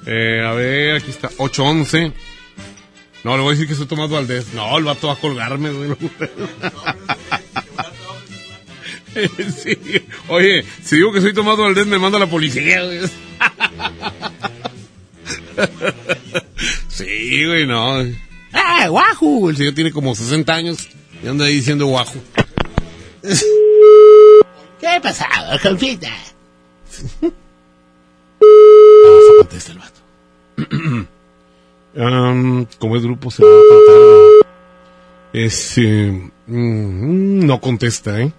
Eh, 0.06 0.42
a 0.44 0.52
ver, 0.52 0.96
aquí 0.96 1.10
está, 1.10 1.30
811. 1.38 2.12
No, 3.24 3.36
le 3.36 3.42
voy 3.42 3.48
a 3.48 3.52
decir 3.52 3.68
que 3.68 3.74
soy 3.74 3.86
Tomás 3.86 4.10
Valdés. 4.10 4.52
No, 4.54 4.78
el 4.78 4.84
vato 4.84 5.08
va 5.08 5.14
a 5.14 5.16
colgarme, 5.16 5.70
güey. 5.70 5.90
Sí. 9.64 9.76
Oye, 10.28 10.64
si 10.84 10.94
digo 10.96 11.12
que 11.12 11.20
soy 11.20 11.32
Tomás 11.34 11.56
Valdés, 11.58 11.86
me 11.86 11.98
manda 11.98 12.20
la 12.20 12.26
policía, 12.28 12.84
güey. 12.84 13.00
Sí, 16.88 17.44
güey, 17.46 17.66
no. 17.66 18.04
¡Ah, 18.52 18.86
guajú! 18.88 19.50
El 19.50 19.56
señor 19.56 19.74
tiene 19.74 19.92
como 19.92 20.14
60 20.14 20.52
años 20.52 20.88
y 21.22 21.28
anda 21.28 21.44
ahí 21.44 21.54
diciendo 21.54 21.86
guajú. 21.86 22.20
¿Qué 24.80 24.86
ha 24.86 25.00
pasado, 25.00 25.58
compita? 25.62 26.10
Ah, 27.22 27.30
contesta 29.38 29.72
el 29.72 29.78
vato. 29.78 31.08
Um, 31.98 32.64
como 32.78 32.96
es 32.96 33.02
grupo 33.02 33.28
se 33.28 33.42
va 33.42 33.48
a 33.48 33.62
tratar. 33.68 34.52
Es, 35.32 35.78
eh, 35.78 36.30
mm, 36.46 37.44
no 37.44 37.60
contesta, 37.60 38.20
¿eh? 38.20 38.32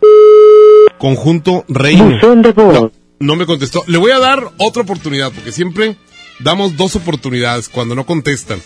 Conjunto 0.97 1.66
Reino. 1.68 2.20
No, 2.55 2.91
no 3.20 3.36
me 3.36 3.45
contestó. 3.45 3.84
Le 3.88 3.97
voy 3.97 4.12
a 4.12 4.20
dar 4.20 4.49
otra 4.60 4.84
oportunidad, 4.84 5.34
porque 5.34 5.51
siempre 5.51 5.97
damos 6.39 6.78
dos 6.78 6.95
oportunidades 6.95 7.68
cuando 7.68 7.95
no 7.95 8.05
contestan. 8.05 8.62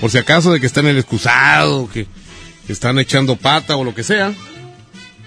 Por 0.00 0.10
si 0.10 0.18
acaso 0.18 0.52
de 0.52 0.58
que 0.58 0.66
están 0.66 0.86
en 0.86 0.92
el 0.92 0.98
excusado, 0.98 1.88
que, 1.88 2.08
que 2.66 2.72
están 2.72 2.98
echando 2.98 3.36
pata 3.36 3.76
o 3.76 3.84
lo 3.84 3.94
que 3.94 4.02
sea, 4.02 4.34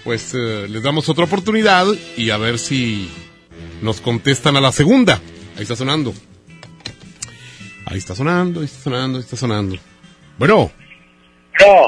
pues 0.04 0.34
eh, 0.34 0.66
les 0.68 0.82
damos 0.82 1.08
otra 1.08 1.24
oportunidad 1.24 1.86
y 2.18 2.28
a 2.28 2.36
ver 2.36 2.58
si 2.58 3.08
nos 3.80 4.02
contestan 4.02 4.56
a 4.56 4.60
la 4.60 4.70
segunda. 4.70 5.14
Ahí 5.56 5.62
está 5.62 5.76
sonando. 5.76 6.12
Ahí 7.90 7.98
está 7.98 8.14
sonando, 8.14 8.60
ahí 8.60 8.66
está 8.66 8.80
sonando, 8.82 9.18
ahí 9.18 9.24
está 9.24 9.36
sonando. 9.36 9.76
Bueno. 10.38 10.70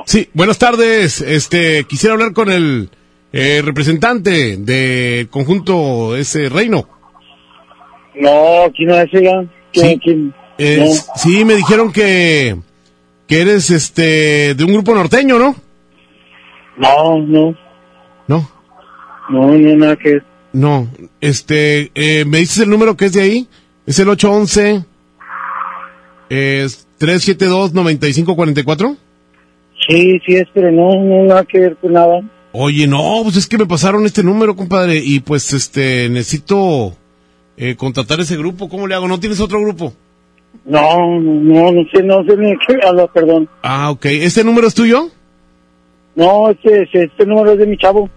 Sí, 0.07 0.29
buenas 0.33 0.59
tardes. 0.59 1.21
Este, 1.21 1.85
quisiera 1.85 2.15
hablar 2.15 2.33
con 2.33 2.51
el 2.51 2.89
eh, 3.33 3.61
representante 3.65 4.57
del 4.57 5.29
conjunto 5.29 6.17
ese 6.17 6.49
reino. 6.49 6.89
No, 8.15 8.67
no 8.79 8.95
es 9.01 9.11
ya. 9.13 9.45
¿Quién, 9.73 9.99
quién? 9.99 10.35
Es- 10.59 11.07
Sí, 11.17 11.45
me 11.45 11.55
dijeron 11.55 11.93
que 11.93 12.57
que 13.27 13.43
eres 13.43 13.71
este 13.71 14.55
de 14.57 14.65
un 14.65 14.73
grupo 14.73 14.93
norteño, 14.95 15.39
¿no? 15.39 15.55
No, 16.77 17.19
no. 17.21 17.55
No. 18.27 18.51
No, 19.29 19.47
no, 19.53 19.77
nada 19.77 19.97
que. 19.97 20.19
No, 20.53 20.89
este, 21.21 21.93
eh, 21.95 22.25
¿me 22.25 22.39
dices 22.39 22.59
el 22.59 22.71
número 22.71 22.97
que 22.97 23.05
es 23.05 23.13
de 23.13 23.21
ahí? 23.23 23.49
Es 23.87 23.99
el 24.01 24.09
811 24.09 24.85
es 26.31 26.87
372-9544. 27.01 28.97
Sí, 29.89 30.21
sí 30.27 30.35
es, 30.37 30.47
pero 30.55 30.71
no, 30.71 30.95
no, 31.03 31.25
nada 31.25 31.45
que 31.45 31.59
ver 31.61 31.77
con 31.77 31.93
nada. 31.93 32.21
Oye, 32.53 32.87
no, 32.87 33.21
pues 33.23 33.37
es 33.37 33.47
que 33.47 33.59
me 33.59 33.67
pasaron 33.67 34.05
este 34.07 34.23
número, 34.23 34.57
compadre, 34.57 34.97
y 34.99 35.21
pues 35.21 35.53
este, 35.53 36.09
necesito 36.09 36.95
eh, 37.57 37.77
contratar 37.77 38.21
ese 38.21 38.37
grupo. 38.37 38.69
¿Cómo 38.69 38.87
le 38.87 38.95
hago? 38.95 39.07
¿No 39.09 39.21
tienes 39.21 39.41
otro 39.41 39.61
grupo? 39.61 39.93
No, 40.65 41.21
no, 41.21 41.71
no 41.73 41.83
sé, 41.95 42.03
no 42.03 42.25
sé 42.25 42.37
ni 42.37 42.53
qué 42.67 42.77
habla, 42.87 43.07
perdón. 43.07 43.49
Ah, 43.63 43.91
ok. 43.91 44.05
¿Este 44.07 44.43
número 44.45 44.67
es 44.67 44.75
tuyo? 44.75 45.09
No, 46.17 46.51
este, 46.51 46.83
este, 46.83 47.05
este 47.05 47.25
número 47.25 47.53
es 47.53 47.59
de 47.59 47.67
mi 47.67 47.77
chavo. 47.79 48.11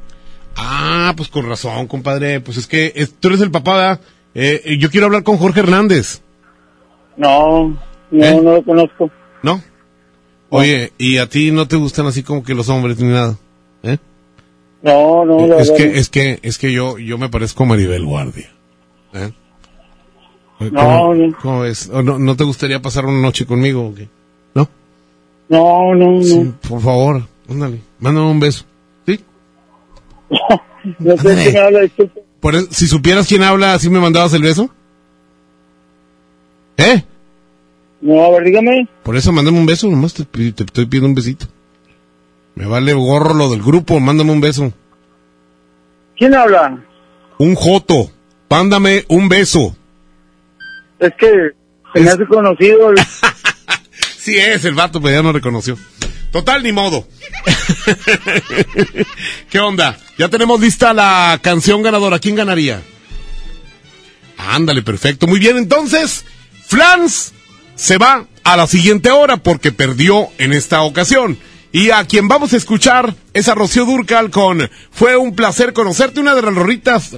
Ah, 0.56 1.14
pues 1.16 1.30
con 1.30 1.48
razón, 1.48 1.88
compadre. 1.88 2.42
Pues 2.42 2.58
es 2.58 2.66
que 2.68 2.92
es- 2.96 3.14
tú 3.20 3.28
eres 3.30 3.42
el 3.42 3.52
papá, 3.52 3.76
¿verdad? 3.76 4.02
Eh, 4.36 4.62
eh, 4.66 4.78
yo 4.80 4.90
quiero 4.90 5.06
hablar 5.06 5.24
con 5.24 5.38
Jorge 5.38 5.60
Hernández. 5.62 6.22
No, 7.18 7.78
no, 8.14 8.26
¿Eh? 8.26 8.42
no 8.42 8.54
lo 8.54 8.64
conozco. 8.64 9.12
¿No? 9.42 9.62
Oye, 10.50 10.94
¿y 10.98 11.18
a 11.18 11.28
ti 11.28 11.52
no 11.52 11.68
te 11.68 11.76
gustan 11.76 12.06
así 12.06 12.24
como 12.24 12.44
que 12.44 12.54
los 12.54 12.70
hombres 12.70 13.00
ni 13.00 13.10
nada? 13.10 13.36
¿Eh? 13.84 13.98
No, 14.84 15.26
no, 15.26 15.48
la 15.48 15.58
es 15.58 15.70
verdad 15.72 15.76
que, 15.92 15.98
es 16.00 16.10
que, 16.10 16.40
es 16.44 16.58
que 16.58 16.72
yo, 16.72 16.98
yo 17.00 17.18
me 17.18 17.30
parezco 17.30 17.64
a 17.64 17.68
Maribel 17.68 18.06
Guardia. 18.06 18.52
¿Eh? 19.14 19.32
No, 20.60 20.70
¿Cómo, 20.72 21.14
no. 21.16 21.38
cómo 21.42 21.60
ves? 21.62 21.90
¿O 21.92 22.02
no, 22.04 22.20
¿No 22.20 22.36
te 22.38 22.44
gustaría 22.44 22.82
pasar 22.82 23.06
una 23.06 23.20
noche 23.22 23.46
conmigo 23.46 23.88
o 23.88 23.94
qué? 23.96 24.08
¿No? 24.54 24.70
No, 25.50 25.96
no, 25.96 26.12
no. 26.14 26.24
Sí, 26.24 26.54
por 26.70 26.82
favor, 26.82 27.24
ándale, 27.50 27.80
mándame 28.00 28.28
un 28.28 28.40
beso. 28.40 28.64
¿Sí? 29.06 29.20
No 31.00 31.16
sé 31.18 31.30
Ándale. 31.30 31.44
quién 31.52 31.58
habla, 31.64 31.80
disculpe. 31.80 32.24
Por 32.42 32.56
eso- 32.56 32.68
si 32.72 32.88
supieras 32.88 33.26
quién 33.28 33.42
habla, 33.42 33.74
¿así 33.74 33.90
me 33.90 34.00
mandabas 34.02 34.34
el 34.34 34.42
beso? 34.44 34.70
¿Eh? 36.78 37.04
No, 38.04 38.22
a 38.26 38.32
ver, 38.32 38.44
dígame. 38.44 38.86
Por 39.02 39.16
eso 39.16 39.32
mándame 39.32 39.58
un 39.58 39.66
beso, 39.66 39.88
nomás 39.88 40.14
te, 40.14 40.26
te 40.26 40.64
estoy 40.64 40.86
pidiendo 40.88 41.08
un 41.08 41.16
besito. 41.16 41.46
Me 42.56 42.66
vale 42.66 42.94
gorro 42.94 43.34
lo 43.34 43.50
del 43.50 43.64
grupo, 43.64 43.98
mándame 44.02 44.34
un 44.34 44.42
beso. 44.42 44.74
¿Quién 46.18 46.36
habla? 46.36 46.84
Un 47.38 47.56
joto, 47.56 48.12
mándame 48.50 49.06
un 49.08 49.30
beso. 49.30 49.76
Es 51.00 51.14
que 51.18 51.32
se 51.94 52.00
me 52.02 52.10
hace 52.10 52.26
conocido. 52.28 52.92
el- 52.92 52.98
Sí 54.18 54.38
es, 54.38 54.64
el 54.66 54.74
vato, 54.76 55.02
pero 55.02 55.16
ya 55.16 55.22
no 55.24 55.32
reconoció. 55.34 55.78
Total, 56.32 56.62
ni 56.64 56.72
modo. 56.72 57.06
¿Qué 59.50 59.60
onda? 59.60 59.98
Ya 60.18 60.30
tenemos 60.30 60.60
lista 60.60 60.94
la 60.94 61.40
canción 61.42 61.82
ganadora. 61.82 62.20
¿Quién 62.20 62.36
ganaría? 62.36 62.82
Ándale, 64.38 64.82
perfecto. 64.82 65.28
Muy 65.28 65.40
bien, 65.40 65.58
entonces, 65.58 66.26
Flans 66.66 67.33
se 67.76 67.98
va 67.98 68.26
a 68.44 68.58
la 68.58 68.68
siguiente 68.68 69.12
hora 69.12 69.38
porque 69.38 69.72
perdió 69.72 70.28
en 70.38 70.54
esta 70.54 70.82
ocasión. 70.82 71.38
Y 71.72 71.90
a 71.90 72.06
quien 72.06 72.28
vamos 72.28 72.54
a 72.54 72.58
escuchar 72.58 73.16
es 73.34 73.50
a 73.50 73.56
Rocío 73.56 73.86
Durcal 73.86 74.30
con 74.30 74.70
Fue 74.92 75.18
un 75.18 75.36
placer 75.36 75.74
conocerte, 75.74 76.20
una 76.20 76.36
de 76.36 76.44
las 76.44 76.54
rolitas. 76.54 77.18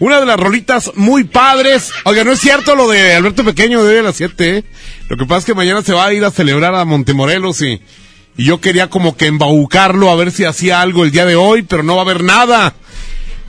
Una 0.00 0.18
de 0.18 0.26
las 0.26 0.40
rolitas 0.40 0.90
muy 0.96 1.22
padres. 1.22 1.92
Oiga, 2.04 2.24
no 2.24 2.32
es 2.32 2.40
cierto 2.40 2.74
lo 2.74 2.88
de 2.88 3.14
Alberto 3.14 3.44
Pequeño 3.44 3.84
de 3.84 4.02
las 4.02 4.16
7, 4.16 4.56
¿eh? 4.56 4.64
Lo 5.08 5.16
que 5.16 5.26
pasa 5.26 5.38
es 5.38 5.44
que 5.44 5.54
mañana 5.54 5.82
se 5.82 5.92
va 5.92 6.06
a 6.06 6.12
ir 6.12 6.24
a 6.24 6.32
celebrar 6.32 6.74
a 6.74 6.84
Montemorelos 6.84 7.62
y, 7.62 7.80
y 8.36 8.44
yo 8.44 8.60
quería 8.60 8.90
como 8.90 9.16
que 9.16 9.26
embaucarlo 9.26 10.10
a 10.10 10.16
ver 10.16 10.32
si 10.32 10.44
hacía 10.44 10.80
algo 10.80 11.04
el 11.04 11.12
día 11.12 11.24
de 11.24 11.36
hoy, 11.36 11.62
pero 11.62 11.84
no 11.84 11.94
va 11.94 12.02
a 12.02 12.04
haber 12.04 12.24
nada. 12.24 12.74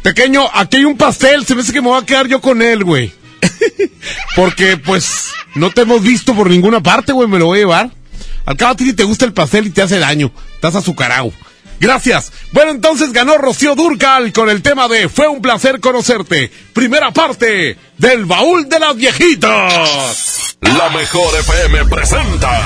Pequeño, 0.03 0.47
aquí 0.53 0.77
hay 0.77 0.85
un 0.85 0.97
pastel, 0.97 1.45
se 1.45 1.55
me 1.55 1.61
hace 1.61 1.73
que 1.73 1.81
me 1.81 1.87
voy 1.87 1.99
a 1.99 2.05
quedar 2.05 2.27
yo 2.27 2.41
con 2.41 2.61
él, 2.61 2.83
güey. 2.83 3.11
Porque, 4.35 4.77
pues, 4.77 5.31
no 5.55 5.71
te 5.71 5.81
hemos 5.81 6.01
visto 6.01 6.33
por 6.35 6.49
ninguna 6.49 6.81
parte, 6.81 7.13
güey, 7.13 7.27
me 7.27 7.39
lo 7.39 7.45
voy 7.45 7.59
a 7.59 7.61
llevar. 7.61 7.91
Al 8.45 8.57
cabo 8.57 8.73
a 8.73 8.75
ti 8.75 8.93
te 8.93 9.03
gusta 9.03 9.25
el 9.25 9.33
pastel 9.33 9.67
y 9.67 9.69
te 9.69 9.81
hace 9.81 9.99
daño. 9.99 10.31
Estás 10.55 10.75
azucarado. 10.75 11.31
Gracias. 11.79 12.31
Bueno, 12.51 12.71
entonces 12.71 13.11
ganó 13.11 13.37
Rocío 13.37 13.75
Durcal 13.75 14.31
con 14.31 14.49
el 14.49 14.61
tema 14.61 14.87
de 14.87 15.09
Fue 15.09 15.27
un 15.27 15.41
placer 15.41 15.79
conocerte. 15.79 16.49
Primera 16.71 17.11
parte 17.11 17.77
del 17.97 18.25
baúl 18.25 18.69
de 18.69 18.79
las 18.79 18.95
viejitas. 18.95 20.57
La 20.61 20.89
mejor 20.89 21.37
FM 21.39 21.85
presenta 21.85 22.61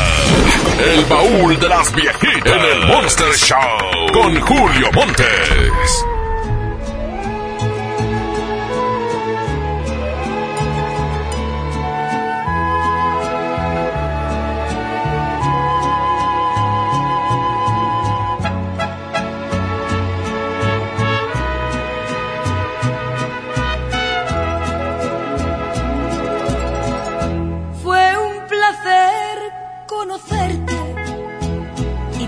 El 0.79 1.05
baúl 1.05 1.59
de 1.59 1.67
las 1.67 1.93
viejitas 1.95 2.45
en 2.45 2.59
el 2.59 2.87
Monster 2.87 3.33
Show 3.35 4.11
con 4.13 4.39
Julio 4.39 4.91
Montes. 4.93 6.16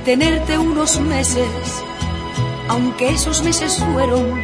Tenerte 0.10 0.57
unos 0.57 0.99
meses, 1.01 1.84
aunque 2.68 3.10
esos 3.10 3.43
meses 3.43 3.78
fueron 3.93 4.41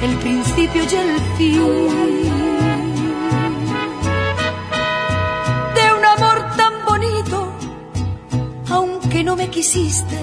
el 0.00 0.14
principio 0.18 0.84
y 0.84 0.94
el 0.94 1.20
fin 1.36 1.58
de 5.74 5.84
un 5.98 6.04
amor 6.14 6.56
tan 6.56 6.74
bonito, 6.86 7.52
aunque 8.70 9.24
no 9.24 9.34
me 9.34 9.50
quisiste, 9.50 10.20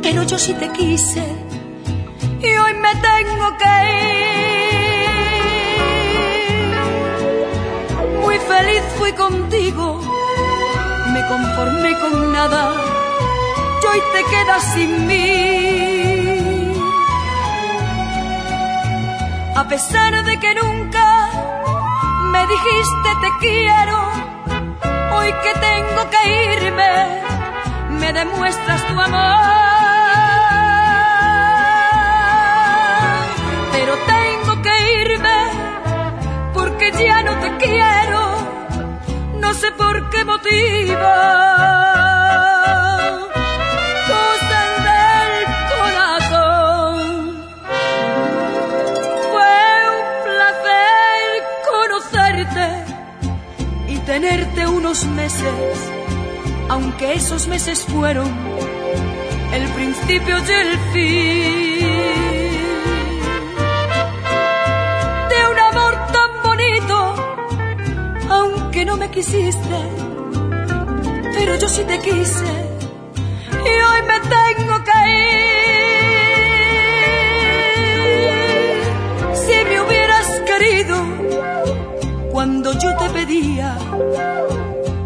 pero 0.00 0.22
yo 0.22 0.38
sí 0.38 0.54
te 0.54 0.70
quise 0.70 1.24
y 2.40 2.56
hoy 2.56 2.74
me 2.74 2.92
tengo 3.10 3.46
que 3.62 3.74
ir. 3.98 4.36
Muy 8.22 8.38
feliz 8.38 8.82
fui 8.96 9.12
contigo, 9.12 10.00
me 11.16 11.26
conformé 11.28 11.92
con 11.98 12.30
nada 12.30 12.62
y 13.82 13.86
hoy 13.90 14.00
te 14.14 14.22
quedas 14.32 14.62
sin 14.74 14.90
mí. 15.06 16.72
A 19.60 19.64
pesar 19.72 20.12
de 20.28 20.34
que 20.42 20.50
nunca 20.62 21.06
me 22.32 22.42
dijiste 22.52 23.08
te 23.24 23.30
quiero, 23.44 23.98
hoy 25.16 25.30
que 25.44 25.52
tengo 25.68 26.00
que 26.12 26.22
irme, 26.54 26.92
me 28.00 28.08
demuestras 28.12 28.80
tu 28.88 28.94
amor. 29.08 29.56
Pero 33.74 33.92
tengo 34.14 34.52
que 34.66 34.74
irme 35.04 35.38
porque 36.52 36.86
ya 36.92 37.22
no 37.22 37.32
te 37.42 37.50
quiero 37.64 38.05
no 39.46 39.54
sé 39.54 39.70
por 39.72 40.10
qué 40.10 40.24
motivo. 40.24 41.10
Cosas 44.14 44.70
del 44.88 45.34
corazón. 45.72 46.96
Fue 49.30 49.64
un 49.98 50.06
placer 50.26 51.20
conocerte 51.70 52.66
y 53.92 53.96
tenerte 53.98 54.66
unos 54.66 55.06
meses, 55.20 55.78
aunque 56.68 57.14
esos 57.14 57.46
meses 57.46 57.84
fueron 57.84 58.28
el 59.52 59.64
principio 59.76 60.34
y 60.38 60.50
el 60.62 60.70
fin. 60.92 62.35
Aunque 68.76 68.90
no 68.90 68.98
me 68.98 69.10
quisiste, 69.10 69.78
pero 71.34 71.56
yo 71.56 71.66
sí 71.66 71.82
te 71.84 71.98
quise 71.98 72.44
y 73.50 73.80
hoy 73.88 74.02
me 74.06 74.20
tengo 74.20 74.84
que 74.84 74.92
ir. 75.08 75.16
Si 79.34 79.64
me 79.64 79.80
hubieras 79.80 80.28
querido 80.44 80.98
cuando 82.30 82.74
yo 82.74 82.94
te 82.98 83.08
pedía 83.08 83.78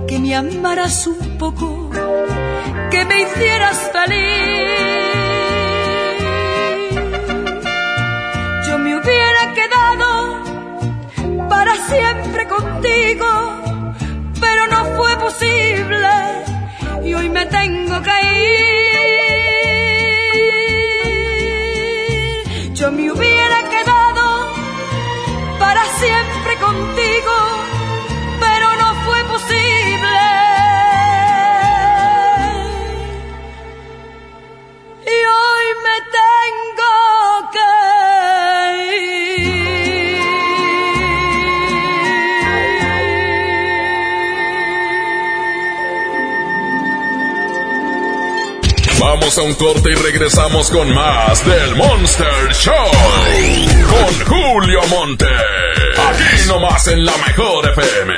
que 0.08 0.18
me 0.18 0.34
amaras 0.34 1.06
un 1.06 1.38
poco, 1.38 1.90
que 2.90 3.04
me 3.04 3.22
hicieras 3.22 3.92
feliz. 3.92 4.70
Yo 8.66 8.78
me 8.78 8.98
hubiera 8.98 9.54
quedado 9.54 10.40
para 11.48 11.76
siempre 11.76 12.48
contigo, 12.48 13.49
y 17.04 17.14
hoy 17.14 17.28
me 17.28 17.46
tengo 17.46 18.02
que 18.02 18.10
ir. 18.10 18.79
Vamos 49.00 49.38
a 49.38 49.42
un 49.42 49.54
corte 49.54 49.90
y 49.90 49.94
regresamos 49.94 50.70
con 50.70 50.94
más 50.94 51.42
del 51.46 51.74
Monster 51.74 52.52
Show. 52.52 52.74
Con 53.88 54.26
Julio 54.26 54.80
Monte. 54.88 55.24
Aquí 55.24 56.48
nomás 56.48 56.86
en 56.86 57.02
la 57.06 57.16
mejor 57.16 57.66
FM. 57.70 58.14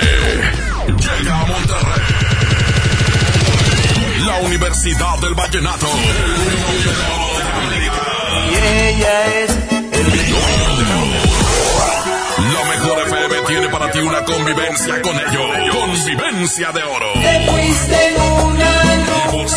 Llega 0.88 1.40
a 1.40 1.46
Monterrey. 1.46 2.02
La 4.26 4.40
Universidad 4.40 5.18
del 5.20 5.34
Vallenato. 5.34 5.86
Y 8.50 8.54
ella 8.56 9.26
es 9.38 9.56
La 12.54 12.64
mejor 12.70 12.98
FM 13.06 13.46
tiene 13.46 13.68
para 13.68 13.88
ti 13.92 14.00
una 14.00 14.24
convivencia 14.24 15.00
con 15.00 15.14
ellos. 15.14 15.46
Convivencia 15.72 16.72
de 16.72 16.82
oro. 16.82 17.12
Te 17.22 17.50
fuiste 17.50 18.06
en 18.08 18.20
una 18.20 18.91
Y 18.91 18.91
por 18.91 18.91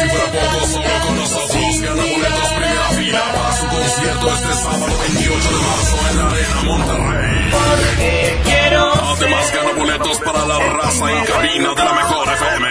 si 0.05 0.15
fuera 0.15 0.31
poco, 0.31 0.67
solo 0.67 0.89
con 1.05 1.15
nosotros 1.17 1.81
gana 1.81 2.03
boletos 2.03 2.49
primera 2.55 2.89
fila 2.89 3.21
para 3.33 3.57
su 3.57 3.67
concierto 3.67 4.33
este 4.33 4.53
sábado 4.53 4.97
28 4.99 5.49
de 5.49 5.57
marzo 5.65 5.97
en 6.09 6.17
la 6.17 6.25
Arena 6.27 6.63
Monterrey. 6.63 7.51
Porque 7.51 8.41
quiero 8.43 8.93
Además 9.15 9.51
gana 9.53 9.71
boletos 9.71 10.19
para 10.19 10.45
la 10.45 10.59
raza 10.59 11.11
en 11.11 11.25
cabina 11.25 11.73
de 11.73 11.83
la 11.83 11.93
mejor 11.93 12.27
FM. 12.33 12.67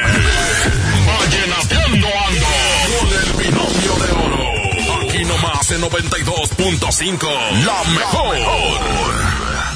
Vallenateando 1.06 2.06
ando 2.26 2.46
con 2.98 3.08
el 3.08 3.32
binomio 3.44 3.94
de 4.04 4.12
oro. 4.26 5.08
Aquí 5.08 5.24
nomás 5.24 5.70
en 5.70 5.80
92.5. 5.82 7.28
La 7.64 7.84
mejor. 7.90 9.23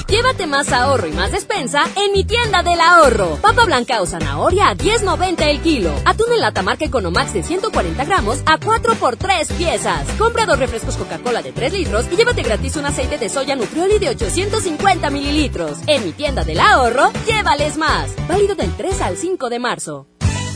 Llévate 0.09 0.47
más 0.47 0.71
ahorro 0.73 1.07
y 1.07 1.11
más 1.11 1.31
despensa 1.31 1.83
en 1.95 2.11
mi 2.11 2.23
tienda 2.23 2.63
del 2.63 2.81
ahorro. 2.81 3.37
Papa 3.43 3.63
blanca 3.65 4.01
o 4.01 4.07
zanahoria 4.07 4.69
a 4.69 4.75
10.90 4.75 5.43
el 5.43 5.61
kilo. 5.61 5.91
Atún 6.03 6.33
en 6.33 6.39
lata 6.39 6.63
marca 6.63 6.83
Economax 6.83 7.33
de 7.33 7.43
140 7.43 8.05
gramos 8.05 8.41
a 8.47 8.57
4 8.57 8.95
por 8.95 9.17
3 9.17 9.51
piezas. 9.53 10.09
Compra 10.17 10.47
dos 10.47 10.57
refrescos 10.57 10.97
Coca-Cola 10.97 11.43
de 11.43 11.51
3 11.51 11.73
litros 11.73 12.07
y 12.11 12.15
llévate 12.15 12.41
gratis 12.41 12.75
un 12.75 12.87
aceite 12.87 13.19
de 13.19 13.29
soya 13.29 13.55
Nutrioli 13.55 13.99
de 13.99 14.09
850 14.09 15.11
mililitros. 15.11 15.77
En 15.85 16.03
mi 16.03 16.11
tienda 16.11 16.43
del 16.43 16.59
ahorro, 16.59 17.11
llévales 17.27 17.77
más. 17.77 18.09
Válido 18.27 18.55
del 18.55 18.75
3 18.75 19.01
al 19.01 19.15
5 19.15 19.49
de 19.49 19.59
marzo. 19.59 20.07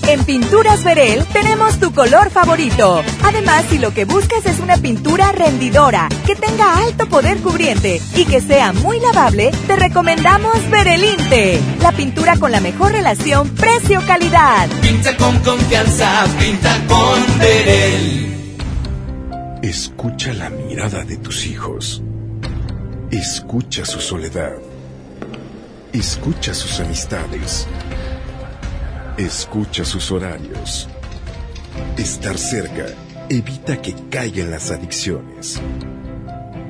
En 0.08 0.26
Pinturas 0.26 0.84
Verel 0.84 1.26
tenemos 1.32 1.80
tu 1.80 1.94
color 1.94 2.30
favorito. 2.30 3.02
Además, 3.24 3.64
si 3.70 3.78
lo 3.78 3.94
que 3.94 4.06
buscas 4.06 4.46
es 4.46 4.60
una 4.60 4.78
pintura 4.78 5.32
rendidora, 5.32 6.10
que 6.26 6.36
tenga 6.36 6.78
alto 6.78 7.08
poder 7.08 7.38
cubriente 7.38 8.02
y 8.16 8.26
que 8.26 8.42
sea 8.42 8.74
muy 8.74 9.00
lavable, 9.00 9.52
te 9.66 9.76
recomendamos 9.76 10.70
Verelinte, 10.70 11.60
la 11.82 11.92
pintura 11.94 12.38
con 12.38 12.52
la 12.52 12.60
mejor 12.60 12.92
relación 12.92 13.50
precio-calidad. 13.50 14.70
Pinta 14.82 15.16
con 15.16 15.40
confianza, 15.40 16.26
pinta 16.38 16.82
con 16.88 17.40
Verel. 17.40 18.58
Escucha 19.62 20.34
la 20.34 20.50
mirada 20.50 21.06
de 21.06 21.18
tus 21.18 21.46
hijos. 21.46 22.04
Escucha 23.10 23.86
su 23.86 24.02
soledad. 24.02 24.54
Escucha 25.94 26.54
sus 26.54 26.80
amistades. 26.82 27.68
Escucha 29.18 29.86
sus 29.86 30.12
horarios. 30.12 30.90
Estar 31.98 32.36
cerca 32.36 32.88
evita 33.30 33.80
que 33.80 33.94
caigan 34.10 34.50
las 34.50 34.72
adicciones. 34.72 35.62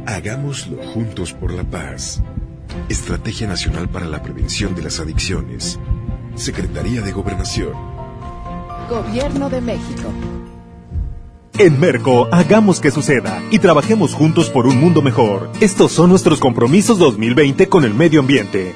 Hagámoslo 0.05 0.83
juntos 0.87 1.31
por 1.31 1.53
la 1.53 1.63
paz. 1.63 2.21
Estrategia 2.89 3.47
Nacional 3.47 3.87
para 3.87 4.07
la 4.07 4.21
Prevención 4.21 4.75
de 4.75 4.81
las 4.81 4.99
Adicciones. 4.99 5.79
Secretaría 6.35 7.01
de 7.01 7.13
Gobernación. 7.13 7.71
Gobierno 8.89 9.49
de 9.49 9.61
México. 9.61 10.11
En 11.59 11.79
Merco, 11.79 12.27
hagamos 12.29 12.81
que 12.81 12.91
suceda 12.91 13.41
y 13.51 13.59
trabajemos 13.59 14.13
juntos 14.13 14.49
por 14.49 14.67
un 14.67 14.81
mundo 14.81 15.01
mejor. 15.01 15.49
Estos 15.61 15.93
son 15.93 16.09
nuestros 16.09 16.41
compromisos 16.41 16.97
2020 16.97 17.69
con 17.69 17.85
el 17.85 17.93
medio 17.93 18.19
ambiente. 18.19 18.75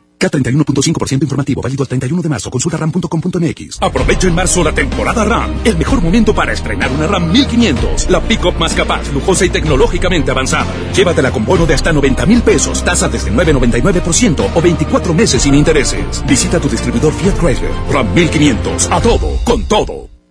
K31.5% 0.21 1.23
informativo, 1.23 1.61
válido 1.61 1.83
el 1.83 1.89
31 1.89 2.21
de 2.21 2.29
marzo. 2.29 2.51
Consulta 2.51 2.77
ram.com.mx. 2.77 3.77
Aprovecha 3.81 4.27
en 4.27 4.35
marzo 4.35 4.63
la 4.63 4.71
temporada 4.71 5.23
RAM. 5.23 5.61
El 5.65 5.77
mejor 5.77 6.01
momento 6.01 6.33
para 6.33 6.53
estrenar 6.53 6.91
una 6.91 7.07
RAM 7.07 7.31
1500. 7.31 8.09
La 8.09 8.21
pick-up 8.21 8.57
más 8.59 8.73
capaz, 8.73 9.11
lujosa 9.11 9.45
y 9.45 9.49
tecnológicamente 9.49 10.31
avanzada. 10.31 10.71
Llévatela 10.95 11.31
con 11.31 11.45
bono 11.45 11.65
de 11.65 11.73
hasta 11.73 11.91
90 11.91 12.25
mil 12.25 12.41
pesos, 12.41 12.83
tasa 12.83 13.09
desde 13.09 13.31
9,99% 13.31 14.51
o 14.53 14.61
24 14.61 15.13
meses 15.13 15.41
sin 15.41 15.55
intereses. 15.55 16.23
Visita 16.27 16.59
tu 16.59 16.69
distribuidor 16.69 17.13
Fiat 17.13 17.37
Chrysler. 17.39 17.71
RAM 17.91 18.13
1500. 18.13 18.91
A 18.91 19.01
todo, 19.01 19.39
con 19.43 19.63
todo. 19.65 20.10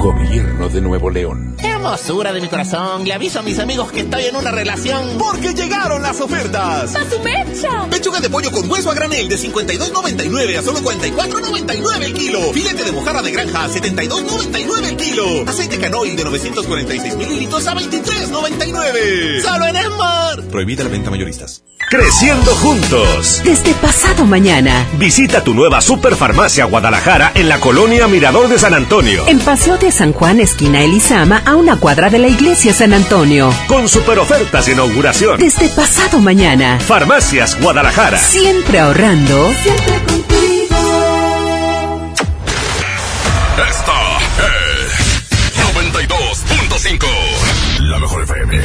Gobierno 0.00 0.70
de 0.70 0.80
Nuevo 0.80 1.10
León. 1.10 1.56
Hermosura 1.62 2.32
de 2.32 2.40
mi 2.40 2.48
corazón, 2.48 3.04
le 3.04 3.12
aviso 3.12 3.40
a 3.40 3.42
mis 3.42 3.58
amigos 3.58 3.92
que 3.92 4.00
estoy 4.00 4.24
en 4.24 4.36
una 4.36 4.50
relación. 4.50 5.18
Porque 5.18 5.52
llegaron 5.52 6.02
las 6.02 6.18
ofertas. 6.22 6.96
¡A 6.96 7.04
su 7.04 7.20
mecha! 7.20 7.86
Pechuga 7.90 8.18
de 8.20 8.30
pollo 8.30 8.50
con 8.50 8.70
hueso 8.70 8.90
a 8.90 8.94
granel 8.94 9.28
de 9.28 9.36
52.99 9.36 10.56
a 10.56 10.62
solo 10.62 10.80
44.99 10.80 12.02
el 12.02 12.14
kilo. 12.14 12.40
Filete 12.54 12.84
de 12.84 12.92
mojarra 12.92 13.20
de 13.20 13.30
granja 13.30 13.64
a 13.64 13.68
72.99 13.68 14.88
el 14.88 14.96
kilo. 14.96 15.24
Aceite 15.46 15.78
canoil 15.78 16.16
de 16.16 16.24
946 16.24 17.16
mililitros 17.16 17.66
a 17.66 17.74
23.99. 17.74 19.42
Solo 19.42 19.66
en 19.66 19.76
Esmar. 19.76 20.42
Prohibida 20.50 20.84
la 20.84 20.90
venta 20.90 21.10
mayoristas. 21.10 21.62
Creciendo 21.90 22.54
juntos. 22.56 23.42
Desde 23.44 23.74
pasado 23.74 24.24
mañana. 24.24 24.86
Visita 24.96 25.42
tu 25.42 25.54
nueva 25.54 25.80
Superfarmacia 25.80 26.64
Guadalajara 26.66 27.32
en 27.34 27.48
la 27.48 27.58
colonia 27.58 28.06
Mirador 28.06 28.48
de 28.48 28.58
San 28.58 28.74
Antonio. 28.74 29.26
En 29.26 29.40
Paseo 29.40 29.76
de 29.76 29.89
San 29.90 30.12
Juan, 30.12 30.40
esquina 30.40 30.82
Elizama, 30.82 31.42
a 31.44 31.56
una 31.56 31.76
cuadra 31.76 32.10
de 32.10 32.18
la 32.18 32.28
iglesia 32.28 32.72
San 32.72 32.92
Antonio. 32.92 33.52
Con 33.68 33.88
super 33.88 34.18
ofertas 34.18 34.66
de 34.66 34.72
inauguración. 34.72 35.38
Desde 35.38 35.68
pasado 35.68 36.18
mañana. 36.20 36.78
Farmacias 36.80 37.60
Guadalajara. 37.60 38.18
Siempre 38.18 38.78
ahorrando. 38.78 39.52
Siempre 39.62 40.02
contigo. 40.04 40.76
Esta 43.68 43.99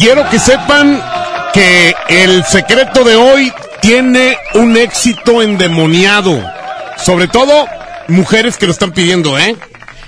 Quiero 0.00 0.26
que 0.30 0.38
sepan 0.38 0.98
que 1.52 1.94
el 2.08 2.42
secreto 2.44 3.04
de 3.04 3.16
hoy 3.16 3.52
tiene 3.82 4.34
un 4.54 4.78
éxito 4.78 5.42
endemoniado. 5.42 6.42
Sobre 7.04 7.28
todo, 7.28 7.66
mujeres 8.08 8.56
que 8.56 8.64
lo 8.64 8.72
están 8.72 8.92
pidiendo, 8.92 9.38
¿eh? 9.38 9.56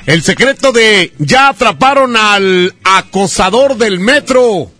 El 0.07 0.23
secreto 0.23 0.73
de 0.73 1.13
ya 1.19 1.49
atraparon 1.49 2.17
al 2.17 2.75
acosador 2.83 3.77
del 3.77 4.01
metro. 4.01 4.71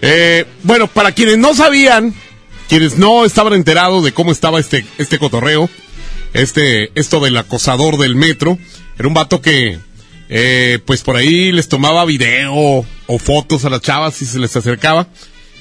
Eh, 0.00 0.46
bueno, 0.62 0.86
para 0.86 1.10
quienes 1.10 1.36
no 1.36 1.52
sabían, 1.56 2.14
quienes 2.68 2.96
no 2.96 3.24
estaban 3.24 3.54
enterados 3.54 4.04
de 4.04 4.12
cómo 4.12 4.30
estaba 4.30 4.60
este, 4.60 4.86
este 4.98 5.18
cotorreo, 5.18 5.68
este, 6.32 6.92
esto 6.94 7.18
del 7.18 7.36
acosador 7.38 7.98
del 7.98 8.14
metro, 8.14 8.56
era 8.96 9.08
un 9.08 9.14
vato 9.14 9.42
que, 9.42 9.80
eh, 10.28 10.78
pues 10.84 11.02
por 11.02 11.16
ahí 11.16 11.52
les 11.52 11.68
tomaba 11.68 12.04
video 12.04 12.54
o 12.54 13.18
fotos 13.18 13.64
a 13.64 13.70
las 13.70 13.80
chavas 13.80 14.14
si 14.14 14.26
se 14.26 14.38
les 14.38 14.54
acercaba. 14.56 15.08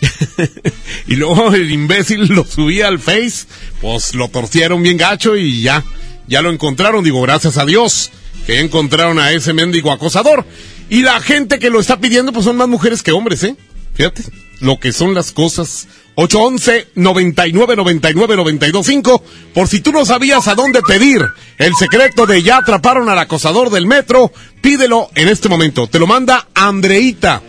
y 1.08 1.16
luego 1.16 1.54
el 1.54 1.72
imbécil 1.72 2.28
lo 2.28 2.44
subía 2.44 2.88
al 2.88 3.00
Face, 3.00 3.46
pues 3.82 4.16
lo 4.16 4.28
torcieron 4.28 4.84
bien 4.84 4.98
gacho 4.98 5.36
y 5.36 5.62
ya, 5.62 5.84
ya 6.28 6.42
lo 6.42 6.52
encontraron, 6.52 7.04
digo, 7.04 7.22
gracias 7.22 7.58
a 7.58 7.66
Dios 7.66 8.12
que 8.46 8.60
encontraron 8.60 9.20
a 9.20 9.32
ese 9.32 9.54
mendigo 9.54 9.92
acosador. 9.92 10.46
Y 10.90 11.02
la 11.02 11.20
gente 11.22 11.60
que 11.60 11.70
lo 11.70 11.80
está 11.80 12.00
pidiendo, 12.00 12.34
pues 12.34 12.46
son 12.46 12.58
más 12.58 12.68
mujeres 12.68 13.02
que 13.02 13.12
hombres, 13.12 13.44
¿eh? 13.44 13.56
Fíjate, 13.94 14.24
lo 14.60 14.80
que 14.80 14.92
son 14.92 15.14
las 15.14 15.32
cosas. 15.32 15.88
811 16.16 16.90
99 16.96 17.76
99 17.76 18.36
925 18.36 19.24
por 19.54 19.68
si 19.68 19.82
tú 19.82 19.92
no 19.92 20.06
sabías 20.06 20.48
a 20.48 20.54
dónde 20.54 20.82
pedir 20.84 21.26
el 21.58 21.74
secreto 21.74 22.28
de 22.28 22.44
ya 22.44 22.58
atraparon 22.58 23.10
al 23.10 23.18
acosador 23.18 23.72
del 23.72 23.88
metro, 23.88 24.32
pídelo 24.62 25.10
en 25.16 25.28
este 25.28 25.50
momento. 25.50 25.88
Te 25.88 25.98
lo 25.98 26.06
manda 26.06 26.48
Andreita. 26.54 27.42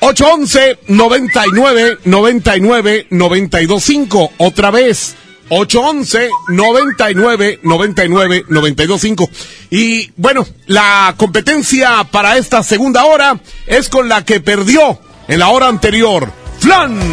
811 0.00 0.78
99 0.88 1.98
99 2.04 3.06
925 3.10 4.32
otra 4.38 4.70
vez 4.70 5.14
811 5.50 6.30
99 6.48 7.60
99 7.62 8.44
925 8.48 9.30
y 9.70 10.10
bueno 10.16 10.46
la 10.66 11.14
competencia 11.16 12.04
para 12.10 12.38
esta 12.38 12.62
segunda 12.62 13.04
hora 13.04 13.38
es 13.66 13.88
con 13.88 14.08
la 14.08 14.24
que 14.24 14.40
perdió 14.40 14.98
en 15.30 15.38
la 15.38 15.48
hora 15.50 15.68
anterior 15.68 16.28
Flans 16.58 17.04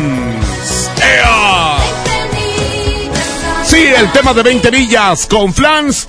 sí 3.63 3.77
el 3.77 4.11
tema 4.11 4.33
de 4.33 4.41
20 4.41 4.71
millas 4.71 5.27
con 5.27 5.53
Flans 5.53 6.07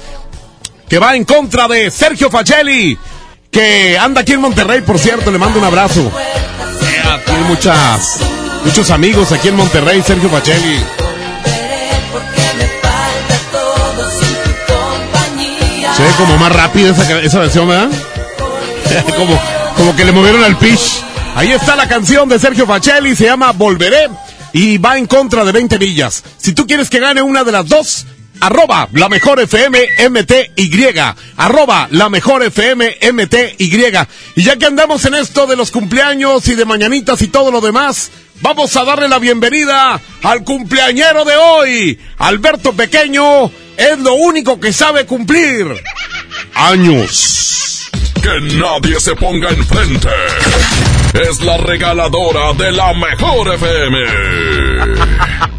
que 0.89 0.99
va 0.99 1.15
en 1.15 1.25
contra 1.25 1.69
de 1.69 1.91
Sergio 1.91 2.31
Facelli 2.31 2.99
que 3.51 3.99
anda 3.99 4.23
aquí 4.23 4.33
en 4.33 4.41
Monterrey 4.41 4.81
por 4.81 4.99
cierto 4.99 5.31
le 5.31 5.37
mando 5.37 5.59
un 5.59 5.67
abrazo 5.67 6.11
¡Ea! 7.05 7.23
tiene 7.27 7.43
muchas 7.43 8.21
muchos 8.65 8.91
amigos 8.91 9.31
aquí 9.33 9.49
en 9.49 9.57
Monterrey 9.57 10.03
Sergio 10.03 10.31
Facelli 10.31 10.83
Se 15.95 16.05
ve 16.05 16.11
como 16.17 16.39
más 16.39 16.53
rápido 16.53 16.93
esa, 16.93 17.21
esa 17.21 17.41
versión, 17.41 17.67
¿verdad? 17.67 17.89
como, 19.17 19.37
como 19.77 19.97
que 19.97 20.05
le 20.05 20.13
movieron 20.13 20.45
al 20.45 20.57
pitch. 20.57 21.03
Ahí 21.39 21.53
está 21.53 21.77
la 21.77 21.87
canción 21.87 22.29
de 22.29 22.37
Sergio 22.37 22.67
Facelli, 22.67 23.15
se 23.15 23.27
llama 23.27 23.53
Volveré 23.53 24.09
y 24.53 24.77
va 24.79 24.99
en 24.99 25.07
contra 25.07 25.45
de 25.45 25.53
20 25.53 25.79
millas. 25.79 26.25
Si 26.37 26.53
tú 26.53 26.67
quieres 26.67 26.91
que 26.91 26.99
gane 26.99 27.23
una 27.23 27.45
de 27.45 27.53
las 27.53 27.69
dos, 27.69 28.07
arroba 28.41 28.89
la 28.93 29.09
mejor 29.09 29.39
FM 29.39 29.79
MTY, 30.11 30.91
arroba 31.37 31.87
la 31.93 32.09
mejor 32.09 32.43
FM 32.43 32.99
MTY. 33.13 33.55
Y 34.35 34.43
ya 34.43 34.57
que 34.57 34.67
andamos 34.67 35.05
en 35.05 35.15
esto 35.15 35.47
de 35.47 35.55
los 35.55 35.71
cumpleaños 35.71 36.49
y 36.49 36.57
de 36.57 36.65
mañanitas 36.65 37.23
y 37.23 37.29
todo 37.29 37.53
lo 37.53 37.61
demás, 37.61 38.11
vamos 38.41 38.75
a 38.75 38.85
darle 38.85 39.09
la 39.09 39.21
bienvenida 39.21 40.01
al 40.25 40.43
cumpleañero 40.43 41.25
de 41.25 41.37
hoy, 41.37 42.01
Alberto 42.19 42.73
Pequeño, 42.73 43.47
es 43.77 43.97
lo 44.01 44.15
único 44.15 44.59
que 44.59 44.73
sabe 44.73 45.07
cumplir. 45.07 45.69
Años. 46.55 47.88
Que 48.23 48.41
nadie 48.57 48.99
se 49.01 49.15
ponga 49.15 49.51
enfrente. 49.51 50.09
Es 51.15 51.41
la 51.43 51.57
regaladora 51.57 52.53
de 52.55 52.73
la 52.73 52.93
mejor 52.95 53.55
FM. 53.55 53.99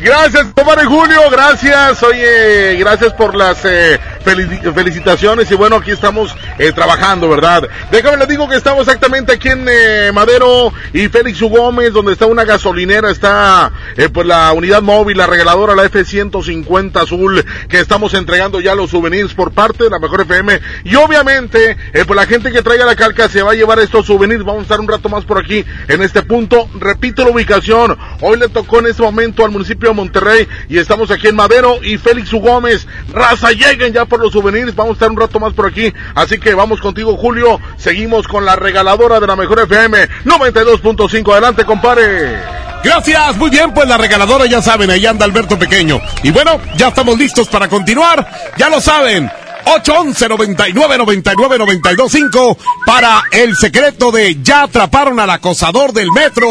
Gracias, 0.00 0.46
compadre 0.54 0.86
Julio, 0.86 1.20
gracias, 1.30 2.02
oye, 2.02 2.76
gracias 2.76 3.12
por 3.14 3.34
las 3.34 3.64
eh, 3.64 3.98
felici- 4.28 4.74
felicitaciones 4.74 5.50
y 5.50 5.54
bueno, 5.54 5.76
aquí 5.76 5.90
estamos 5.90 6.34
eh, 6.58 6.72
trabajando, 6.72 7.28
¿verdad? 7.28 7.68
Déjame 7.90 8.16
les 8.18 8.28
digo 8.28 8.48
que 8.48 8.56
estamos 8.56 8.82
exactamente 8.86 9.32
aquí 9.32 9.48
en 9.48 9.66
eh, 9.68 10.10
Madero 10.12 10.72
y 10.92 11.08
Félix 11.08 11.40
U. 11.42 11.48
Gómez, 11.48 11.92
donde 11.92 12.12
está 12.12 12.26
una 12.26 12.44
gasolinera, 12.44 13.10
está 13.10 13.72
eh, 13.96 14.08
pues 14.08 14.26
la 14.26 14.52
unidad 14.52 14.82
móvil, 14.82 15.16
la 15.16 15.26
regaladora, 15.26 15.74
la 15.74 15.84
F-150 15.86 17.02
azul, 17.02 17.44
que 17.68 17.80
estamos 17.80 18.14
entregando 18.14 18.60
ya 18.60 18.74
los 18.74 18.90
souvenirs 18.90 19.34
por 19.34 19.52
parte 19.52 19.84
de 19.84 19.90
la 19.90 19.98
Mejor 19.98 20.22
FM 20.22 20.60
y 20.84 20.94
obviamente, 20.96 21.76
eh, 21.92 22.04
pues 22.06 22.16
la 22.16 22.26
gente 22.26 22.50
que 22.52 22.62
traiga 22.62 22.84
la 22.84 22.96
calca 22.96 23.28
se 23.28 23.42
va 23.42 23.52
a 23.52 23.54
llevar 23.54 23.78
estos 23.78 24.06
souvenirs, 24.06 24.44
vamos 24.44 24.60
a 24.60 24.62
estar 24.62 24.80
un 24.80 24.88
rato 24.88 25.08
más 25.08 25.24
por 25.24 25.38
aquí 25.38 25.64
en 25.88 26.02
este 26.02 26.22
punto, 26.22 26.68
repito 26.78 27.24
la 27.24 27.30
ubicación, 27.30 27.96
hoy 28.20 28.38
le 28.38 28.48
tocó 28.48 28.80
en 28.80 28.86
este 28.86 29.02
momento 29.02 29.44
al 29.44 29.50
municipio 29.50 29.88
de 29.90 29.94
Monterrey 29.94 30.48
y 30.68 30.78
estamos 30.78 31.10
aquí 31.10 31.28
en 31.28 31.36
Madero 31.36 31.78
y 31.82 31.96
Félix 31.98 32.32
U. 32.32 32.40
Gómez, 32.40 32.86
raza, 33.12 33.50
lleguen 33.52 33.92
ya 33.92 34.04
por 34.04 34.17
los 34.18 34.32
souvenirs, 34.32 34.74
vamos 34.74 34.92
a 34.92 34.94
estar 34.94 35.10
un 35.10 35.16
rato 35.16 35.40
más 35.40 35.52
por 35.52 35.66
aquí, 35.66 35.92
así 36.14 36.38
que 36.38 36.54
vamos 36.54 36.80
contigo 36.80 37.16
Julio, 37.16 37.60
seguimos 37.76 38.26
con 38.26 38.44
la 38.44 38.56
regaladora 38.56 39.20
de 39.20 39.26
la 39.26 39.36
Mejor 39.36 39.60
FM 39.60 40.08
92.5, 40.24 41.32
adelante 41.32 41.64
compadre. 41.64 42.38
Gracias, 42.82 43.36
muy 43.36 43.50
bien, 43.50 43.74
pues 43.74 43.88
la 43.88 43.98
regaladora 43.98 44.46
ya 44.46 44.62
saben, 44.62 44.90
ahí 44.90 45.04
anda 45.04 45.24
Alberto 45.24 45.58
Pequeño. 45.58 46.00
Y 46.22 46.30
bueno, 46.30 46.60
ya 46.76 46.88
estamos 46.88 47.18
listos 47.18 47.48
para 47.48 47.68
continuar, 47.68 48.26
ya 48.56 48.68
lo 48.68 48.80
saben. 48.80 49.30
811 49.64 50.28
99 50.28 50.98
99 50.98 51.58
925 51.58 52.58
para 52.86 53.22
el 53.32 53.56
secreto 53.56 54.10
de 54.10 54.38
ya 54.42 54.62
atraparon 54.62 55.20
al 55.20 55.30
acosador 55.30 55.92
del 55.92 56.10
metro. 56.12 56.46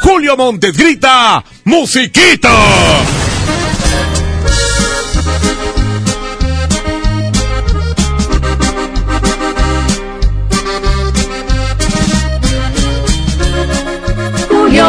Julio 0.00 0.36
Montes 0.36 0.76
grita, 0.76 1.44
musiquita. 1.64 2.50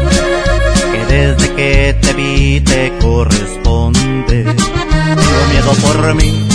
que 0.92 1.04
desde 1.14 1.54
que 1.54 1.98
te 2.00 2.12
vi 2.14 2.60
te 2.60 2.92
corresponde. 3.00 4.44
Tengo 4.44 5.46
miedo 5.52 5.72
por 5.82 6.14
mí, 6.14 6.48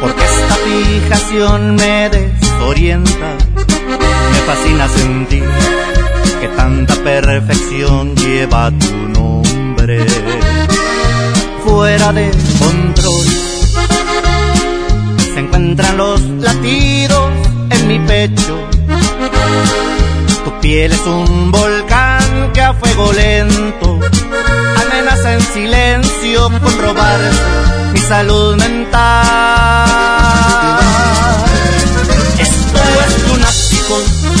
porque 0.00 0.24
esta 0.24 0.54
fijación 0.54 1.76
me 1.76 2.08
desorienta. 2.08 3.36
Me 4.32 4.38
fascina 4.46 4.88
sentir 4.88 5.44
que 6.40 6.48
tanta 6.48 6.94
perfección 6.96 8.14
lleva 8.16 8.70
tu 8.70 9.08
nombre. 9.08 10.06
Fuera 11.64 12.12
de 12.12 12.30
control 12.58 13.26
se 15.34 15.40
encuentran 15.40 15.96
los 15.96 16.20
latidos 16.20 17.30
en 17.70 17.88
mi 17.88 17.98
pecho. 18.00 18.56
Tu 20.44 20.60
piel 20.60 20.92
es 20.92 21.06
un 21.06 21.50
volcán 21.50 22.52
que 22.54 22.62
a 22.62 22.72
fuego 22.72 23.12
lento 23.12 23.98
amenaza 24.80 25.34
en 25.34 25.40
silencio 25.40 26.50
con 26.62 26.78
robar 26.80 27.20
mi 27.92 28.00
salud 28.00 28.56
mental. 28.56 29.86
Esto 32.38 32.78
es 33.06 33.28
lunático, 33.28 33.96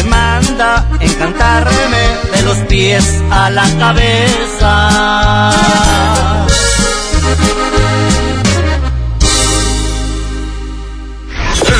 Te 0.00 0.08
manda 0.08 0.88
encantarme 0.98 2.02
de 2.32 2.42
los 2.42 2.56
pies 2.68 3.22
a 3.30 3.50
la 3.50 3.68
cabeza. 3.78 5.50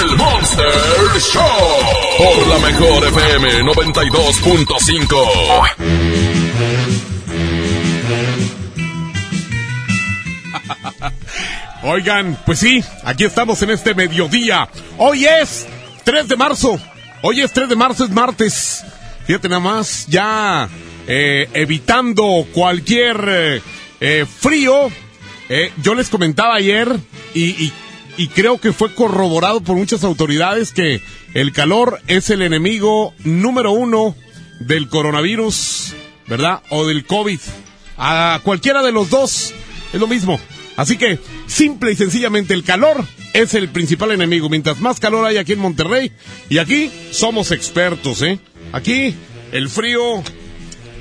El 0.02 0.16
Monster 0.18 0.66
Show. 1.18 1.42
Por 2.18 2.47
la 2.47 2.59
mejor 2.59 3.06
FM 3.06 3.62
92.5. 3.62 5.16
Oigan, 11.84 12.38
pues 12.44 12.59
sí, 12.59 12.84
aquí 13.02 13.24
estamos 13.24 13.62
en 13.62 13.70
este 13.70 13.94
mediodía. 13.94 14.68
Hoy 14.98 15.24
es 15.24 15.66
3 16.05 16.28
de 16.28 16.36
marzo. 16.36 16.78
Hoy 17.22 17.40
es 17.40 17.52
3 17.52 17.68
de 17.68 17.76
marzo, 17.76 18.05
es 18.05 18.10
martes. 18.10 18.82
Fíjate 19.26 19.48
nada 19.48 19.60
más, 19.60 20.06
ya 20.09 20.68
eh, 21.06 21.48
evitando 21.52 22.47
cualquier 22.52 23.24
eh, 23.28 23.62
eh, 24.01 24.26
frío. 24.26 24.90
Eh, 25.48 25.72
yo 25.82 25.94
les 25.94 26.09
comentaba 26.09 26.55
ayer 26.55 26.88
y, 27.34 27.51
y- 27.64 27.72
y 28.16 28.28
creo 28.28 28.59
que 28.59 28.72
fue 28.72 28.94
corroborado 28.94 29.60
por 29.62 29.76
muchas 29.76 30.05
autoridades 30.05 30.72
que 30.72 31.01
el 31.32 31.52
calor 31.52 32.01
es 32.06 32.28
el 32.28 32.42
enemigo 32.42 33.14
número 33.24 33.70
uno 33.72 34.14
del 34.59 34.88
coronavirus, 34.88 35.94
¿verdad? 36.26 36.60
O 36.68 36.86
del 36.86 37.06
COVID. 37.06 37.40
A 37.97 38.40
cualquiera 38.42 38.82
de 38.82 38.92
los 38.92 39.09
dos 39.09 39.55
es 39.92 40.01
lo 40.01 40.06
mismo. 40.06 40.38
Así 40.81 40.97
que, 40.97 41.19
simple 41.47 41.93
y 41.93 41.94
sencillamente, 41.94 42.55
el 42.55 42.65
calor 42.65 43.05
es 43.35 43.52
el 43.52 43.69
principal 43.69 44.12
enemigo. 44.12 44.48
Mientras 44.48 44.81
más 44.81 44.98
calor 44.98 45.27
hay 45.27 45.36
aquí 45.36 45.52
en 45.52 45.59
Monterrey, 45.59 46.11
y 46.48 46.57
aquí 46.57 46.90
somos 47.11 47.51
expertos, 47.51 48.23
¿eh? 48.23 48.39
Aquí, 48.73 49.15
el 49.52 49.69
frío, 49.69 50.23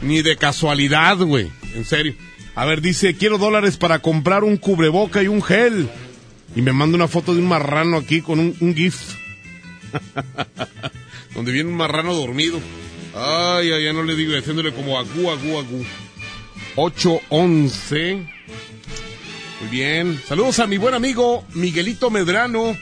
ni 0.02 0.22
de 0.22 0.36
casualidad, 0.36 1.16
güey. 1.20 1.48
En 1.76 1.86
serio. 1.86 2.14
A 2.56 2.66
ver, 2.66 2.82
dice, 2.82 3.16
quiero 3.16 3.38
dólares 3.38 3.78
para 3.78 4.00
comprar 4.00 4.44
un 4.44 4.58
cubreboca 4.58 5.24
y 5.24 5.30
un 5.30 5.42
gel. 5.42 5.90
Y 6.58 6.62
me 6.62 6.74
manda 6.74 6.98
una 6.98 7.08
foto 7.08 7.34
de 7.34 7.40
un 7.40 7.48
marrano 7.48 7.96
aquí 7.96 8.20
con 8.20 8.42
un, 8.42 8.58
un 8.60 8.76
GIF. 8.76 9.00
Donde 11.36 11.54
viene 11.54 11.70
un 11.70 11.78
marrano 11.78 12.14
dormido. 12.14 12.60
Ay, 13.16 13.72
ay, 13.72 13.86
ya 13.86 13.94
no 13.94 14.04
le 14.04 14.18
digo, 14.18 14.38
haciéndole 14.38 14.74
como 14.74 15.00
agú, 15.00 15.32
agú, 15.32 15.58
agú. 15.58 15.86
811. 16.76 18.39
Muy 19.60 19.70
bien. 19.70 20.22
Saludos 20.26 20.60
a 20.60 20.68
mi 20.68 20.78
buen 20.78 20.94
amigo 20.94 21.44
Miguelito 21.54 22.10
Medrano. 22.10 22.78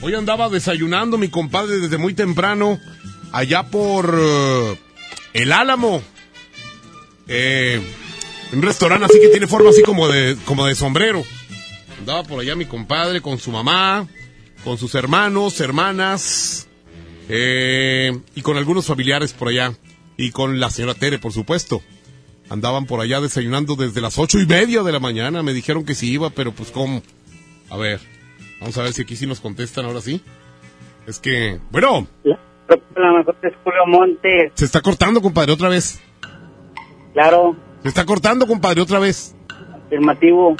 Hoy 0.00 0.14
andaba 0.14 0.48
desayunando 0.48 1.18
mi 1.18 1.28
compadre 1.28 1.76
desde 1.76 1.98
muy 1.98 2.14
temprano. 2.14 2.78
Allá 3.32 3.64
por 3.64 4.18
eh, 4.18 4.78
El 5.34 5.52
Álamo. 5.52 6.02
Eh, 7.28 7.82
un 8.52 8.62
restaurante 8.62 9.04
así 9.04 9.20
que 9.20 9.28
tiene 9.28 9.46
forma 9.46 9.70
así 9.70 9.82
como 9.82 10.08
de, 10.08 10.38
como 10.46 10.64
de 10.64 10.74
sombrero. 10.74 11.22
Andaba 11.98 12.22
por 12.22 12.40
allá 12.40 12.56
mi 12.56 12.64
compadre 12.64 13.20
con 13.20 13.38
su 13.38 13.50
mamá, 13.50 14.06
con 14.64 14.78
sus 14.78 14.94
hermanos, 14.94 15.60
hermanas, 15.60 16.66
eh, 17.28 18.18
y 18.34 18.40
con 18.40 18.56
algunos 18.56 18.86
familiares 18.86 19.34
por 19.34 19.48
allá. 19.48 19.74
Y 20.16 20.30
con 20.30 20.60
la 20.60 20.70
señora 20.70 20.94
Tere, 20.94 21.18
por 21.18 21.32
supuesto. 21.32 21.82
Andaban 22.48 22.86
por 22.86 23.00
allá 23.00 23.20
desayunando 23.20 23.74
desde 23.74 24.00
las 24.00 24.18
ocho 24.18 24.38
y 24.38 24.46
media 24.46 24.82
de 24.82 24.92
la 24.92 25.00
mañana. 25.00 25.42
Me 25.42 25.52
dijeron 25.52 25.84
que 25.84 25.94
sí 25.94 26.12
iba, 26.12 26.30
pero 26.30 26.52
pues 26.52 26.70
cómo. 26.70 27.02
A 27.70 27.76
ver, 27.76 28.00
vamos 28.60 28.76
a 28.78 28.82
ver 28.82 28.92
si 28.92 29.02
aquí 29.02 29.16
sí 29.16 29.26
nos 29.26 29.40
contestan 29.40 29.84
ahora 29.86 30.00
sí. 30.00 30.22
Es 31.06 31.18
que, 31.18 31.58
bueno, 31.70 32.06
La 32.24 33.12
mejor 33.12 33.36
es 33.42 33.52
Julio 33.62 33.86
Montes, 33.86 34.52
se 34.54 34.64
está 34.64 34.80
cortando, 34.80 35.20
compadre, 35.20 35.52
otra 35.52 35.68
vez. 35.68 36.00
claro. 37.12 37.56
Se 37.82 37.88
está 37.88 38.04
cortando, 38.04 38.46
compadre, 38.48 38.80
otra 38.80 38.98
vez. 38.98 39.34
Afirmativo. 39.86 40.56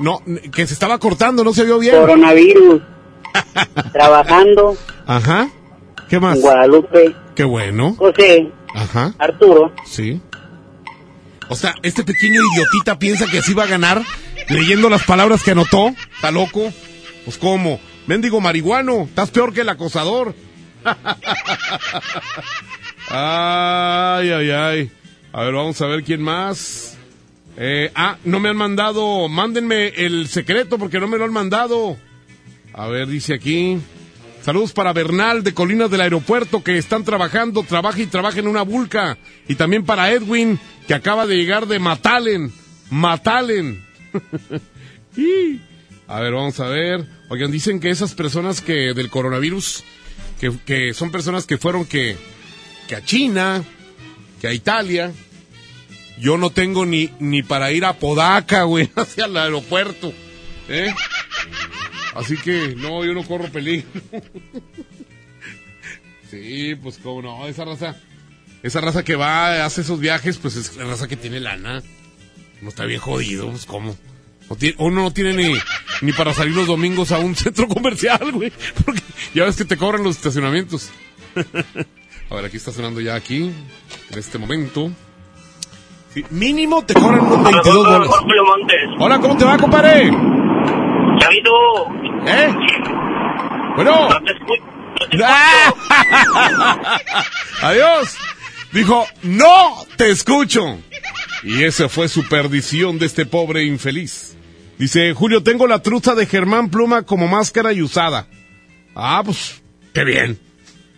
No, 0.00 0.20
que 0.54 0.66
se 0.66 0.72
estaba 0.72 0.98
cortando, 0.98 1.44
no 1.44 1.52
se 1.52 1.64
vio 1.64 1.78
bien. 1.78 1.94
Coronavirus. 2.00 2.80
Trabajando 3.92 4.76
Ajá. 5.06 5.48
¿Qué 6.08 6.18
más? 6.20 6.36
en 6.36 6.42
Guadalupe. 6.42 7.14
Qué 7.34 7.44
bueno. 7.44 7.94
José, 7.98 8.50
Ajá. 8.74 9.14
Arturo. 9.18 9.72
Sí. 9.84 10.20
O 11.52 11.54
sea, 11.54 11.74
este 11.82 12.02
pequeño 12.02 12.40
idiotita 12.40 12.98
piensa 12.98 13.26
que 13.26 13.40
así 13.40 13.52
va 13.52 13.64
a 13.64 13.66
ganar 13.66 14.02
leyendo 14.48 14.88
las 14.88 15.02
palabras 15.02 15.42
que 15.42 15.50
anotó. 15.50 15.94
¿Está 16.14 16.30
loco? 16.30 16.72
Pues 17.26 17.36
cómo. 17.36 17.78
Mendigo 18.06 18.40
marihuano, 18.40 19.02
estás 19.02 19.30
peor 19.30 19.52
que 19.52 19.60
el 19.60 19.68
acosador. 19.68 20.34
ay, 23.10 24.30
ay, 24.30 24.50
ay. 24.50 24.90
A 25.34 25.42
ver, 25.42 25.52
vamos 25.52 25.78
a 25.82 25.86
ver 25.88 26.02
quién 26.02 26.22
más. 26.22 26.96
Eh, 27.58 27.92
ah, 27.94 28.16
no 28.24 28.40
me 28.40 28.48
han 28.48 28.56
mandado. 28.56 29.28
Mándenme 29.28 29.88
el 29.88 30.28
secreto 30.28 30.78
porque 30.78 31.00
no 31.00 31.06
me 31.06 31.18
lo 31.18 31.26
han 31.26 31.34
mandado. 31.34 31.98
A 32.72 32.86
ver, 32.86 33.08
dice 33.08 33.34
aquí. 33.34 33.78
Saludos 34.42 34.72
para 34.72 34.92
Bernal 34.92 35.44
de 35.44 35.54
Colinas 35.54 35.88
del 35.88 36.00
Aeropuerto 36.00 36.64
que 36.64 36.76
están 36.76 37.04
trabajando, 37.04 37.62
trabaja 37.62 38.00
y 38.00 38.06
trabaja 38.06 38.40
en 38.40 38.48
una 38.48 38.62
vulca. 38.62 39.16
Y 39.46 39.54
también 39.54 39.84
para 39.84 40.10
Edwin 40.10 40.58
que 40.88 40.94
acaba 40.94 41.28
de 41.28 41.36
llegar 41.36 41.66
de 41.66 41.78
Matalen. 41.78 42.52
Matalen. 42.90 43.84
Y, 45.14 45.60
a 46.08 46.20
ver, 46.20 46.32
vamos 46.32 46.58
a 46.58 46.68
ver. 46.68 47.06
Oigan, 47.28 47.50
dicen 47.50 47.80
que 47.80 47.90
esas 47.90 48.14
personas 48.14 48.62
que 48.62 48.94
del 48.94 49.10
coronavirus, 49.10 49.84
que, 50.40 50.50
que 50.64 50.94
son 50.94 51.10
personas 51.10 51.44
que 51.44 51.58
fueron 51.58 51.84
que, 51.84 52.16
que 52.88 52.96
a 52.96 53.04
China, 53.04 53.62
que 54.40 54.48
a 54.48 54.54
Italia. 54.54 55.12
Yo 56.18 56.38
no 56.38 56.48
tengo 56.48 56.86
ni, 56.86 57.10
ni 57.18 57.42
para 57.42 57.72
ir 57.72 57.84
a 57.84 57.92
Podaca, 57.98 58.62
güey, 58.62 58.88
hacia 58.96 59.26
el 59.26 59.36
aeropuerto. 59.36 60.14
¿Eh? 60.70 60.94
Así 62.14 62.36
que, 62.36 62.74
no, 62.76 63.04
yo 63.04 63.14
no 63.14 63.22
corro 63.24 63.48
peligro. 63.50 63.88
sí, 66.30 66.74
pues 66.82 66.98
cómo 67.02 67.22
no, 67.22 67.46
esa 67.46 67.64
raza, 67.64 67.96
esa 68.62 68.80
raza 68.80 69.04
que 69.04 69.16
va, 69.16 69.64
hace 69.64 69.82
esos 69.82 70.00
viajes, 70.00 70.38
pues 70.38 70.56
es 70.56 70.76
la 70.76 70.84
raza 70.84 71.08
que 71.08 71.16
tiene 71.16 71.40
lana. 71.40 71.82
No 72.60 72.68
está 72.68 72.84
bien 72.84 73.00
jodido, 73.00 73.50
pues 73.50 73.66
cómo. 73.66 73.96
Tiene- 74.58 74.76
uno 74.78 75.02
no 75.02 75.12
tiene 75.12 75.32
ni, 75.32 75.54
ni 76.02 76.12
para 76.12 76.34
salir 76.34 76.54
los 76.54 76.66
domingos 76.66 77.10
a 77.12 77.18
un 77.18 77.34
centro 77.36 77.66
comercial, 77.68 78.32
güey. 78.32 78.52
Porque 78.84 79.02
ya 79.34 79.44
ves 79.44 79.56
que 79.56 79.64
te 79.64 79.76
cobran 79.76 80.04
los 80.04 80.16
estacionamientos. 80.16 80.90
a 82.30 82.34
ver, 82.34 82.44
aquí 82.44 82.56
está 82.58 82.72
sonando 82.72 83.00
ya 83.00 83.14
aquí, 83.14 83.50
en 84.10 84.18
este 84.18 84.38
momento. 84.38 84.90
Sí, 86.12 86.22
mínimo 86.28 86.84
te 86.84 86.92
cobran 86.92 87.20
unos 87.20 87.42
22 87.42 87.74
dólares. 87.74 88.10
Hola, 88.98 89.18
¿cómo 89.18 89.34
te 89.38 89.46
va, 89.46 89.56
compadre? 89.56 90.10
Chavito. 91.18 91.50
¿Eh? 92.26 92.54
Bueno. 93.76 94.08
Adiós. 97.62 98.16
Dijo, 98.72 99.06
no 99.22 99.84
te 99.96 100.10
escucho. 100.10 100.78
Y 101.42 101.64
esa 101.64 101.88
fue 101.88 102.08
su 102.08 102.26
perdición 102.28 102.98
de 102.98 103.06
este 103.06 103.26
pobre 103.26 103.64
infeliz. 103.64 104.36
Dice, 104.78 105.12
Julio, 105.12 105.42
tengo 105.42 105.66
la 105.66 105.82
truza 105.82 106.14
de 106.14 106.26
Germán 106.26 106.70
Pluma 106.70 107.02
como 107.02 107.28
máscara 107.28 107.72
y 107.72 107.82
usada. 107.82 108.26
Ah, 108.94 109.22
pues, 109.24 109.62
qué 109.92 110.04
bien. 110.04 110.38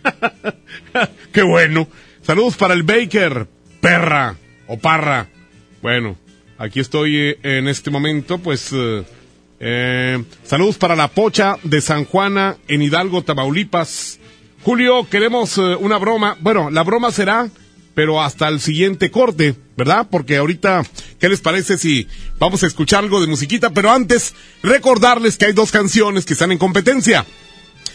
qué 1.33 1.43
bueno. 1.43 1.89
Saludos 2.23 2.57
para 2.57 2.75
el 2.75 2.83
Baker, 2.83 3.49
perra 3.81 4.37
o 4.67 4.79
parra. 4.79 5.29
Bueno, 5.83 6.17
aquí 6.59 6.81
estoy 6.81 7.17
eh, 7.17 7.39
en 7.43 7.69
este 7.69 7.91
momento, 7.91 8.39
pues... 8.39 8.71
eh, 8.73 9.05
eh, 9.67 10.23
saludos 10.45 10.77
para 10.77 10.95
la 10.95 11.09
pocha 11.09 11.57
de 11.63 11.81
San 11.81 12.05
Juana 12.05 12.59
en 12.69 12.83
Hidalgo, 12.83 13.23
Tamaulipas. 13.23 14.19
Julio, 14.63 15.09
queremos 15.09 15.57
eh, 15.57 15.63
una 15.81 15.97
broma. 15.97 16.37
Bueno, 16.41 16.71
la 16.71 16.83
broma 16.83 17.11
será, 17.11 17.49
pero 17.95 18.21
hasta 18.21 18.49
el 18.49 18.61
siguiente 18.61 19.11
corte, 19.11 19.55
¿verdad? 19.75 20.07
Porque 20.11 20.37
ahorita, 20.37 20.83
¿qué 21.19 21.31
les 21.31 21.41
parece 21.41 21.79
si 21.79 22.07
vamos 22.39 22.63
a 22.63 22.67
escuchar 22.67 23.05
algo 23.05 23.23
de 23.23 23.27
musiquita? 23.27 23.71
Pero 23.71 23.91
antes, 23.91 24.35
recordarles 24.63 25.39
que 25.39 25.47
hay 25.47 25.55
dos 25.55 25.73
canciones 25.73 26.27
que 26.27 26.35
están 26.35 26.53
en 26.53 26.59
competencia. 26.59 27.25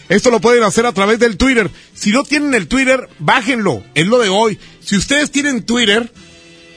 Esto 0.10 0.32
lo 0.32 0.42
pueden 0.42 0.64
hacer 0.64 0.88
a 0.88 0.92
través 0.92 1.20
del 1.20 1.38
Twitter. 1.38 1.70
Si 1.94 2.12
no 2.12 2.24
tienen 2.24 2.56
el 2.56 2.68
Twitter, 2.68 3.08
bájenlo. 3.20 3.84
Es 3.94 4.08
lo 4.08 4.18
de 4.18 4.30
hoy. 4.30 4.58
Si 4.80 4.98
ustedes 4.98 5.30
tienen 5.30 5.62
Twitter, 5.62 6.12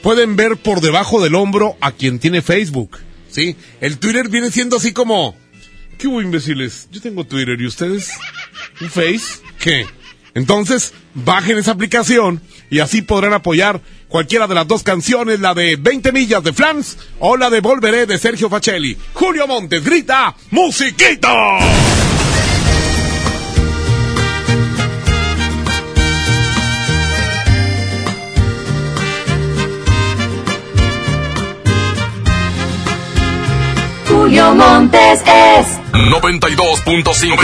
pueden 0.03 0.35
ver 0.35 0.57
por 0.57 0.81
debajo 0.81 1.23
del 1.23 1.33
hombro 1.33 1.77
a 1.81 1.93
quien 1.93 2.19
tiene 2.19 2.43
Facebook. 2.43 2.99
¿Sí? 3.33 3.55
El 3.81 3.97
Twitter 3.97 4.29
viene 4.29 4.51
siendo 4.51 4.77
así 4.77 4.93
como... 4.93 5.35
¿Qué 5.97 6.07
hubo, 6.07 6.21
imbéciles? 6.21 6.87
Yo 6.91 7.01
tengo 7.01 7.25
Twitter 7.25 7.59
y 7.59 7.65
ustedes... 7.65 8.11
¿Un 8.79 8.89
Face? 8.89 9.41
¿Qué? 9.59 9.87
Entonces, 10.35 10.93
bajen 11.15 11.57
esa 11.57 11.71
aplicación 11.71 12.41
y 12.69 12.79
así 12.79 13.01
podrán 13.01 13.33
apoyar 13.33 13.81
cualquiera 14.07 14.45
de 14.45 14.53
las 14.53 14.67
dos 14.67 14.83
canciones, 14.83 15.39
la 15.39 15.55
de 15.55 15.77
20 15.77 16.11
millas 16.11 16.43
de 16.43 16.53
Flans 16.53 16.97
o 17.19 17.35
la 17.35 17.49
de 17.49 17.61
Volveré 17.61 18.05
de 18.05 18.19
Sergio 18.19 18.49
Facelli. 18.49 18.95
Julio 19.13 19.47
Montes 19.47 19.83
grita, 19.83 20.35
¡Musiquita! 20.51 21.31
Julio 34.23 34.55
Montes 34.55 35.19
es 35.25 35.67
92.5. 35.91 37.35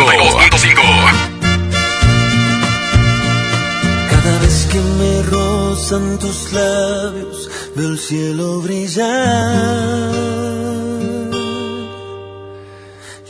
Cada 4.10 4.39
vez 4.39 4.65
que 4.72 4.80
me 4.80 5.22
rozan 5.23 6.18
tus 6.19 6.53
labios, 6.53 7.49
veo 7.76 7.89
el 7.89 7.99
cielo 7.99 8.61
brillar. 8.61 10.14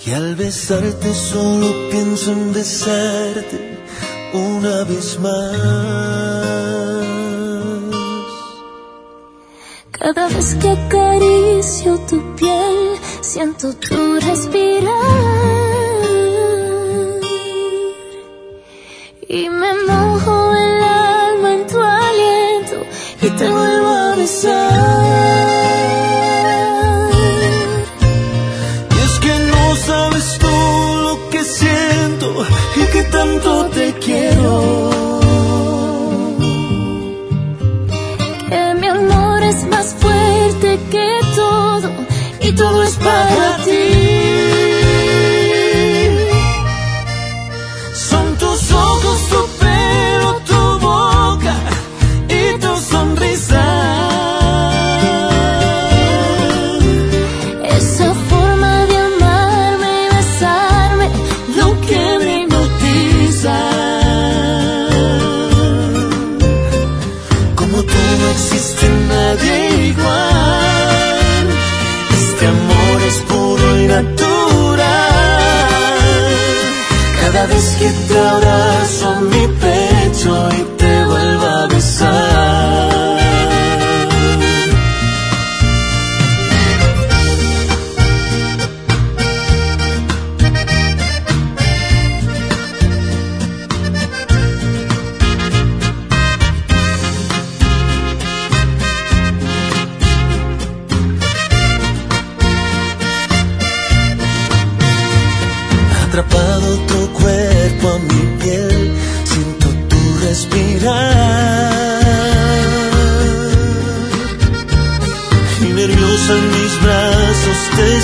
Y 0.05 0.11
al 0.11 0.35
besarte 0.35 1.15
solo 1.15 1.89
pienso 1.89 2.31
en 2.31 2.53
besarte 2.53 3.79
una 4.31 4.83
vez 4.83 5.19
más. 5.19 7.18
Cada 9.99 10.29
vez 10.29 10.55
que 10.55 10.69
acaricio 10.69 11.97
tu 12.09 12.35
piel, 12.37 12.97
siento 13.19 13.73
tu 13.73 14.17
respirar. 14.21 14.93
Y 19.27 19.49
me 19.49 19.71
mojo 19.87 20.55
el 20.55 20.83
alma 20.83 21.53
en 21.53 21.67
tu 21.67 21.79
aliento 21.79 22.77
y 23.21 23.29
te 23.29 23.49
vuelvo 23.49 23.89
a 23.89 24.15
besar. 24.15 24.71
Y 28.95 28.99
es 29.05 29.19
que 29.19 29.33
no 29.51 29.75
sabes 29.75 30.37
tú 30.39 30.47
lo 31.03 31.29
que 31.29 31.43
siento 31.43 32.45
y 32.77 32.83
que 32.93 33.03
tanto 33.03 33.65
te 33.65 33.93
quiero. 33.95 34.98
Más 39.79 39.95
fuerte 39.95 40.77
que 40.91 41.19
todo 41.37 41.89
y 42.41 42.51
todo 42.51 42.83
es 42.83 42.97
para 42.97 43.63
ti. 43.63 44.08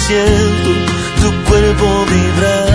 Siento 0.07 0.69
tu 1.22 1.49
cuerpo 1.49 2.06
vibrar. 2.06 2.74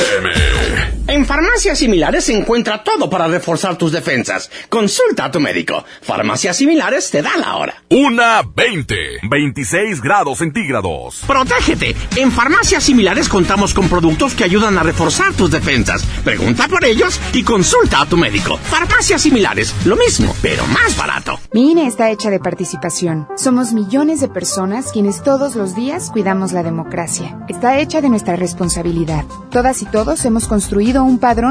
Farmacias 1.61 1.77
similares 1.77 2.25
se 2.25 2.33
encuentra 2.33 2.83
todo 2.83 3.07
para 3.07 3.27
reforzar 3.27 3.77
tus 3.77 3.91
defensas. 3.91 4.49
Consulta 4.67 5.25
a 5.25 5.31
tu 5.31 5.39
médico. 5.39 5.85
Farmacias 6.01 6.57
similares 6.57 7.11
te 7.11 7.21
da 7.21 7.37
la 7.37 7.55
hora. 7.55 7.83
Una 7.87 8.41
20. 8.41 8.95
26 9.29 10.01
grados 10.01 10.39
centígrados. 10.39 11.21
Protégete. 11.27 11.95
En 12.15 12.31
farmacias 12.31 12.83
similares 12.83 13.29
contamos 13.29 13.75
con 13.75 13.87
productos 13.89 14.33
que 14.33 14.43
ayudan 14.43 14.75
a 14.79 14.81
reforzar 14.81 15.33
tus 15.33 15.51
defensas. 15.51 16.03
Pregunta 16.23 16.67
por 16.67 16.83
ellos 16.83 17.21
y 17.31 17.43
consulta 17.43 18.01
a 18.01 18.05
tu 18.07 18.17
médico. 18.17 18.57
Farmacias 18.57 19.21
similares, 19.21 19.75
lo 19.85 19.95
mismo, 19.97 20.35
pero 20.41 20.65
más 20.65 20.97
barato. 20.97 21.39
Mi 21.53 21.73
INE 21.73 21.85
está 21.85 22.09
hecha 22.09 22.31
de 22.31 22.39
participación. 22.39 23.27
Somos 23.37 23.71
millones 23.71 24.19
de 24.19 24.29
personas 24.29 24.91
quienes 24.91 25.21
todos 25.21 25.55
los 25.55 25.75
días 25.75 26.09
cuidamos 26.09 26.53
la 26.53 26.63
democracia. 26.63 27.37
Está 27.47 27.77
hecha 27.77 28.01
de 28.01 28.09
nuestra 28.09 28.35
responsabilidad. 28.35 29.25
Todas 29.51 29.83
y 29.83 29.85
todos 29.85 30.25
hemos 30.25 30.47
construido 30.47 31.03
un 31.03 31.19
padrón 31.19 31.50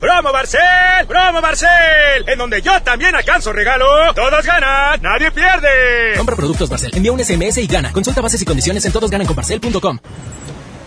¡Promo 0.00 0.32
Barcel! 0.32 1.06
¡Promo 1.06 1.42
Barcel! 1.42 2.26
En 2.26 2.38
donde 2.38 2.62
yo 2.62 2.80
también 2.82 3.14
alcanzo 3.14 3.52
regalo. 3.52 3.84
Todos 4.14 4.46
ganan, 4.46 4.98
nadie 5.02 5.30
pierde. 5.30 6.16
Compra 6.16 6.34
productos 6.34 6.70
Barcel, 6.70 6.90
envía 6.94 7.12
un 7.12 7.22
SMS 7.22 7.58
y 7.58 7.66
gana. 7.66 7.92
Consulta 7.92 8.22
bases 8.22 8.40
y 8.40 8.46
condiciones 8.46 8.82
en 8.86 8.92
todosgananconbarcel.com. 8.92 9.98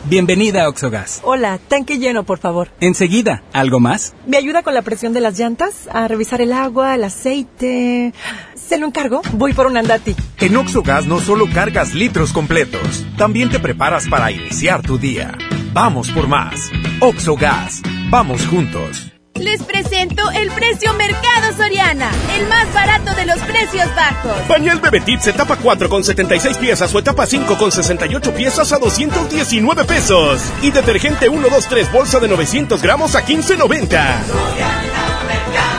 Bienvenida 0.06 0.64
a 0.64 0.70
Oxogas. 0.70 1.22
Hola, 1.24 1.60
tanque 1.60 2.00
lleno, 2.00 2.24
por 2.24 2.40
favor. 2.40 2.70
Enseguida, 2.80 3.44
¿algo 3.54 3.80
más? 3.80 4.16
¿Me 4.26 4.38
ayuda 4.38 4.64
con 4.64 4.74
la 4.74 4.82
presión 4.82 5.14
de 5.14 5.22
las 5.22 5.38
llantas? 5.38 5.88
A 5.92 6.08
revisar 6.08 6.42
el 6.42 6.52
agua, 6.52 6.96
el 6.96 7.04
aceite. 7.04 8.14
¿Se 8.56 8.80
lo 8.80 8.88
encargo? 8.88 9.22
Voy 9.34 9.54
por 9.54 9.68
un 9.68 9.78
andati. 9.78 10.16
En 10.40 10.58
Oxogas 10.58 11.06
no 11.06 11.20
solo 11.20 11.46
cargas 11.54 11.94
litros 11.94 12.34
completos, 12.34 13.06
también 13.16 13.52
te 13.52 13.60
preparas 13.60 14.08
para 14.08 14.32
iniciar 14.32 14.82
tu 14.82 14.98
día. 14.98 15.38
Vamos 15.74 16.12
por 16.12 16.28
más. 16.28 16.70
Oxogas. 17.00 17.82
Vamos 18.10 18.46
juntos. 18.46 19.08
Les 19.34 19.64
presento 19.64 20.30
el 20.30 20.52
precio 20.52 20.94
Mercado 20.94 21.52
Soriana, 21.58 22.12
el 22.38 22.48
más 22.48 22.72
barato 22.72 23.16
de 23.16 23.26
los 23.26 23.40
precios 23.40 23.88
bajos. 23.96 24.38
Pañal 24.48 24.80
Bebetips 24.80 25.28
etapa 25.28 25.56
4 25.56 25.90
con 25.90 26.04
76 26.04 26.60
piezas 26.60 26.94
o 26.94 27.00
etapa 27.00 27.26
5 27.26 27.58
con 27.58 27.72
68 27.72 28.36
piezas 28.36 28.72
a 28.72 28.78
219 28.78 29.86
pesos. 29.86 30.44
Y 30.62 30.70
detergente 30.70 31.28
1, 31.28 31.50
2, 31.50 31.68
3 31.68 31.92
bolsa 31.92 32.20
de 32.20 32.28
900 32.28 32.80
gramos 32.80 33.16
a 33.16 33.26
15.90. 33.26 35.73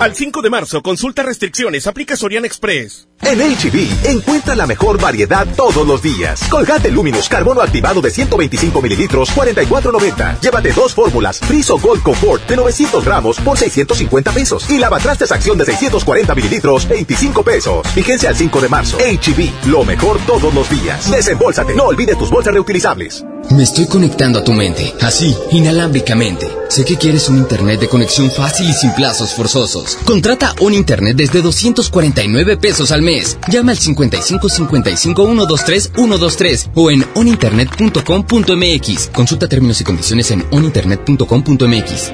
Al 0.00 0.14
5 0.14 0.40
de 0.40 0.48
marzo, 0.48 0.80
consulta 0.80 1.22
restricciones, 1.22 1.86
aplica 1.86 2.16
Soriana 2.16 2.46
Express. 2.46 3.06
En 3.20 3.38
HB, 3.38 4.06
encuentra 4.08 4.54
la 4.54 4.66
mejor 4.66 4.98
variedad 4.98 5.46
todos 5.54 5.86
los 5.86 6.00
días. 6.00 6.40
Colgate 6.48 6.90
Luminous 6.90 7.28
Carbono 7.28 7.60
activado 7.60 8.00
de 8.00 8.10
125 8.10 8.80
mililitros, 8.80 9.28
44.90. 9.36 10.40
Llévate 10.40 10.72
dos 10.72 10.94
fórmulas, 10.94 11.38
Friso 11.40 11.78
Gold 11.78 12.02
Comfort 12.02 12.48
de 12.48 12.56
900 12.56 13.04
gramos 13.04 13.38
por 13.40 13.58
650 13.58 14.32
pesos. 14.32 14.70
Y 14.70 14.78
lavatrastes 14.78 15.32
acción 15.32 15.58
de 15.58 15.66
640 15.66 16.34
mililitros, 16.34 16.88
25 16.88 17.42
pesos. 17.42 17.86
Fíjense 17.88 18.26
al 18.26 18.36
5 18.36 18.58
de 18.58 18.68
marzo. 18.70 18.96
HB, 18.96 19.66
lo 19.68 19.84
mejor 19.84 20.18
todos 20.24 20.54
los 20.54 20.70
días. 20.70 21.10
Desembolsate, 21.10 21.74
no 21.74 21.84
olvides 21.84 22.16
tus 22.16 22.30
bolsas 22.30 22.54
reutilizables. 22.54 23.22
Me 23.48 23.64
estoy 23.64 23.86
conectando 23.86 24.38
a 24.38 24.44
tu 24.44 24.52
mente, 24.52 24.94
así, 25.00 25.34
inalámbricamente. 25.50 26.46
Sé 26.68 26.84
que 26.84 26.96
quieres 26.96 27.28
un 27.28 27.38
internet 27.38 27.80
de 27.80 27.88
conexión 27.88 28.30
fácil 28.30 28.68
y 28.68 28.72
sin 28.72 28.92
plazos 28.92 29.34
forzosos. 29.34 29.96
Contrata 30.04 30.54
un 30.60 30.72
internet 30.72 31.16
desde 31.16 31.42
249 31.42 32.58
pesos 32.58 32.92
al 32.92 33.02
mes. 33.02 33.36
Llama 33.48 33.72
al 33.72 33.78
55 33.78 34.48
55 34.48 35.24
123 35.24 35.92
123 35.94 36.70
o 36.76 36.90
en 36.92 37.04
oninternet.com.mx. 37.14 39.08
Consulta 39.08 39.48
términos 39.48 39.80
y 39.80 39.84
condiciones 39.84 40.30
en 40.30 40.46
oninternet.com.mx. 40.50 42.12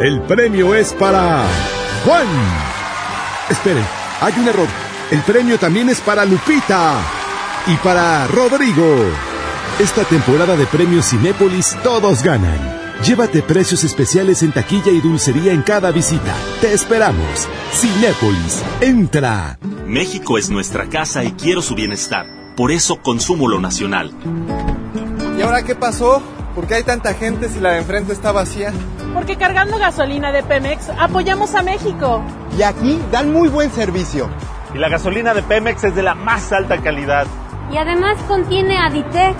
El 0.00 0.22
premio 0.22 0.74
es 0.74 0.94
para 0.94 1.44
Juan. 2.06 2.26
Espere, 3.50 3.82
hay 4.22 4.32
un 4.38 4.48
error. 4.48 4.68
El 5.10 5.20
premio 5.20 5.58
también 5.58 5.90
es 5.90 6.00
para 6.00 6.24
Lupita 6.24 6.98
y 7.66 7.76
para 7.76 8.26
Rodrigo. 8.28 9.33
Esta 9.80 10.04
temporada 10.04 10.56
de 10.56 10.66
premios 10.66 11.10
Cinépolis 11.10 11.76
todos 11.82 12.22
ganan. 12.22 12.58
Llévate 13.02 13.42
precios 13.42 13.82
especiales 13.82 14.44
en 14.44 14.52
taquilla 14.52 14.92
y 14.92 15.00
dulcería 15.00 15.52
en 15.52 15.62
cada 15.62 15.90
visita. 15.90 16.32
Te 16.60 16.72
esperamos. 16.72 17.48
Cinépolis, 17.72 18.62
entra. 18.80 19.58
México 19.84 20.38
es 20.38 20.48
nuestra 20.48 20.86
casa 20.86 21.24
y 21.24 21.32
quiero 21.32 21.60
su 21.60 21.74
bienestar. 21.74 22.24
Por 22.56 22.70
eso 22.70 23.02
consumo 23.02 23.48
lo 23.48 23.58
nacional. 23.58 24.12
ahora 25.42 25.64
qué 25.64 25.74
pasó? 25.74 26.22
¿Por 26.54 26.68
qué 26.68 26.74
hay 26.74 26.84
tanta 26.84 27.12
gente 27.14 27.48
si 27.48 27.58
la 27.58 27.72
de 27.72 27.78
enfrente 27.78 28.12
está 28.12 28.30
vacía? 28.30 28.72
Porque 29.12 29.34
cargando 29.34 29.76
gasolina 29.76 30.30
de 30.30 30.44
Pemex 30.44 30.88
apoyamos 31.00 31.52
a 31.56 31.64
México. 31.64 32.22
Y 32.56 32.62
aquí 32.62 33.00
dan 33.10 33.32
muy 33.32 33.48
buen 33.48 33.72
servicio. 33.72 34.30
Y 34.72 34.78
la 34.78 34.88
gasolina 34.88 35.34
de 35.34 35.42
Pemex 35.42 35.82
es 35.82 35.96
de 35.96 36.04
la 36.04 36.14
más 36.14 36.52
alta 36.52 36.80
calidad. 36.80 37.26
Y 37.72 37.76
además 37.76 38.18
contiene 38.28 38.78
Aditec, 38.78 39.34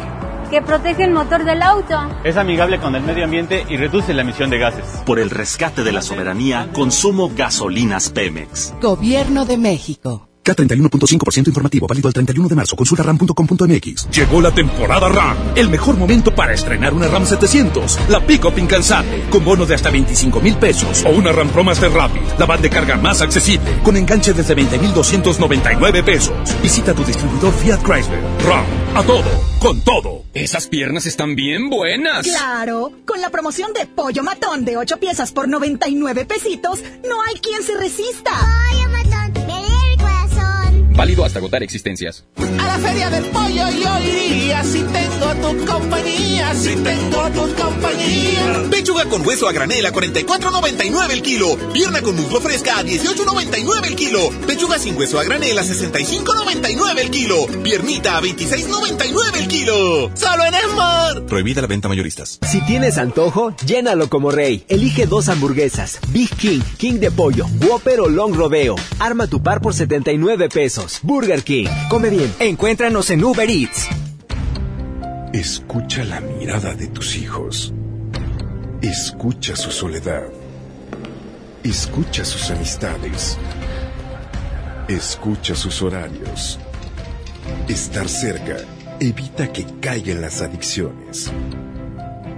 que 0.48 0.62
protege 0.62 1.04
el 1.04 1.12
motor 1.12 1.44
del 1.44 1.62
auto. 1.62 1.94
Es 2.24 2.36
amigable 2.36 2.78
con 2.78 2.94
el 2.94 3.02
medio 3.02 3.24
ambiente 3.24 3.64
y 3.68 3.76
reduce 3.76 4.14
la 4.14 4.22
emisión 4.22 4.50
de 4.50 4.58
gases. 4.58 5.02
Por 5.06 5.18
el 5.18 5.30
rescate 5.30 5.82
de 5.82 5.92
la 5.92 6.02
soberanía, 6.02 6.68
consumo 6.72 7.30
gasolinas 7.34 8.10
Pemex. 8.10 8.74
Gobierno 8.80 9.44
de 9.44 9.56
México. 9.56 10.28
K31.5% 10.44 11.48
informativo, 11.48 11.86
válido 11.86 12.08
al 12.08 12.14
31 12.14 12.48
de 12.48 12.54
marzo. 12.54 12.76
Consulta 12.76 13.02
ram.com.mx. 13.02 14.10
Llegó 14.10 14.40
la 14.40 14.52
temporada 14.52 15.08
RAM. 15.08 15.36
El 15.56 15.68
mejor 15.68 15.96
momento 15.96 16.34
para 16.34 16.52
estrenar 16.52 16.94
una 16.94 17.08
RAM 17.08 17.26
700. 17.26 18.08
La 18.08 18.24
pick-up 18.24 18.58
incansable. 18.58 19.24
Con 19.30 19.44
bono 19.44 19.66
de 19.66 19.74
hasta 19.74 19.90
25 19.90 20.40
mil 20.40 20.56
pesos. 20.56 21.04
O 21.04 21.10
una 21.10 21.32
RAM 21.32 21.48
Pro 21.48 21.64
Master 21.64 21.90
Rapid. 21.90 22.20
La 22.38 22.46
van 22.46 22.62
de 22.62 22.70
carga 22.70 22.96
más 22.96 23.20
accesible. 23.20 23.80
Con 23.82 23.96
enganche 23.96 24.32
desde 24.32 24.54
20,299 24.54 26.02
pesos. 26.02 26.34
Visita 26.62 26.94
tu 26.94 27.04
distribuidor 27.04 27.52
Fiat 27.52 27.82
Chrysler. 27.82 28.20
RAM. 28.46 28.64
A 28.94 29.02
todo. 29.02 29.24
Con 29.58 29.80
todo. 29.80 30.24
Esas 30.34 30.66
piernas 30.68 31.06
están 31.06 31.34
bien 31.34 31.70
buenas. 31.70 32.26
Claro. 32.26 32.92
Con 33.06 33.20
la 33.20 33.30
promoción 33.30 33.72
de 33.72 33.86
pollo 33.86 34.22
matón 34.22 34.64
de 34.64 34.76
8 34.76 34.98
piezas 34.98 35.32
por 35.32 35.48
99 35.48 36.26
pesitos, 36.26 36.80
no 37.08 37.22
hay 37.22 37.40
quien 37.40 37.62
se 37.62 37.76
resista. 37.76 38.30
Pollo 38.30 38.88
matón. 38.90 39.13
Válido 40.96 41.24
hasta 41.24 41.38
agotar 41.38 41.62
existencias. 41.62 42.24
A 42.36 42.66
la 42.66 42.78
feria 42.78 43.10
del 43.10 43.24
pollo 43.24 43.68
yo 43.70 43.98
iría 44.00 44.62
si 44.62 44.80
tengo 44.82 45.34
tu 45.42 45.64
compañía, 45.66 46.54
si 46.54 46.76
tengo 46.76 47.30
tu 47.30 47.54
compañía. 47.62 48.62
Pechuga 48.70 49.04
con 49.06 49.26
hueso 49.26 49.48
a 49.48 49.52
granel 49.52 49.84
a 49.86 49.92
44.99 49.92 51.10
el 51.10 51.22
kilo. 51.22 51.56
Pierna 51.72 52.00
con 52.00 52.14
muslo 52.14 52.40
fresca 52.40 52.78
a 52.78 52.84
18.99 52.84 53.86
el 53.86 53.96
kilo. 53.96 54.30
Pechuga 54.46 54.78
sin 54.78 54.96
hueso 54.96 55.18
a 55.18 55.24
granel 55.24 55.58
a 55.58 55.62
65.99 55.62 56.98
el 56.98 57.10
kilo. 57.10 57.46
Piernita 57.62 58.16
a 58.18 58.22
26.99 58.22 59.36
el 59.40 59.48
kilo. 59.48 60.10
Solo 60.14 60.44
en 60.44 60.54
Esmar. 60.54 61.26
Prohibida 61.26 61.60
la 61.60 61.66
venta 61.66 61.88
mayoristas. 61.88 62.38
Si 62.48 62.60
tienes 62.66 62.98
antojo, 62.98 63.54
llénalo 63.66 64.08
como 64.08 64.30
rey. 64.30 64.64
Elige 64.68 65.06
dos 65.06 65.28
hamburguesas. 65.28 65.98
Big 66.10 66.30
King, 66.36 66.60
King 66.78 66.94
de 66.94 67.10
pollo, 67.10 67.46
Whopper 67.66 68.00
o 68.00 68.08
Long 68.08 68.34
Rodeo. 68.34 68.76
Arma 69.00 69.26
tu 69.26 69.42
par 69.42 69.60
por 69.60 69.74
79 69.74 70.48
pesos. 70.48 70.83
Burger 71.02 71.42
King. 71.42 71.66
Come 71.88 72.10
bien. 72.10 72.32
Encuéntranos 72.38 73.10
en 73.10 73.24
Uber 73.24 73.48
Eats. 73.48 73.88
Escucha 75.32 76.04
la 76.04 76.20
mirada 76.20 76.74
de 76.74 76.86
tus 76.88 77.16
hijos. 77.16 77.72
Escucha 78.80 79.56
su 79.56 79.70
soledad. 79.70 80.24
Escucha 81.62 82.24
sus 82.24 82.50
amistades. 82.50 83.38
Escucha 84.88 85.54
sus 85.54 85.80
horarios. 85.82 86.58
Estar 87.68 88.08
cerca 88.08 88.56
evita 89.00 89.52
que 89.52 89.66
caigan 89.80 90.20
las 90.20 90.42
adicciones. 90.42 91.32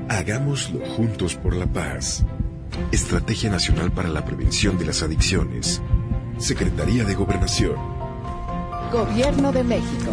Hagámoslo 0.09 0.86
juntos 0.86 1.35
por 1.35 1.55
la 1.55 1.66
paz. 1.66 2.24
Estrategia 2.93 3.51
Nacional 3.51 3.90
para 3.93 4.09
la 4.09 4.24
Prevención 4.24 4.78
de 4.78 4.86
las 4.86 5.02
Adicciones. 5.02 5.82
Secretaría 6.39 7.05
de 7.05 7.14
Gobernación. 7.14 7.95
Gobierno 8.90 9.52
de 9.52 9.64
México. 9.64 10.12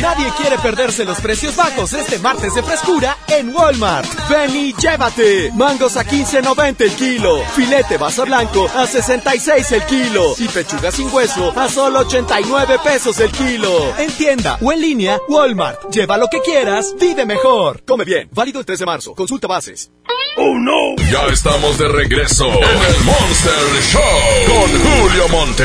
Nadie 0.00 0.30
quiere 0.36 0.58
perderse 0.58 1.04
los 1.04 1.20
precios 1.20 1.56
bajos 1.56 1.92
este 1.94 2.18
martes 2.18 2.54
de 2.54 2.62
frescura 2.62 3.16
en 3.28 3.54
Walmart. 3.54 4.06
Ven 4.28 4.54
y 4.54 4.74
llévate. 4.74 5.50
Mangos 5.54 5.96
a 5.96 6.04
15.90 6.04 6.82
el 6.82 6.90
kilo. 6.92 7.42
Filete 7.54 7.96
basa 7.96 8.24
blanco 8.24 8.68
a 8.74 8.86
66 8.86 9.72
el 9.72 9.82
kilo. 9.84 10.34
Y 10.38 10.48
pechuga 10.48 10.92
sin 10.92 11.12
hueso 11.12 11.52
a 11.58 11.68
solo 11.68 12.00
89 12.00 12.78
pesos 12.84 13.18
el 13.20 13.30
kilo. 13.30 13.96
En 13.96 14.10
tienda 14.12 14.58
o 14.60 14.70
en 14.70 14.80
línea, 14.82 15.18
Walmart. 15.28 15.90
Lleva 15.90 16.18
lo 16.18 16.28
que 16.28 16.40
quieras, 16.40 16.94
vive 17.00 17.24
mejor. 17.24 17.82
Come 17.86 18.04
bien. 18.04 18.28
Válido 18.32 18.60
el 18.60 18.66
3 18.66 18.78
de 18.78 18.86
marzo. 18.86 19.14
Consulta 19.14 19.46
bases. 19.46 19.90
¡Oh, 20.38 20.58
no! 20.58 20.94
Ya 21.10 21.32
estamos 21.32 21.78
de 21.78 21.88
regreso 21.88 22.46
en 22.46 22.94
el 22.94 23.04
Monster 23.04 23.82
Show 23.90 24.02
con 24.46 24.68
Julio 24.82 25.28
Monte. 25.30 25.64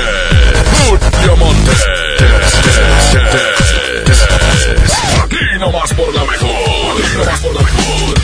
Julio 0.87 1.35
Monte. 1.35 1.71
Aquí 5.23 5.59
nomás 5.59 5.93
por 5.93 6.15
la 6.15 6.23
mejor. 6.23 6.49
Por 7.41 7.53
la 7.53 7.61
mejor. 7.61 8.21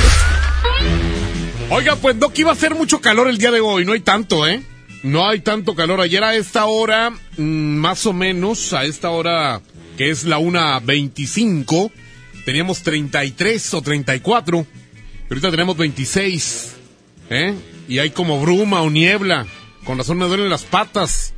Oiga, 1.69 1.97
pues 1.97 2.15
no 2.15 2.29
que 2.31 2.41
iba 2.41 2.51
a 2.51 2.53
hacer 2.53 2.75
mucho 2.75 3.01
calor 3.01 3.27
el 3.27 3.37
día 3.37 3.51
de 3.51 3.59
hoy, 3.59 3.83
no 3.83 3.91
hay 3.91 3.99
tanto, 3.99 4.47
¿eh? 4.47 4.61
No 5.03 5.27
hay 5.27 5.41
tanto 5.41 5.75
calor. 5.75 5.99
Ayer 5.99 6.23
a 6.23 6.33
esta 6.35 6.65
hora, 6.65 7.09
mm, 7.09 7.43
más 7.43 8.05
o 8.05 8.13
menos, 8.13 8.71
a 8.71 8.85
esta 8.85 9.09
hora 9.09 9.61
que 9.97 10.09
es 10.11 10.23
la 10.23 10.39
1.25, 10.39 11.91
teníamos 12.45 12.83
33 12.83 13.73
o 13.73 13.81
34. 13.81 14.65
Ahorita 15.29 15.51
tenemos 15.51 15.75
26, 15.77 16.75
¿eh? 17.29 17.53
Y 17.87 17.99
hay 17.99 18.11
como 18.11 18.39
bruma 18.39 18.81
o 18.81 18.89
niebla. 18.89 19.45
Con 19.83 19.97
razón 19.97 20.17
me 20.17 20.27
duelen 20.27 20.49
las 20.49 20.63
patas. 20.63 21.33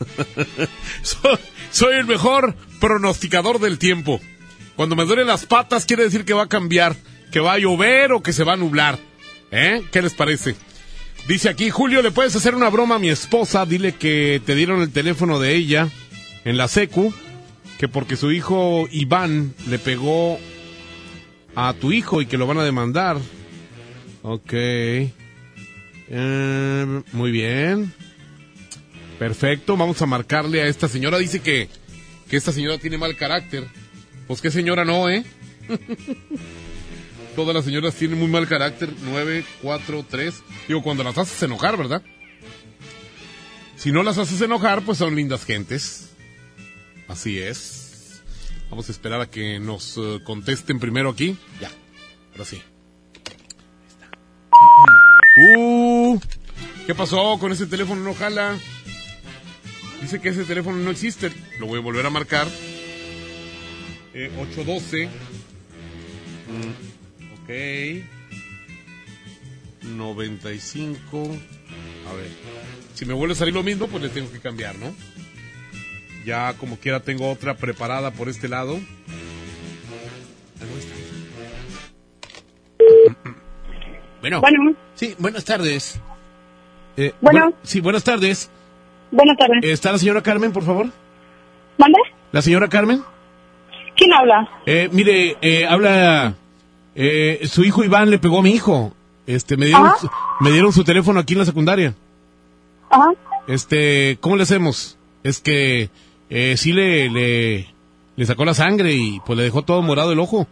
soy 1.70 1.94
el 1.96 2.06
mejor 2.06 2.54
pronosticador 2.80 3.60
del 3.60 3.78
tiempo. 3.78 4.20
Cuando 4.76 4.96
me 4.96 5.04
duelen 5.04 5.26
las 5.26 5.44
patas 5.44 5.84
quiere 5.84 6.04
decir 6.04 6.24
que 6.24 6.32
va 6.32 6.44
a 6.44 6.48
cambiar, 6.48 6.96
que 7.30 7.40
va 7.40 7.52
a 7.52 7.58
llover 7.58 8.12
o 8.12 8.22
que 8.22 8.32
se 8.32 8.44
va 8.44 8.54
a 8.54 8.56
nublar. 8.56 8.98
¿Eh? 9.50 9.82
¿Qué 9.92 10.00
les 10.00 10.14
parece? 10.14 10.54
Dice 11.28 11.48
aquí, 11.48 11.70
Julio, 11.70 12.00
¿le 12.02 12.10
puedes 12.12 12.34
hacer 12.34 12.54
una 12.54 12.70
broma 12.70 12.94
a 12.94 12.98
mi 12.98 13.10
esposa? 13.10 13.66
Dile 13.66 13.94
que 13.94 14.40
te 14.44 14.54
dieron 14.54 14.80
el 14.80 14.90
teléfono 14.90 15.38
de 15.38 15.54
ella 15.54 15.88
en 16.44 16.56
la 16.56 16.68
secu, 16.68 17.12
que 17.78 17.88
porque 17.88 18.16
su 18.16 18.32
hijo 18.32 18.88
Iván 18.90 19.54
le 19.68 19.78
pegó 19.78 20.38
a 21.54 21.74
tu 21.74 21.92
hijo 21.92 22.20
y 22.20 22.26
que 22.26 22.38
lo 22.38 22.46
van 22.46 22.58
a 22.58 22.64
demandar. 22.64 23.18
Ok. 24.22 24.52
Eh, 24.52 25.12
muy 27.12 27.30
bien. 27.30 27.92
Perfecto, 29.18 29.76
vamos 29.76 30.00
a 30.00 30.06
marcarle 30.06 30.62
a 30.62 30.66
esta 30.66 30.88
señora. 30.88 31.18
Dice 31.18 31.40
que, 31.40 31.68
que 32.28 32.36
esta 32.36 32.52
señora 32.52 32.78
tiene 32.78 32.98
mal 32.98 33.16
carácter. 33.16 33.66
Pues 34.26 34.40
qué 34.40 34.50
señora 34.50 34.84
no, 34.84 35.08
¿eh? 35.08 35.24
Todas 37.36 37.54
las 37.54 37.64
señoras 37.64 37.94
tienen 37.94 38.18
muy 38.18 38.28
mal 38.28 38.48
carácter. 38.48 38.90
9, 39.02 39.44
4, 39.62 40.06
3. 40.08 40.42
Digo, 40.68 40.82
cuando 40.82 41.04
las 41.04 41.18
haces 41.18 41.42
enojar, 41.42 41.76
¿verdad? 41.76 42.02
Si 43.76 43.92
no 43.92 44.02
las 44.02 44.18
haces 44.18 44.40
enojar, 44.40 44.82
pues 44.82 44.98
son 44.98 45.14
lindas 45.14 45.44
gentes. 45.44 46.10
Así 47.08 47.38
es. 47.38 47.79
Vamos 48.70 48.88
a 48.88 48.92
esperar 48.92 49.20
a 49.20 49.28
que 49.28 49.58
nos 49.58 49.98
eh, 49.98 50.20
contesten 50.24 50.78
primero 50.78 51.10
aquí. 51.10 51.36
Ya, 51.60 51.70
ahora 52.32 52.44
sí. 52.44 52.62
Uh, 55.36 56.18
¿Qué 56.86 56.94
pasó 56.94 57.38
con 57.38 57.52
ese 57.52 57.66
teléfono? 57.66 58.02
No 58.02 58.14
jala. 58.14 58.58
Dice 60.00 60.20
que 60.20 60.30
ese 60.30 60.44
teléfono 60.44 60.78
no 60.78 60.90
existe. 60.90 61.32
Lo 61.58 61.66
voy 61.66 61.78
a 61.78 61.82
volver 61.82 62.06
a 62.06 62.10
marcar. 62.10 62.48
Eh, 64.14 64.30
812. 64.38 65.08
Mm, 66.48 66.70
ok. 67.42 67.50
95. 69.96 71.22
A 72.08 72.12
ver. 72.14 72.28
Si 72.94 73.04
me 73.04 73.14
vuelve 73.14 73.34
a 73.34 73.36
salir 73.36 73.54
lo 73.54 73.62
mismo, 73.62 73.88
pues 73.88 74.02
le 74.02 74.08
tengo 74.08 74.30
que 74.30 74.40
cambiar, 74.40 74.78
¿no? 74.78 74.94
Ya 76.24 76.52
como 76.54 76.76
quiera 76.76 77.00
tengo 77.00 77.30
otra 77.30 77.56
preparada 77.56 78.10
por 78.10 78.28
este 78.28 78.48
lado. 78.48 78.78
Bueno. 84.20 84.40
Bueno. 84.40 84.74
Sí, 84.94 85.14
buenas 85.18 85.44
tardes. 85.44 85.98
Eh, 86.96 87.14
Bueno. 87.20 87.46
bu- 87.50 87.54
sí, 87.62 87.80
buenas 87.80 88.04
tardes. 88.04 88.50
Buenas 89.10 89.36
tardes. 89.36 89.64
¿Está 89.64 89.92
la 89.92 89.98
señora 89.98 90.22
Carmen, 90.22 90.52
por 90.52 90.62
favor? 90.62 90.86
¿Mande? 91.78 91.98
¿La 92.32 92.42
señora 92.42 92.68
Carmen? 92.68 93.02
¿Quién 93.96 94.12
habla? 94.12 94.48
Eh, 94.66 94.88
mire, 94.92 95.36
eh, 95.40 95.66
habla... 95.66 96.34
eh, 96.94 97.40
su 97.50 97.64
hijo 97.64 97.82
Iván 97.82 98.10
le 98.10 98.18
pegó 98.18 98.38
a 98.38 98.42
mi 98.42 98.50
hijo. 98.50 98.94
Este, 99.26 99.56
me 99.56 99.66
dieron, 99.66 99.92
su- 100.00 100.10
me 100.40 100.50
dieron 100.50 100.72
su 100.72 100.84
teléfono 100.84 101.20
aquí 101.20 101.32
en 101.34 101.38
la 101.40 101.44
secundaria. 101.44 101.94
Ajá. 102.90 103.06
Este, 103.46 104.18
¿cómo 104.20 104.36
le 104.36 104.42
hacemos? 104.42 104.98
Es 105.22 105.40
que 105.40 105.88
eh, 106.30 106.56
sí 106.56 106.72
le, 106.72 107.10
le, 107.10 107.66
le 108.16 108.24
sacó 108.26 108.44
la 108.44 108.54
sangre 108.54 108.94
y 108.94 109.20
pues 109.26 109.36
le 109.36 109.44
dejó 109.44 109.62
todo 109.62 109.82
morado 109.82 110.12
el 110.12 110.18
ojo. 110.20 110.46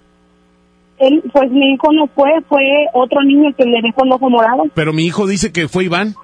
Él, 0.98 1.22
pues 1.32 1.50
mi 1.50 1.72
hijo 1.74 1.92
no 1.92 2.08
fue, 2.08 2.30
fue 2.48 2.62
otro 2.92 3.22
niño 3.22 3.52
que 3.56 3.64
le 3.64 3.80
dejó 3.82 4.04
el 4.04 4.12
ojo 4.12 4.28
morado. 4.28 4.64
Pero 4.74 4.92
mi 4.92 5.04
hijo 5.06 5.26
dice 5.26 5.52
que 5.52 5.68
fue 5.68 5.84
Iván. 5.84 6.14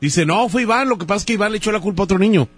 Dice, 0.00 0.24
no, 0.26 0.48
fue 0.48 0.62
Iván, 0.62 0.88
lo 0.88 0.96
que 0.98 1.04
pasa 1.04 1.18
es 1.18 1.24
que 1.26 1.34
Iván 1.34 1.52
le 1.52 1.58
echó 1.58 1.70
la 1.70 1.80
culpa 1.80 2.02
a 2.02 2.04
otro 2.04 2.18
niño. 2.18 2.48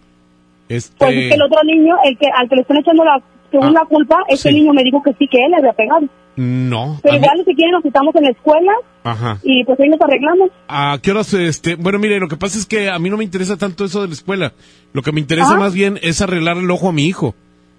Este, 0.68 0.94
Pues 0.98 1.10
es 1.10 1.28
que 1.28 1.34
el 1.34 1.42
otro 1.42 1.58
niño, 1.64 1.94
el 2.04 2.16
que 2.16 2.26
al 2.34 2.48
que 2.48 2.54
le 2.56 2.62
están 2.62 2.76
echando 2.78 3.04
la 3.04 3.20
segunda 3.50 3.84
culpa, 3.86 4.16
ese 4.28 4.48
sí. 4.50 4.54
niño 4.54 4.72
me 4.72 4.82
dijo 4.82 5.02
que 5.02 5.12
sí, 5.18 5.26
que 5.28 5.38
él 5.44 5.50
le 5.50 5.56
había 5.58 5.72
pegado. 5.72 6.06
No. 6.36 6.98
Pero 7.02 7.16
a 7.16 7.18
mí- 7.18 7.24
igual 7.24 7.44
si 7.44 7.54
quieren 7.54 7.72
nos 7.72 7.82
citamos 7.82 8.14
en 8.16 8.22
la 8.24 8.30
escuela 8.30 8.72
Ajá. 9.04 9.38
y 9.42 9.62
pues 9.64 9.78
ahí 9.78 9.88
nos 9.88 10.00
arreglamos. 10.00 10.50
¿A 10.66 10.98
qué 11.02 11.10
horas, 11.10 11.32
este? 11.34 11.76
Bueno, 11.76 11.98
mire, 11.98 12.18
lo 12.18 12.26
que 12.26 12.36
pasa 12.36 12.58
es 12.58 12.66
que 12.66 12.88
a 12.88 12.98
mí 12.98 13.10
no 13.10 13.18
me 13.18 13.24
interesa 13.24 13.56
tanto 13.56 13.84
eso 13.84 14.00
de 14.00 14.08
la 14.08 14.14
escuela. 14.14 14.52
Lo 14.92 15.02
que 15.02 15.12
me 15.12 15.20
interesa 15.20 15.50
Ajá. 15.50 15.58
más 15.58 15.74
bien 15.74 15.98
es 16.02 16.20
arreglar 16.22 16.56
el 16.56 16.70
ojo 16.70 16.88
a 16.88 16.92
mi 16.92 17.04
hijo, 17.04 17.34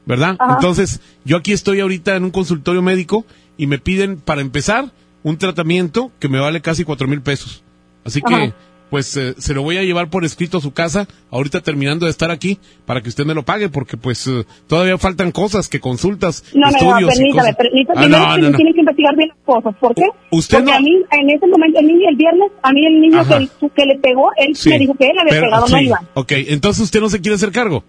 ¿verdad? 0.06 0.36
Ajá. 0.40 0.54
Entonces, 0.54 1.02
yo 1.26 1.38
aquí 1.38 1.52
estoy 1.52 1.80
ahorita 1.80 2.16
en 2.16 2.24
un 2.26 2.32
consultorio 2.32 2.82
médico 2.82 3.26
y 3.58 3.68
me 3.68 3.80
piden, 3.80 4.18
para 4.18 4.42
empezar, 4.42 4.92
un 5.24 5.38
tratamiento 5.38 6.12
que 6.20 6.30
me 6.30 6.40
vale 6.40 6.62
casi 6.62 6.84
cuatro 6.84 7.08
mil 7.08 7.22
pesos. 7.22 7.64
Así 8.04 8.22
que. 8.22 8.54
Pues, 8.90 9.16
eh, 9.18 9.34
se 9.38 9.54
lo 9.54 9.64
voy 9.64 9.78
a 9.78 9.84
llevar 9.84 10.10
por 10.10 10.24
escrito 10.26 10.58
a 10.60 10.62
su 10.62 10.72
casa, 10.74 11.08
ahorita 11.32 11.62
terminando 11.62 12.06
de 12.06 12.12
estar 12.12 12.32
aquí, 12.32 12.60
para 12.86 13.02
que 13.02 13.10
usted 13.10 13.26
me 13.26 13.34
lo 13.34 13.44
pague, 13.44 13.68
porque, 13.70 13.98
pues, 13.98 14.26
eh, 14.28 14.46
todavía 14.68 14.98
faltan 14.98 15.32
cosas, 15.32 15.68
que 15.70 15.80
consultas, 15.80 16.44
No, 16.54 16.68
no, 16.68 16.72
no, 16.72 16.78
estudios 16.78 17.16
y 17.16 17.18
permítame, 17.18 17.54
permítame. 17.54 18.00
Ah, 18.00 18.08
no, 18.08 18.36
que 18.36 18.42
no, 18.42 18.50
no. 18.52 18.56
tienen 18.58 18.74
que 18.74 18.80
investigar 18.82 19.16
bien 19.16 19.30
las 19.30 19.38
cosas. 19.46 19.76
¿Por 19.80 19.96
qué? 19.96 20.04
Usted 20.32 20.58
Porque 20.60 20.72
no- 20.72 20.78
a 20.78 20.80
mí, 20.80 20.92
en 21.12 21.30
ese 21.30 21.48
momento, 21.48 21.80
el 21.80 21.88
niño, 21.88 22.10
el 22.10 22.16
viernes, 22.16 22.52
a 22.62 22.72
mí 22.72 22.86
el 22.86 23.02
niño 23.02 23.24
que, 23.28 23.70
que 23.76 23.86
le 23.86 24.00
pegó, 24.00 24.30
él 24.38 24.56
Sí. 24.56 24.70
me 24.70 24.80
dijo 24.80 24.94
que 24.94 25.06
él 25.06 25.18
había 25.20 25.32
Pero- 25.32 25.46
pegado, 25.48 25.68
no 25.68 25.78
sí, 25.78 25.86
iba. 25.86 26.00
Ok, 26.14 26.32
entonces 26.48 26.84
usted 26.84 27.00
no 27.02 27.10
se 27.10 27.20
quiere 27.22 27.36
hacer 27.36 27.52
cargo. 27.52 27.84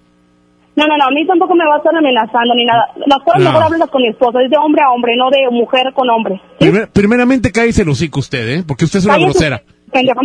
No, 0.75 0.87
no, 0.87 0.95
no, 0.99 1.05
a 1.05 1.11
mí 1.11 1.27
tampoco 1.27 1.55
me 1.55 1.65
va 1.65 1.77
a 1.77 1.79
estar 1.79 1.95
amenazando 1.97 2.55
ni 2.55 2.67
nada. 2.67 2.83
Las 3.07 3.19
cosas 3.25 3.41
No. 3.41 3.49
mejor 3.49 3.63
háblalas 3.63 3.89
con 3.89 4.03
mi 4.03 4.09
esposo, 4.09 4.39
es 4.41 4.51
de 4.51 4.59
hombre 4.59 4.83
a 4.83 4.91
hombre, 4.91 5.13
no 5.17 5.31
de 5.31 5.49
mujer 5.51 5.91
con 5.95 6.09
hombre. 6.11 6.39
Primer- 6.59 6.89
primeramente 6.91 7.51
cállese 7.51 7.81
el 7.83 7.89
hocico 7.89 8.21
usted, 8.21 8.47
¿eh? 8.59 8.65
Porque 8.67 8.85
usted 8.85 8.99
es 8.99 9.07
una 9.07 9.17
grosera. 9.19 9.63
pendejo, 9.91 10.21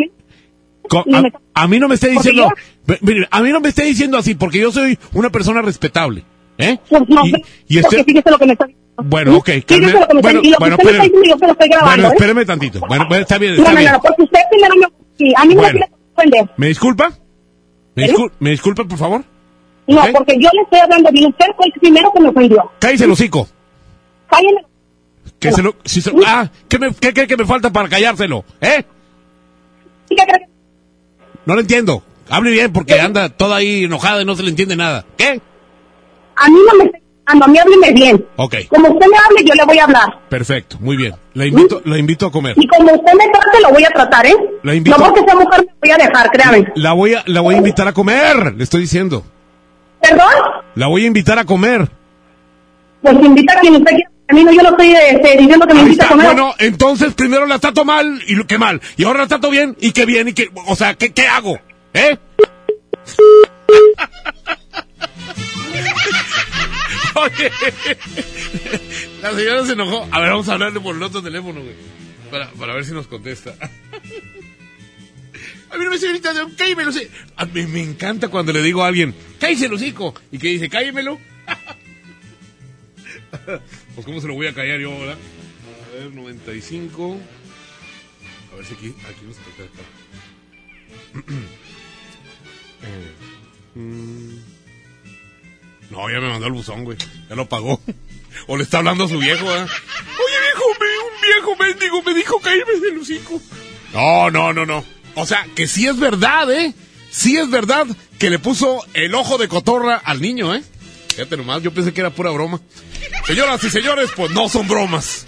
a 0.89 1.63
a, 1.63 1.67
mí 1.67 1.79
no 1.79 1.87
me 1.87 1.95
esté 1.95 2.09
diciendo... 2.09 2.49
Mire, 3.01 3.27
a 3.31 3.41
mí 3.41 3.49
no 3.51 3.59
me 3.59 3.69
esté 3.69 3.83
diciendo 3.83 4.17
así, 4.17 4.35
porque 4.35 4.59
yo 4.59 4.71
soy 4.71 4.97
una 5.13 5.29
persona 5.29 5.61
respetable, 5.61 6.23
¿eh? 6.57 6.77
Pues 6.89 7.03
no, 7.07 7.25
Y- 7.25 7.33
y 7.67 7.77
este- 7.79 7.97
lo 7.97 8.05
que 8.37 8.45
me 8.45 8.53
está 8.53 8.65
diciendo. 8.65 8.81
Bueno, 9.03 9.37
ok, 9.37 9.45
que 9.45 9.57
está 9.57 9.75
bueno, 9.77 10.41
que 10.41 10.53
bueno, 10.59 10.75
espéreme. 10.75 11.03
diciendo, 11.05 11.27
yo 11.29 11.37
se 11.37 11.45
lo 11.47 11.51
estoy 11.53 11.69
grabando, 11.69 11.89
Bueno, 11.95 12.07
¿eh? 12.09 12.11
espéreme 12.13 12.45
tantito. 12.45 12.79
Bueno, 12.81 13.05
bueno, 13.07 13.21
está 13.23 13.37
bien, 13.37 13.53
No, 13.55 13.59
está 13.59 13.71
no, 13.73 13.79
bien. 13.79 13.91
no, 13.93 14.01
porque 14.01 14.21
usted 14.23 14.39
primero 14.51 14.75
me... 14.75 14.87
sí, 15.17 15.33
a 15.35 15.45
mí 15.45 15.55
no 15.55 15.61
Bueno. 15.61 15.79
me 15.79 15.89
ofender. 16.15 16.49
¿Me 16.57 16.67
disculpa? 16.67 17.11
¿Me, 17.95 18.05
¿Eh? 18.05 18.09
discul- 18.13 18.31
¿Me 18.39 18.49
disculpa, 18.51 18.83
por 18.83 18.97
favor? 18.97 19.23
No, 19.87 20.01
¿Ok? 20.03 20.09
porque 20.13 20.33
yo 20.39 20.49
le 20.53 20.61
estoy 20.63 20.79
hablando 20.79 21.09
bien. 21.11 21.25
Usted 21.29 21.45
fue 21.55 21.65
el 21.67 21.71
primero 21.79 22.11
que 22.13 22.19
me 22.21 22.29
ofendió. 22.29 22.71
Cállese 22.79 23.05
el 23.05 23.11
hocico. 23.11 23.47
Cálleme. 24.29 24.65
Que 25.39 25.51
se 25.51 25.63
lo, 25.63 25.75
si 25.85 26.01
se- 26.01 26.11
ah, 26.25 26.49
¿qué, 26.69 26.77
me, 26.77 26.93
¿qué 26.93 27.13
cree 27.13 27.27
que 27.27 27.37
me 27.37 27.45
falta 27.45 27.71
para 27.71 27.89
callárselo? 27.89 28.45
¿Eh? 28.61 28.83
¿Y 30.09 30.15
qué 30.15 30.23
cree? 30.23 30.47
No 31.45 31.55
lo 31.55 31.61
entiendo. 31.61 32.03
Hable 32.29 32.51
bien 32.51 32.71
porque 32.71 32.99
anda 32.99 33.29
toda 33.29 33.57
ahí 33.57 33.83
enojada 33.85 34.21
y 34.21 34.25
no 34.25 34.35
se 34.35 34.43
le 34.43 34.49
entiende 34.49 34.75
nada. 34.75 35.05
¿Qué? 35.17 35.41
A 36.35 36.47
mí 36.47 36.57
no 36.71 36.83
me 36.83 36.91
a 37.25 37.47
mí 37.47 37.57
hábleme 37.57 37.91
bien. 37.93 38.25
Ok, 38.35 38.55
Como 38.67 38.89
usted 38.89 39.05
me 39.07 39.17
hable, 39.17 39.43
yo 39.45 39.53
le 39.53 39.63
voy 39.63 39.77
a 39.79 39.85
hablar. 39.85 40.19
perfecto, 40.27 40.77
muy 40.81 40.97
bien. 40.97 41.13
La 41.33 41.45
invito, 41.45 41.81
la 41.85 41.97
invito 41.97 42.25
a 42.25 42.31
comer. 42.31 42.55
Y 42.57 42.67
como 42.67 42.91
usted 42.91 43.13
me 43.13 43.25
trate, 43.29 43.61
lo 43.61 43.69
voy 43.71 43.85
a 43.85 43.89
tratar, 43.89 44.25
¿eh? 44.25 44.35
La 44.63 44.73
invito- 44.75 44.97
No 44.97 45.05
porque 45.05 45.21
sea 45.21 45.35
mujer 45.35 45.61
me 45.65 45.73
voy 45.81 45.91
a 45.91 45.97
dejar, 46.07 46.29
créame. 46.31 46.67
La 46.75 46.91
voy 46.93 47.13
a, 47.13 47.23
la 47.27 47.39
voy 47.41 47.55
a 47.55 47.57
invitar 47.59 47.87
a 47.87 47.93
comer, 47.93 48.53
le 48.55 48.63
estoy 48.63 48.81
diciendo. 48.81 49.23
¿Perdón? 50.01 50.33
La 50.75 50.87
voy 50.87 51.03
a 51.03 51.07
invitar 51.07 51.39
a 51.39 51.45
comer. 51.45 51.89
Pues 53.01 53.15
invita 53.23 53.53
a 53.53 53.59
quien 53.61 53.75
usted 53.75 53.91
quiera. 53.91 54.11
No, 54.31 54.51
yo 54.51 54.63
no 54.63 54.69
estoy 54.69 54.91
este, 54.93 55.37
diciendo 55.37 55.67
que 55.67 55.73
me 55.73 55.79
Ahí 55.79 55.85
invite 55.87 56.01
a 56.01 56.05
está. 56.05 56.15
comer. 56.15 56.25
Bueno, 56.27 56.53
entonces 56.59 57.13
primero 57.13 57.45
la 57.45 57.59
trato 57.59 57.85
mal 57.85 58.21
y 58.27 58.43
que 58.45 58.57
mal. 58.57 58.81
Y 58.97 59.03
ahora 59.03 59.19
la 59.19 59.27
trato 59.27 59.49
bien 59.49 59.75
y 59.79 59.91
que 59.91 60.05
bien 60.05 60.27
y 60.29 60.33
que, 60.33 60.49
o 60.67 60.75
sea, 60.75 60.93
¿qué, 60.95 61.11
qué 61.13 61.27
hago? 61.27 61.59
¿Eh? 61.93 62.17
Oye, 67.15 67.51
la 69.21 69.31
señora 69.31 69.65
se 69.65 69.73
enojó. 69.73 70.07
A 70.11 70.19
ver, 70.19 70.29
vamos 70.29 70.47
a 70.49 70.53
hablarle 70.53 70.79
por 70.79 70.95
el 70.95 71.03
otro 71.03 71.21
teléfono, 71.21 71.61
güey. 71.61 71.75
Para, 72.29 72.49
para 72.51 72.73
ver 72.73 72.85
si 72.85 72.93
nos 72.93 73.07
contesta. 73.07 73.53
A 75.71 75.77
mí 75.77 75.85
no 75.85 75.91
me 75.91 75.97
señorita. 75.97 76.31
A 77.37 77.45
mí 77.45 77.65
me 77.67 77.81
encanta 77.81 78.27
cuando 78.27 78.51
le 78.51 78.61
digo 78.61 78.83
a 78.83 78.87
alguien, 78.87 79.15
cállese 79.39 79.67
el 79.67 79.73
hocico. 79.73 80.13
Y 80.29 80.37
que 80.37 80.49
dice, 80.49 80.69
cállemelo. 80.69 81.17
pues 83.95 84.05
cómo 84.05 84.21
se 84.21 84.27
lo 84.27 84.33
voy 84.35 84.47
a 84.47 84.53
callar 84.53 84.79
yo 84.79 84.91
ahora. 84.91 85.13
A 85.13 85.95
ver, 85.95 86.13
95. 86.13 87.17
A 88.51 88.55
ver 88.55 88.65
si 88.65 88.73
aquí, 88.73 88.95
aquí 89.09 89.25
nos 89.25 89.37
contesta. 89.37 89.81
Eh, 92.83 93.79
mm. 93.79 94.37
No, 95.91 96.09
ya 96.09 96.19
me 96.19 96.29
mandó 96.29 96.47
el 96.47 96.53
buzón, 96.53 96.83
güey. 96.83 96.97
Ya 97.29 97.35
lo 97.35 97.47
pagó. 97.47 97.79
O 98.47 98.55
le 98.57 98.63
está 98.63 98.77
hablando 98.79 99.03
a 99.03 99.07
su 99.09 99.19
viejo, 99.19 99.45
¿eh? 99.45 99.59
Oye, 99.61 100.37
viejo, 100.41 100.63
me- 100.79 100.99
un 101.05 101.21
viejo 101.21 101.55
mendigo 101.57 102.01
me 102.01 102.13
dijo 102.15 102.39
cálleme 102.39 102.71
el 102.91 102.97
hocico. 102.97 103.41
No, 103.93 104.31
no, 104.31 104.53
no, 104.53 104.65
no. 104.65 104.85
O 105.15 105.25
sea, 105.25 105.45
que 105.53 105.67
sí 105.67 105.85
es 105.85 105.99
verdad, 105.99 106.49
¿eh? 106.49 106.73
Sí 107.11 107.37
es 107.37 107.49
verdad 107.51 107.85
que 108.17 108.29
le 108.29 108.39
puso 108.39 108.83
el 108.93 109.13
ojo 109.15 109.37
de 109.37 109.49
cotorra 109.49 109.97
al 109.97 110.21
niño, 110.21 110.55
¿eh? 110.55 110.63
Fíjate 111.09 111.35
nomás, 111.37 111.61
yo 111.61 111.73
pensé 111.73 111.93
que 111.93 111.99
era 112.01 112.09
pura 112.09 112.31
broma. 112.31 112.61
Señoras 113.25 113.63
y 113.63 113.69
señores, 113.69 114.09
pues 114.15 114.31
no 114.31 114.49
son 114.49 114.67
bromas. 114.67 115.25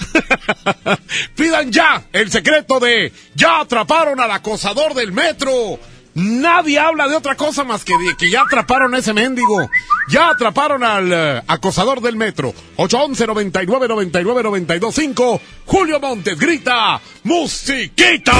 Pidan 1.35 1.71
ya 1.71 2.03
el 2.11 2.31
secreto 2.31 2.79
de 2.79 3.11
ya 3.35 3.61
atraparon 3.61 4.19
al 4.19 4.31
acosador 4.31 4.93
del 4.93 5.11
metro. 5.11 5.79
Nadie 6.15 6.77
habla 6.77 7.07
de 7.07 7.15
otra 7.15 7.35
cosa 7.35 7.63
más 7.63 7.83
que 7.83 7.93
de 7.97 8.15
que 8.15 8.29
ya 8.29 8.43
atraparon 8.43 8.93
a 8.93 8.99
ese 8.99 9.13
mendigo. 9.13 9.67
Ya 10.09 10.29
atraparon 10.29 10.83
al 10.83 11.11
eh, 11.11 11.41
acosador 11.47 12.01
del 12.01 12.15
metro. 12.15 12.53
811 12.75 13.27
99 13.27 13.87
99 13.87 14.43
92 14.43 14.95
5. 14.95 15.41
Julio 15.65 15.99
Montes 15.99 16.37
grita 16.37 17.01
¡Musiquita! 17.23 18.33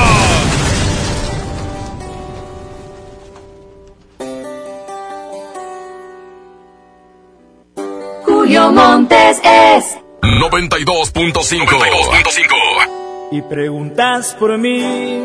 Julio 8.53 8.71
Montes 8.71 9.41
es 9.43 9.97
92.5. 10.21 11.65
92.5. 11.65 13.29
y 13.31 13.41
preguntas 13.41 14.35
por 14.39 14.55
mí, 14.59 15.23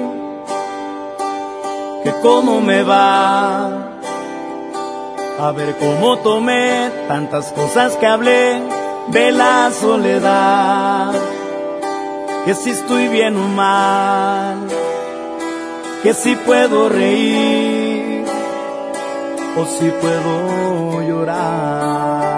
que 2.04 2.12
cómo 2.22 2.62
me 2.62 2.82
va. 2.84 4.00
A 5.40 5.52
ver 5.54 5.76
cómo 5.76 6.16
tomé 6.20 6.90
tantas 7.06 7.52
cosas 7.52 7.96
que 7.96 8.06
hablé 8.06 8.62
de 9.08 9.30
la 9.32 9.72
soledad. 9.78 11.12
Que 12.46 12.54
si 12.54 12.70
estoy 12.70 13.08
bien 13.08 13.36
o 13.36 13.46
mal, 13.46 14.68
que 16.02 16.14
si 16.14 16.34
puedo 16.34 16.88
reír 16.88 18.24
o 19.54 19.66
si 19.66 19.90
puedo 19.90 21.02
llorar. 21.02 22.37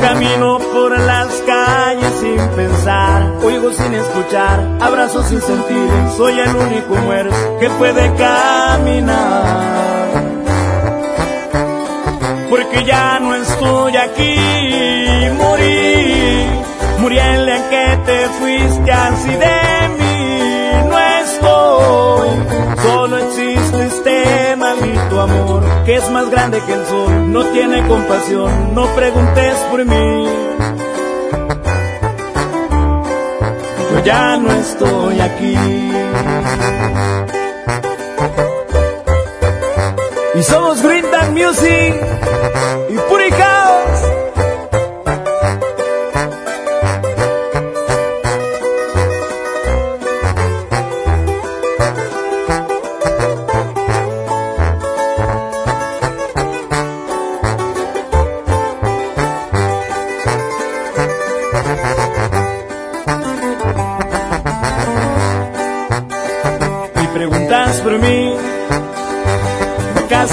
camino 0.00 0.58
por 0.58 0.98
las 0.98 1.28
calles 1.46 2.12
sin 2.20 2.48
pensar, 2.56 3.34
oigo 3.42 3.72
sin 3.72 3.94
escuchar, 3.94 4.60
abrazo 4.80 5.22
sin 5.24 5.40
sentir, 5.40 5.90
soy 6.16 6.38
el 6.38 6.56
único 6.56 6.94
muerto 6.96 7.34
que 7.60 7.68
puede 7.70 8.12
caminar. 8.14 9.78
Porque 12.50 12.84
ya 12.84 13.18
no 13.20 13.34
estoy 13.34 13.96
aquí, 13.96 14.36
morí, 15.36 16.46
morí 17.00 17.18
en 17.18 17.46
que 17.70 17.98
te 18.06 18.28
fuiste 18.38 18.92
así 18.92 19.30
de 19.30 19.77
es 25.98 26.10
más 26.10 26.30
grande 26.30 26.60
que 26.64 26.72
el 26.72 26.86
sol, 26.86 27.32
no 27.32 27.44
tiene 27.46 27.86
compasión, 27.88 28.74
no 28.74 28.86
preguntes 28.94 29.54
por 29.70 29.84
mí. 29.84 30.28
Yo 33.92 34.04
ya 34.04 34.36
no 34.36 34.52
estoy 34.52 35.20
aquí. 35.20 35.56
Y 40.34 40.42
somos 40.44 40.82
Green 40.82 41.06
Music 41.32 41.94
y 42.90 42.98
Puri 43.08 43.30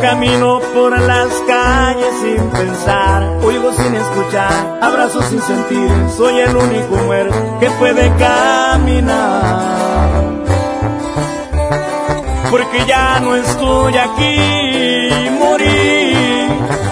camino 0.00 0.60
por 0.74 0.98
las 1.00 1.28
calles 1.46 2.14
sin 2.20 2.50
pensar, 2.50 3.22
oigo 3.42 3.72
sin 3.72 3.94
escuchar, 3.94 4.78
abrazo 4.80 5.22
sin 5.22 5.40
sentir, 5.42 5.90
soy 6.16 6.40
el 6.40 6.56
único 6.56 6.96
muerto 7.06 7.58
que 7.60 7.70
puede 7.70 8.12
caminar 8.16 9.76
porque 12.50 12.84
ya 12.86 13.20
no 13.20 13.34
estoy 13.34 13.96
aquí. 13.96 14.38
Morí, 15.38 16.14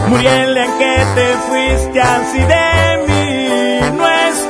morí 0.08 0.26
en 0.26 0.54
que 0.78 1.06
te 1.14 1.26
fuiste 1.48 2.00
así 2.00 2.38
de. 2.38 2.93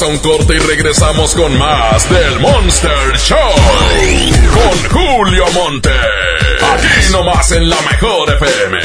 A 0.00 0.06
un 0.06 0.18
corte 0.18 0.54
y 0.54 0.58
regresamos 0.58 1.34
con 1.34 1.58
más 1.58 2.08
del 2.08 2.40
Monster 2.40 3.18
Show. 3.18 3.36
Con 4.54 4.88
Julio 4.88 5.44
Monte. 5.52 5.90
Aquí 5.90 7.12
nomás 7.12 7.52
en 7.52 7.68
la 7.68 7.76
mejor 7.82 8.30
FM. 8.32 8.78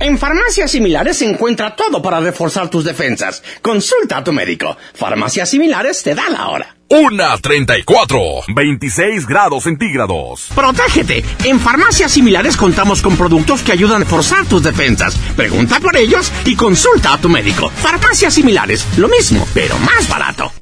En 0.00 0.18
farmacias 0.18 0.70
similares 0.70 1.16
se 1.16 1.24
encuentra 1.24 1.74
todo 1.74 2.02
para 2.02 2.20
reforzar 2.20 2.68
tus 2.68 2.84
defensas. 2.84 3.42
Consulta 3.62 4.18
a 4.18 4.24
tu 4.24 4.32
médico. 4.32 4.76
Farmacias 4.92 5.48
similares 5.48 6.02
te 6.02 6.14
da 6.14 6.28
la 6.28 6.48
hora. 6.48 6.76
Una 6.92 7.38
34, 7.38 8.20
26 8.48 9.26
grados 9.26 9.62
centígrados. 9.62 10.48
Protégete. 10.54 11.24
En 11.42 11.58
farmacias 11.58 12.12
similares 12.12 12.54
contamos 12.54 13.00
con 13.00 13.16
productos 13.16 13.62
que 13.62 13.72
ayudan 13.72 13.96
a 13.96 14.04
reforzar 14.04 14.44
tus 14.44 14.62
defensas. 14.62 15.16
Pregunta 15.34 15.80
por 15.80 15.96
ellos 15.96 16.30
y 16.44 16.54
consulta 16.54 17.14
a 17.14 17.18
tu 17.18 17.30
médico. 17.30 17.70
Farmacias 17.70 18.34
similares, 18.34 18.86
lo 18.98 19.08
mismo, 19.08 19.48
pero 19.54 19.78
más 19.78 20.06
barato. 20.06 20.61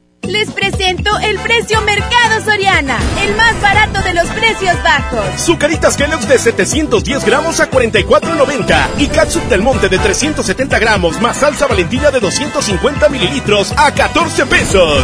Les 0.27 0.51
presento 0.51 1.09
el 1.19 1.39
precio 1.39 1.81
Mercado 1.81 2.41
Soriana, 2.45 2.99
el 3.23 3.35
más 3.35 3.59
barato 3.59 4.01
de 4.03 4.13
los 4.13 4.27
precios 4.27 4.75
bajos. 4.83 5.25
Zucaritas 5.41 5.97
Kellogg's 5.97 6.27
de 6.27 6.37
710 6.37 7.25
gramos 7.25 7.59
a 7.59 7.69
44.90 7.69 8.89
y 8.99 9.07
Catsup 9.07 9.43
del 9.49 9.61
Monte 9.61 9.89
de 9.89 9.97
370 9.97 10.79
gramos 10.79 11.19
más 11.19 11.37
salsa 11.37 11.65
Valentina 11.65 12.11
de 12.11 12.19
250 12.19 13.09
mililitros 13.09 13.73
a 13.75 13.91
14 13.93 14.45
pesos. 14.45 15.03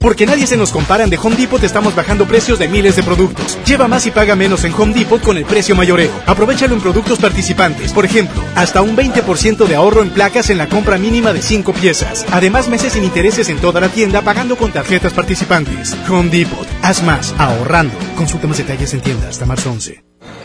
Porque 0.00 0.24
nadie 0.24 0.46
se 0.46 0.56
nos 0.56 0.72
comparan 0.72 1.10
de 1.10 1.18
Home 1.18 1.36
Depot 1.36 1.62
estamos 1.62 1.94
bajando 1.94 2.26
precios 2.26 2.58
de 2.58 2.68
miles 2.68 2.96
de 2.96 3.02
productos. 3.02 3.58
Lleva 3.66 3.86
más 3.86 4.06
y 4.06 4.10
paga 4.10 4.34
menos 4.34 4.64
en 4.64 4.72
Home 4.72 4.94
Depot 4.94 5.20
con 5.20 5.36
el 5.36 5.44
precio 5.44 5.76
mayoreo. 5.76 6.10
Aprovechalo 6.24 6.74
en 6.74 6.80
productos 6.80 7.18
participantes. 7.18 7.92
Por 7.92 8.06
ejemplo, 8.06 8.42
hasta 8.54 8.80
un 8.80 8.96
20% 8.96 9.66
de 9.66 9.74
ahorro 9.74 10.00
en 10.00 10.08
placas 10.08 10.48
en 10.48 10.56
la 10.56 10.70
compra 10.70 10.96
mínima 10.96 11.34
de 11.34 11.42
5 11.42 11.74
piezas. 11.74 12.24
Además, 12.32 12.68
meses 12.68 12.94
sin 12.94 13.04
intereses 13.04 13.50
en 13.50 13.58
toda 13.58 13.78
la 13.82 13.90
tienda 13.90 14.22
pagando 14.22 14.56
con 14.56 14.72
tarjetas 14.72 15.12
participantes. 15.12 15.94
Home 16.08 16.30
Depot. 16.30 16.66
Haz 16.80 17.02
más 17.02 17.34
ahorrando. 17.36 17.94
Consulta 18.16 18.46
más 18.46 18.56
detalles 18.56 18.94
en 18.94 19.02
tienda 19.02 19.28
hasta 19.28 19.44
marzo 19.44 19.70
11. 19.70 20.09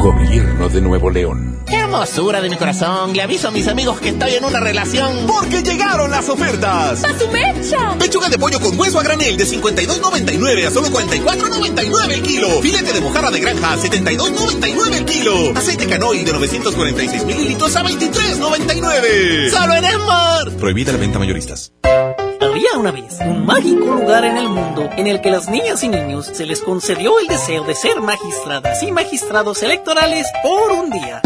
Gobierno 0.00 0.70
de 0.70 0.80
Nuevo 0.80 1.10
León. 1.10 1.62
¡Qué 1.66 1.76
hermosura 1.76 2.40
de 2.40 2.48
mi 2.48 2.56
corazón! 2.56 3.12
Le 3.12 3.20
aviso 3.20 3.48
a 3.48 3.50
mis 3.50 3.68
amigos 3.68 4.00
que 4.00 4.08
estoy 4.08 4.32
en 4.32 4.44
una 4.44 4.58
relación. 4.58 5.26
Porque 5.26 5.62
llegaron 5.62 6.10
las 6.10 6.26
ofertas. 6.30 7.04
¡A 7.04 7.18
su 7.18 7.28
mecha! 7.28 7.98
Pechuga 7.98 8.30
de 8.30 8.38
pollo 8.38 8.58
con 8.60 8.80
hueso 8.80 8.98
a 8.98 9.02
granel 9.02 9.36
de 9.36 9.44
52.99 9.44 10.66
a 10.66 10.70
solo 10.70 10.88
44.99 10.88 12.12
el 12.12 12.22
kilo. 12.22 12.48
Filete 12.62 12.94
de 12.94 13.00
mojarra 13.02 13.30
de 13.30 13.40
granja 13.40 13.74
a 13.74 13.76
72.99 13.76 14.94
el 14.94 15.04
kilo. 15.04 15.34
Aceite 15.54 15.86
canoil 15.86 16.24
de 16.24 16.32
946 16.32 17.26
mililitros 17.26 17.76
a 17.76 17.84
23.99. 17.84 19.50
¡Solo 19.50 19.74
en 19.74 19.84
Esmar! 19.84 20.50
Prohibida 20.58 20.92
la 20.92 20.98
venta 20.98 21.18
mayoristas. 21.18 21.72
Había 22.40 22.78
una 22.78 22.90
vez 22.90 23.18
un 23.20 23.44
mágico 23.44 23.84
lugar 23.84 24.24
en 24.24 24.38
el 24.38 24.48
mundo 24.48 24.88
en 24.96 25.06
el 25.06 25.20
que 25.20 25.30
las 25.30 25.48
niñas 25.48 25.84
y 25.84 25.88
niños 25.88 26.26
se 26.32 26.46
les 26.46 26.60
concedió 26.60 27.18
el 27.18 27.26
deseo 27.26 27.64
de 27.64 27.74
ser 27.74 28.00
magistradas 28.00 28.82
y 28.82 28.90
magistrados 28.92 29.62
electorales 29.62 30.26
por 30.42 30.72
un 30.72 30.90
día. 30.90 31.20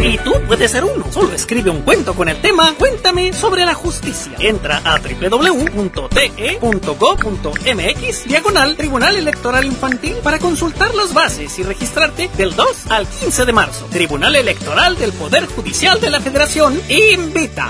Y 0.00 0.18
tú 0.18 0.32
puedes 0.48 0.70
ser 0.70 0.84
uno. 0.84 1.04
Solo 1.12 1.32
escribe 1.32 1.70
un 1.70 1.82
cuento 1.82 2.14
con 2.14 2.28
el 2.28 2.40
tema 2.40 2.74
Cuéntame 2.76 3.32
sobre 3.32 3.64
la 3.64 3.74
justicia. 3.74 4.32
Entra 4.40 4.80
a 4.84 4.98
www.te.gov.mx 4.98 5.84
diagonal 8.24 8.76
Tribunal 8.76 9.16
Electoral 9.16 9.64
Infantil 9.64 10.16
para 10.22 10.38
consultar 10.38 10.94
las 10.94 11.14
bases 11.14 11.56
y 11.58 11.62
registrarte 11.62 12.30
del 12.36 12.56
2 12.56 12.66
al 12.90 13.06
15 13.06 13.44
de 13.44 13.52
marzo. 13.52 13.86
Tribunal 13.90 14.34
Electoral 14.36 14.96
del 14.96 15.12
Poder 15.12 15.46
Judicial 15.46 16.00
de 16.00 16.10
la 16.10 16.20
Federación 16.20 16.80
invita. 16.88 17.68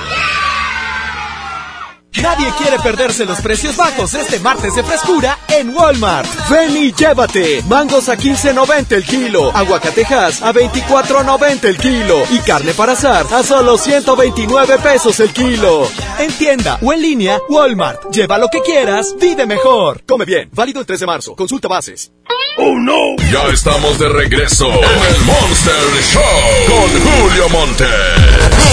Nadie 2.21 2.53
quiere 2.59 2.79
perderse 2.79 3.25
los 3.25 3.41
precios 3.41 3.77
bajos 3.77 4.15
este 4.15 4.39
martes 4.41 4.75
de 4.75 4.83
frescura 4.83 5.39
en 5.49 5.75
Walmart. 5.75 6.29
Ven 6.51 6.77
y 6.77 6.93
llévate. 6.93 7.63
Mangos 7.69 8.09
a 8.09 8.17
15.90 8.17 8.93
el 8.93 9.05
kilo, 9.05 9.51
aguacatejas 9.57 10.43
a 10.43 10.53
24.90 10.53 11.65
el 11.65 11.77
kilo 11.79 12.23
y 12.31 12.39
carne 12.41 12.75
para 12.75 12.93
asar 12.93 13.27
a 13.33 13.43
solo 13.43 13.79
129 13.79 14.79
pesos 14.79 15.19
el 15.21 15.31
kilo. 15.31 15.89
En 16.19 16.31
tienda 16.33 16.79
o 16.83 16.93
en 16.93 17.01
línea, 17.01 17.41
Walmart. 17.49 18.11
Lleva 18.13 18.39
lo 18.39 18.49
que 18.49 18.61
quieras, 18.61 19.15
vive 19.19 19.47
mejor. 19.47 20.03
Come 20.07 20.25
bien. 20.25 20.51
Válido 20.53 20.81
el 20.81 20.87
3 20.87 21.01
de 21.01 21.07
marzo. 21.07 21.35
Consulta 21.35 21.67
bases. 21.69 22.13
¡Oh, 22.59 22.75
no! 22.79 23.17
Ya 23.33 23.49
estamos 23.53 23.99
de 23.99 24.09
regreso 24.11 24.69
en 24.69 25.15
el 25.15 25.21
Monster 25.23 25.75
Show 26.13 26.23
con 26.69 27.01
Julio 27.01 27.49
Monte. 27.49 27.87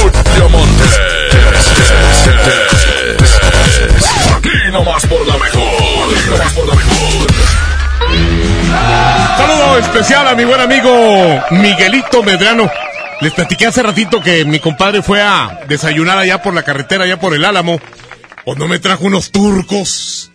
Julio 0.02 0.50
Monte. 0.50 1.29
Aquí 4.38 4.72
nomás 4.72 5.06
por. 5.06 5.20
Saludo 9.38 9.78
especial 9.78 10.28
a 10.28 10.36
mi 10.36 10.46
buen 10.46 10.62
amigo 10.62 11.44
Miguelito 11.52 12.24
Medrano. 12.24 12.70
Les 13.22 13.34
platiqué 13.34 13.68
hace 13.68 13.84
ratito 13.84 14.22
que 14.22 14.46
mi 14.46 14.60
compadre 14.60 15.02
fue 15.02 15.22
a 15.22 15.62
desayunar 15.68 16.18
allá 16.18 16.42
por 16.42 16.54
la 16.54 16.64
carretera, 16.64 17.04
allá 17.04 17.20
por 17.20 17.34
el 17.34 17.44
Álamo. 17.44 17.80
O 18.46 18.56
no 18.56 18.68
me 18.68 18.80
trajo 18.80 19.06
unos 19.06 19.32
turcos. 19.32 20.32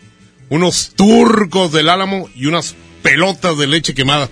Unos 0.50 0.92
turcos 0.94 1.72
del 1.72 1.88
Álamo 1.88 2.28
y 2.34 2.46
unas 2.46 2.74
pelotas 3.02 3.56
de 3.56 3.66
leche 3.66 3.94
quemada. 3.94 4.28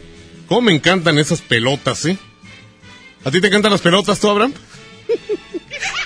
¿Cómo 0.48 0.62
me 0.62 0.74
encantan 0.74 1.18
esas 1.18 1.40
pelotas, 1.40 2.04
eh? 2.04 2.18
¿A 3.24 3.30
ti 3.30 3.40
te 3.40 3.46
encantan 3.46 3.72
las 3.72 3.80
pelotas, 3.80 4.18
tú, 4.20 4.28
Abraham? 4.28 4.52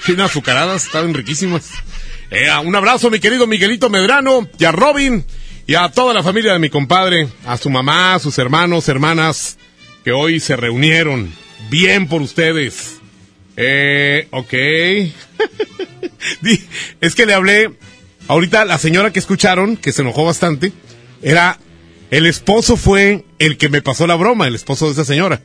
Bien 0.06 0.20
azucaradas, 0.20 0.84
estaban 0.84 1.14
riquísimas. 1.14 1.70
Eh, 2.30 2.48
un 2.64 2.76
abrazo, 2.76 3.10
mi 3.10 3.18
querido 3.18 3.48
Miguelito 3.48 3.90
Medrano, 3.90 4.48
y 4.56 4.64
a 4.64 4.70
Robin, 4.70 5.24
y 5.66 5.74
a 5.74 5.88
toda 5.88 6.14
la 6.14 6.22
familia 6.22 6.52
de 6.52 6.60
mi 6.60 6.70
compadre, 6.70 7.28
a 7.44 7.56
su 7.56 7.70
mamá, 7.70 8.14
a 8.14 8.20
sus 8.20 8.38
hermanos, 8.38 8.88
hermanas, 8.88 9.58
que 10.04 10.12
hoy 10.12 10.38
se 10.38 10.54
reunieron. 10.54 11.32
Bien 11.70 12.06
por 12.06 12.22
ustedes. 12.22 13.00
Eh, 13.56 14.28
ok. 14.30 14.52
Es 17.00 17.14
que 17.14 17.26
le 17.26 17.34
hablé, 17.34 17.72
ahorita 18.28 18.64
la 18.64 18.78
señora 18.78 19.12
que 19.12 19.18
escucharon, 19.18 19.76
que 19.76 19.92
se 19.92 20.02
enojó 20.02 20.24
bastante, 20.24 20.72
era, 21.22 21.58
el 22.10 22.26
esposo 22.26 22.76
fue 22.76 23.24
el 23.38 23.56
que 23.56 23.68
me 23.68 23.82
pasó 23.82 24.06
la 24.06 24.16
broma, 24.16 24.46
el 24.46 24.54
esposo 24.54 24.86
de 24.86 24.92
esa 24.92 25.04
señora. 25.04 25.40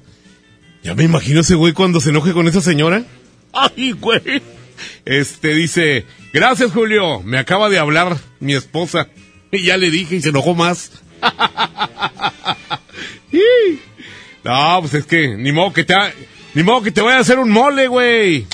Ya 0.83 0.95
me 0.95 1.03
imagino 1.03 1.41
ese 1.41 1.55
güey 1.55 1.73
cuando 1.73 1.99
se 1.99 2.09
enoje 2.09 2.33
con 2.33 2.47
esa 2.47 2.61
señora. 2.61 3.03
Ay, 3.53 3.91
güey. 3.94 4.41
Este 5.06 5.53
dice, 5.53 6.06
gracias 6.34 6.72
Julio, 6.72 7.22
me 7.22 7.38
acaba 7.38 7.69
de 7.69 7.78
hablar 7.80 8.18
mi 8.40 8.53
esposa. 8.53 9.07
Y 9.53 9.64
ya 9.64 9.76
le 9.76 9.91
dije 9.91 10.15
y 10.15 10.22
se 10.22 10.30
enojó 10.30 10.56
más. 10.56 10.91
No, 14.44 14.78
pues 14.82 14.94
es 14.95 15.06
que 15.06 15.36
ni 15.38 15.52
modo 15.52 15.72
que 15.73 15.84
te, 15.84 15.94
ha- 15.94 16.11
ni 16.53 16.64
modo 16.64 16.82
que 16.82 16.91
te 16.91 17.02
vaya 17.02 17.18
a 17.18 17.22
hacer 17.22 17.38
un 17.40 17.49
mole, 17.52 17.88
güey. 17.88 18.48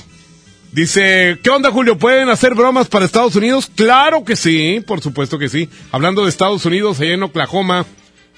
Dice, 0.74 1.40
¿qué 1.42 1.50
onda 1.50 1.72
Julio? 1.72 1.98
¿Pueden 1.98 2.30
hacer 2.30 2.54
bromas 2.56 2.88
para 2.88 3.06
Estados 3.06 3.36
Unidos? 3.38 3.72
Claro 3.74 4.26
que 4.26 4.36
sí, 4.36 4.84
por 4.86 5.02
supuesto 5.02 5.40
que 5.40 5.48
sí. 5.50 5.70
Hablando 5.92 6.24
de 6.24 6.30
Estados 6.30 6.66
Unidos, 6.66 7.00
allá 7.00 7.14
en 7.14 7.24
Oklahoma, 7.24 7.86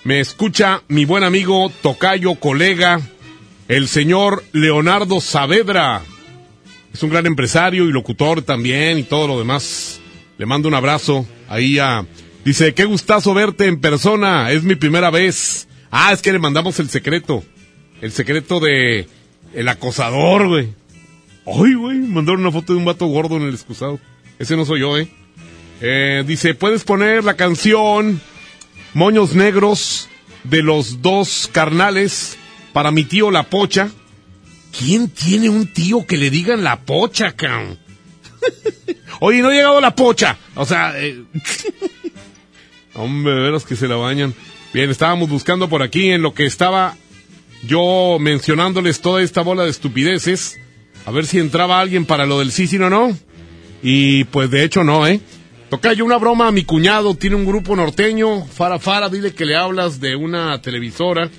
me 0.03 0.19
escucha 0.19 0.83
mi 0.87 1.05
buen 1.05 1.23
amigo, 1.23 1.71
tocayo, 1.81 2.35
colega, 2.35 3.01
el 3.67 3.87
señor 3.87 4.43
Leonardo 4.53 5.19
Saavedra. 5.19 6.03
Es 6.93 7.03
un 7.03 7.09
gran 7.09 7.25
empresario 7.25 7.85
y 7.85 7.91
locutor 7.91 8.41
también 8.41 8.97
y 8.97 9.03
todo 9.03 9.27
lo 9.27 9.39
demás. 9.39 9.99
Le 10.37 10.45
mando 10.45 10.67
un 10.67 10.73
abrazo 10.73 11.27
ahí 11.47 11.79
a... 11.79 12.05
Dice, 12.45 12.73
qué 12.73 12.85
gustazo 12.85 13.33
verte 13.33 13.67
en 13.67 13.79
persona, 13.79 14.51
es 14.51 14.63
mi 14.63 14.75
primera 14.75 15.09
vez. 15.09 15.67
Ah, 15.91 16.13
es 16.13 16.21
que 16.21 16.31
le 16.31 16.39
mandamos 16.39 16.79
el 16.79 16.89
secreto. 16.89 17.43
El 18.01 18.11
secreto 18.11 18.59
de 18.59 19.07
el 19.53 19.67
acosador, 19.67 20.47
güey. 20.47 20.69
Ay, 21.45 21.73
güey, 21.73 21.97
mandaron 21.97 22.41
una 22.41 22.51
foto 22.51 22.73
de 22.73 22.79
un 22.79 22.85
vato 22.85 23.05
gordo 23.07 23.37
en 23.37 23.43
el 23.43 23.53
excusado. 23.53 23.99
Ese 24.37 24.55
no 24.55 24.65
soy 24.65 24.81
yo, 24.81 24.97
¿eh? 24.97 25.09
Eh, 25.81 26.23
dice, 26.25 26.53
¿puedes 26.53 26.83
poner 26.83 27.23
la 27.23 27.35
canción 27.35 28.21
Moños 28.93 29.35
Negros 29.35 30.09
de 30.43 30.63
los 30.63 31.01
dos 31.01 31.49
carnales 31.51 32.37
para 32.73 32.91
mi 32.91 33.03
tío 33.03 33.31
La 33.31 33.43
Pocha? 33.43 33.89
¿Quién 34.77 35.09
tiene 35.09 35.49
un 35.49 35.67
tío 35.67 36.05
que 36.05 36.17
le 36.17 36.29
digan 36.29 36.63
La 36.63 36.81
Pocha, 36.81 37.33
cabrón? 37.33 37.77
Oye, 39.19 39.41
no 39.41 39.49
ha 39.49 39.53
llegado 39.53 39.81
La 39.81 39.95
Pocha. 39.95 40.37
O 40.55 40.65
sea, 40.65 40.93
eh, 40.95 41.23
hombre, 42.93 43.33
de 43.33 43.41
veras 43.41 43.65
que 43.65 43.75
se 43.75 43.87
la 43.87 43.95
bañan. 43.95 44.33
Bien, 44.73 44.89
estábamos 44.89 45.29
buscando 45.29 45.67
por 45.67 45.81
aquí 45.81 46.09
en 46.11 46.21
lo 46.21 46.33
que 46.33 46.45
estaba 46.45 46.95
yo 47.63 48.17
mencionándoles 48.19 49.01
toda 49.01 49.21
esta 49.21 49.41
bola 49.41 49.63
de 49.63 49.71
estupideces. 49.71 50.59
A 51.05 51.11
ver 51.11 51.25
si 51.25 51.39
entraba 51.39 51.79
alguien 51.79 52.05
para 52.05 52.25
lo 52.25 52.39
del 52.39 52.51
sí, 52.51 52.67
sí, 52.67 52.77
no, 52.77 52.89
no. 52.89 53.17
Y 53.81 54.25
pues 54.25 54.51
de 54.51 54.63
hecho 54.63 54.83
no, 54.83 55.07
¿eh? 55.07 55.21
Toca 55.69 55.93
yo 55.93 56.03
una 56.03 56.17
broma 56.17 56.47
a 56.47 56.51
mi 56.51 56.63
cuñado, 56.63 57.15
tiene 57.15 57.35
un 57.35 57.45
grupo 57.45 57.75
norteño. 57.75 58.45
Fara 58.45 58.79
Fara, 58.79 59.09
dile 59.09 59.33
que 59.33 59.45
le 59.45 59.55
hablas 59.55 59.99
de 59.99 60.15
una 60.15 60.61
televisora. 60.61 61.29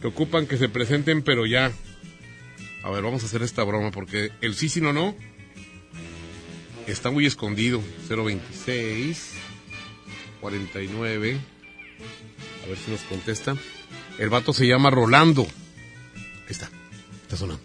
Que 0.00 0.08
ocupan 0.08 0.46
que 0.46 0.58
se 0.58 0.68
presenten, 0.68 1.22
pero 1.22 1.46
ya. 1.46 1.72
A 2.86 2.90
ver, 2.90 3.02
vamos 3.02 3.24
a 3.24 3.26
hacer 3.26 3.42
esta 3.42 3.64
broma 3.64 3.90
porque 3.90 4.30
el 4.40 4.54
sí, 4.54 4.68
sí, 4.68 4.80
no, 4.80 4.92
no. 4.92 5.16
Está 6.86 7.10
muy 7.10 7.26
escondido. 7.26 7.82
026 8.08 9.32
49. 10.40 11.40
A 12.64 12.68
ver 12.68 12.78
si 12.78 12.92
nos 12.92 13.00
contesta. 13.00 13.56
El 14.20 14.28
vato 14.28 14.52
se 14.52 14.68
llama 14.68 14.90
Rolando. 14.90 15.42
Ahí 15.42 16.50
está. 16.50 16.70
Está 17.22 17.36
sonando. 17.36 17.64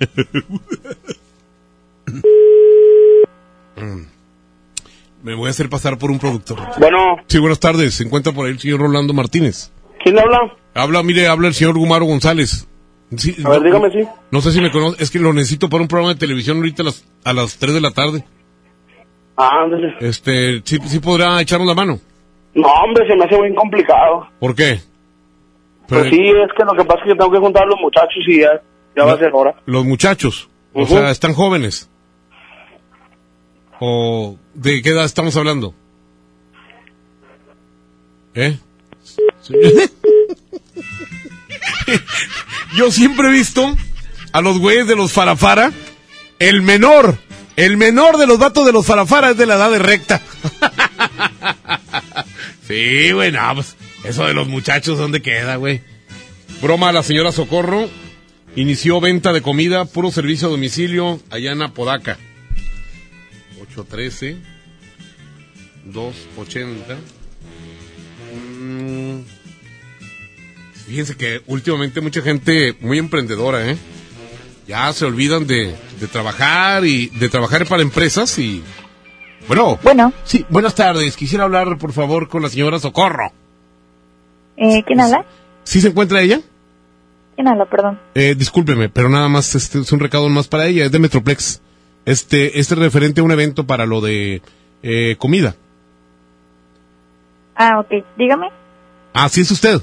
Me 5.22 5.34
voy 5.34 5.48
a 5.48 5.50
hacer 5.50 5.68
pasar 5.68 5.98
por 5.98 6.10
un 6.10 6.18
productor. 6.18 6.58
Bueno. 6.78 7.16
Sí, 7.26 7.38
buenas 7.38 7.60
tardes. 7.60 7.92
Se 7.92 8.04
encuentra 8.04 8.32
por 8.32 8.46
ahí 8.46 8.52
el 8.52 8.58
señor 8.58 8.80
Rolando 8.80 9.12
Martínez. 9.12 9.70
¿Quién 10.02 10.18
habla? 10.18 10.56
Habla, 10.72 11.02
mire, 11.02 11.28
habla 11.28 11.48
el 11.48 11.54
señor 11.54 11.76
Gumaro 11.76 12.06
González. 12.06 12.66
Sí, 13.16 13.36
A 13.44 13.50
ver, 13.50 13.60
no- 13.60 13.66
dígame, 13.66 13.90
sí. 13.92 14.08
No 14.30 14.40
sé 14.40 14.52
si 14.52 14.60
me 14.60 14.70
conoce. 14.70 15.02
Es 15.02 15.10
que 15.10 15.18
lo 15.18 15.32
necesito 15.32 15.68
para 15.68 15.82
un 15.82 15.88
programa 15.88 16.14
de 16.14 16.18
televisión 16.20 16.56
ahorita 16.56 16.82
a 16.82 16.86
las, 16.86 17.04
a 17.24 17.32
las 17.32 17.56
3 17.58 17.74
de 17.74 17.80
la 17.80 17.90
tarde. 17.92 18.24
Ah, 19.36 19.62
ándale. 19.64 19.94
Este, 20.00 20.60
sí, 20.64 20.78
sí 20.86 20.98
podrá 20.98 21.40
echarnos 21.40 21.68
la 21.68 21.74
mano. 21.74 22.00
No, 22.54 22.68
hombre, 22.68 23.06
se 23.06 23.14
me 23.14 23.24
hace 23.24 23.36
muy 23.36 23.54
complicado. 23.54 24.26
¿Por 24.40 24.54
qué? 24.54 24.80
Pues 25.88 26.04
sí, 26.10 26.18
es 26.20 26.50
que 26.56 26.64
lo 26.64 26.72
que 26.72 26.84
pasa 26.84 27.00
es 27.04 27.12
que 27.12 27.18
tengo 27.18 27.30
que 27.30 27.38
juntar 27.38 27.62
a 27.62 27.66
los 27.66 27.78
muchachos 27.80 28.24
y 28.26 28.40
ya 28.40 28.60
Ya 28.96 29.04
va 29.04 29.12
a 29.12 29.18
ser 29.18 29.30
hora. 29.32 29.54
Los 29.66 29.84
muchachos. 29.84 30.48
O 30.72 30.84
sea, 30.86 31.10
están 31.10 31.32
jóvenes. 31.34 31.88
¿O 33.78 34.36
de 34.54 34.80
qué 34.82 34.88
edad 34.90 35.04
estamos 35.04 35.36
hablando? 35.36 35.74
¿Eh? 38.34 38.58
Sí. 39.42 39.54
Yo 42.76 42.90
siempre 42.90 43.28
he 43.28 43.32
visto 43.32 43.76
a 44.32 44.40
los 44.40 44.58
güeyes 44.58 44.86
de 44.86 44.96
los 44.96 45.12
farafara, 45.12 45.72
el 46.38 46.62
menor, 46.62 47.18
el 47.56 47.76
menor 47.76 48.18
de 48.18 48.26
los 48.26 48.38
vatos 48.38 48.66
de 48.66 48.72
los 48.72 48.86
farafara 48.86 49.30
es 49.30 49.36
de 49.36 49.46
la 49.46 49.54
edad 49.54 49.70
de 49.70 49.78
recta. 49.78 50.20
Sí, 52.66 53.12
güey, 53.12 53.30
no, 53.30 53.54
pues, 53.54 53.76
eso 54.02 54.24
de 54.26 54.34
los 54.34 54.48
muchachos, 54.48 54.98
¿dónde 54.98 55.22
queda, 55.22 55.54
güey? 55.54 55.82
Broma 56.60 56.90
la 56.90 57.04
señora 57.04 57.30
Socorro. 57.30 57.88
Inició 58.56 59.00
venta 59.00 59.32
de 59.32 59.40
comida, 59.40 59.84
puro 59.84 60.10
servicio 60.10 60.48
a 60.48 60.50
domicilio, 60.50 61.20
allá 61.30 61.52
en 61.52 61.62
Apodaca. 61.62 62.18
813 63.60 64.36
280. 65.84 66.96
Fíjense 70.86 71.16
que 71.16 71.42
últimamente 71.48 72.00
mucha 72.00 72.22
gente 72.22 72.76
muy 72.80 72.98
emprendedora, 72.98 73.68
¿eh? 73.68 73.76
Ya 74.68 74.92
se 74.92 75.04
olvidan 75.04 75.46
de, 75.46 75.74
de 76.00 76.06
trabajar 76.06 76.84
y 76.84 77.08
de 77.08 77.28
trabajar 77.28 77.66
para 77.66 77.82
empresas 77.82 78.38
y... 78.38 78.62
Bueno. 79.48 79.78
Bueno. 79.82 80.12
Sí, 80.24 80.46
buenas 80.48 80.76
tardes. 80.76 81.16
Quisiera 81.16 81.44
hablar, 81.44 81.76
por 81.78 81.92
favor, 81.92 82.28
con 82.28 82.42
la 82.42 82.48
señora 82.48 82.78
Socorro. 82.78 83.32
Eh, 84.56 84.82
¿Quién 84.86 85.00
habla? 85.00 85.24
¿Sí 85.64 85.80
se 85.80 85.88
encuentra 85.88 86.20
ella? 86.20 86.40
¿Quién 87.34 87.48
habla, 87.48 87.66
perdón? 87.66 88.00
Eh, 88.14 88.34
discúlpeme, 88.36 88.88
pero 88.88 89.08
nada 89.08 89.28
más 89.28 89.54
este 89.56 89.80
es 89.80 89.92
un 89.92 90.00
recado 90.00 90.28
más 90.28 90.46
para 90.46 90.66
ella, 90.66 90.84
es 90.84 90.92
de 90.92 90.98
Metroplex. 91.00 91.60
Este, 92.04 92.60
este 92.60 92.74
es 92.74 92.80
referente 92.80 93.20
a 93.20 93.24
un 93.24 93.32
evento 93.32 93.66
para 93.66 93.86
lo 93.86 94.00
de 94.00 94.40
eh, 94.84 95.16
comida. 95.18 95.56
Ah, 97.56 97.80
ok. 97.80 98.04
Dígame. 98.16 98.50
Ah, 99.12 99.28
sí 99.28 99.40
es 99.40 99.50
usted. 99.50 99.82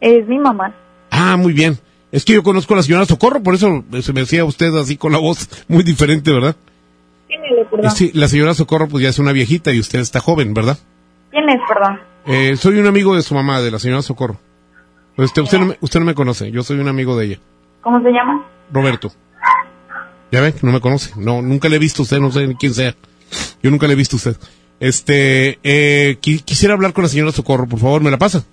Es 0.00 0.26
mi 0.26 0.38
mamá. 0.38 0.74
Ah, 1.10 1.36
muy 1.36 1.52
bien. 1.52 1.78
Es 2.12 2.24
que 2.24 2.34
yo 2.34 2.42
conozco 2.42 2.74
a 2.74 2.76
la 2.78 2.82
señora 2.82 3.06
Socorro, 3.06 3.42
por 3.42 3.54
eso 3.54 3.84
se 4.02 4.12
me 4.12 4.20
decía 4.20 4.44
usted 4.44 4.74
así 4.76 4.96
con 4.96 5.12
la 5.12 5.18
voz 5.18 5.48
muy 5.68 5.82
diferente, 5.82 6.32
¿verdad? 6.32 6.54
Sí, 7.90 8.10
la 8.14 8.28
señora 8.28 8.54
Socorro 8.54 8.86
pues 8.88 9.02
ya 9.02 9.08
es 9.10 9.18
una 9.18 9.32
viejita 9.32 9.72
y 9.72 9.80
usted 9.80 9.98
está 9.98 10.20
joven, 10.20 10.54
¿verdad? 10.54 10.78
¿Quién 11.30 11.48
es, 11.48 11.60
perdón? 11.68 11.98
Eh, 12.26 12.56
soy 12.56 12.78
un 12.78 12.86
amigo 12.86 13.16
de 13.16 13.22
su 13.22 13.34
mamá, 13.34 13.60
de 13.60 13.70
la 13.70 13.78
señora 13.80 14.02
Socorro. 14.02 14.38
Este, 15.16 15.40
usted, 15.40 15.58
no 15.58 15.66
me, 15.66 15.78
usted 15.80 16.00
no 16.00 16.06
me 16.06 16.14
conoce, 16.14 16.50
yo 16.52 16.62
soy 16.62 16.78
un 16.78 16.88
amigo 16.88 17.16
de 17.16 17.26
ella. 17.26 17.38
¿Cómo 17.80 18.00
se 18.02 18.10
llama? 18.10 18.46
Roberto. 18.72 19.10
Ya 20.30 20.40
ve, 20.40 20.54
no 20.62 20.72
me 20.72 20.80
conoce. 20.80 21.12
No, 21.16 21.42
nunca 21.42 21.68
le 21.68 21.76
he 21.76 21.78
visto 21.80 22.02
a 22.02 22.04
usted, 22.04 22.18
no 22.18 22.30
sé 22.32 22.46
ni 22.46 22.54
quién 22.56 22.74
sea. 22.74 22.94
Yo 23.62 23.70
nunca 23.70 23.86
le 23.86 23.92
he 23.92 23.96
visto 23.96 24.16
a 24.16 24.18
usted. 24.18 24.36
Este, 24.80 25.58
eh, 25.62 26.18
qui- 26.20 26.42
quisiera 26.44 26.74
hablar 26.74 26.92
con 26.92 27.02
la 27.02 27.08
señora 27.08 27.30
Socorro, 27.32 27.66
por 27.66 27.78
favor, 27.78 28.02
¿me 28.02 28.10
la 28.10 28.18
pasa? 28.18 28.44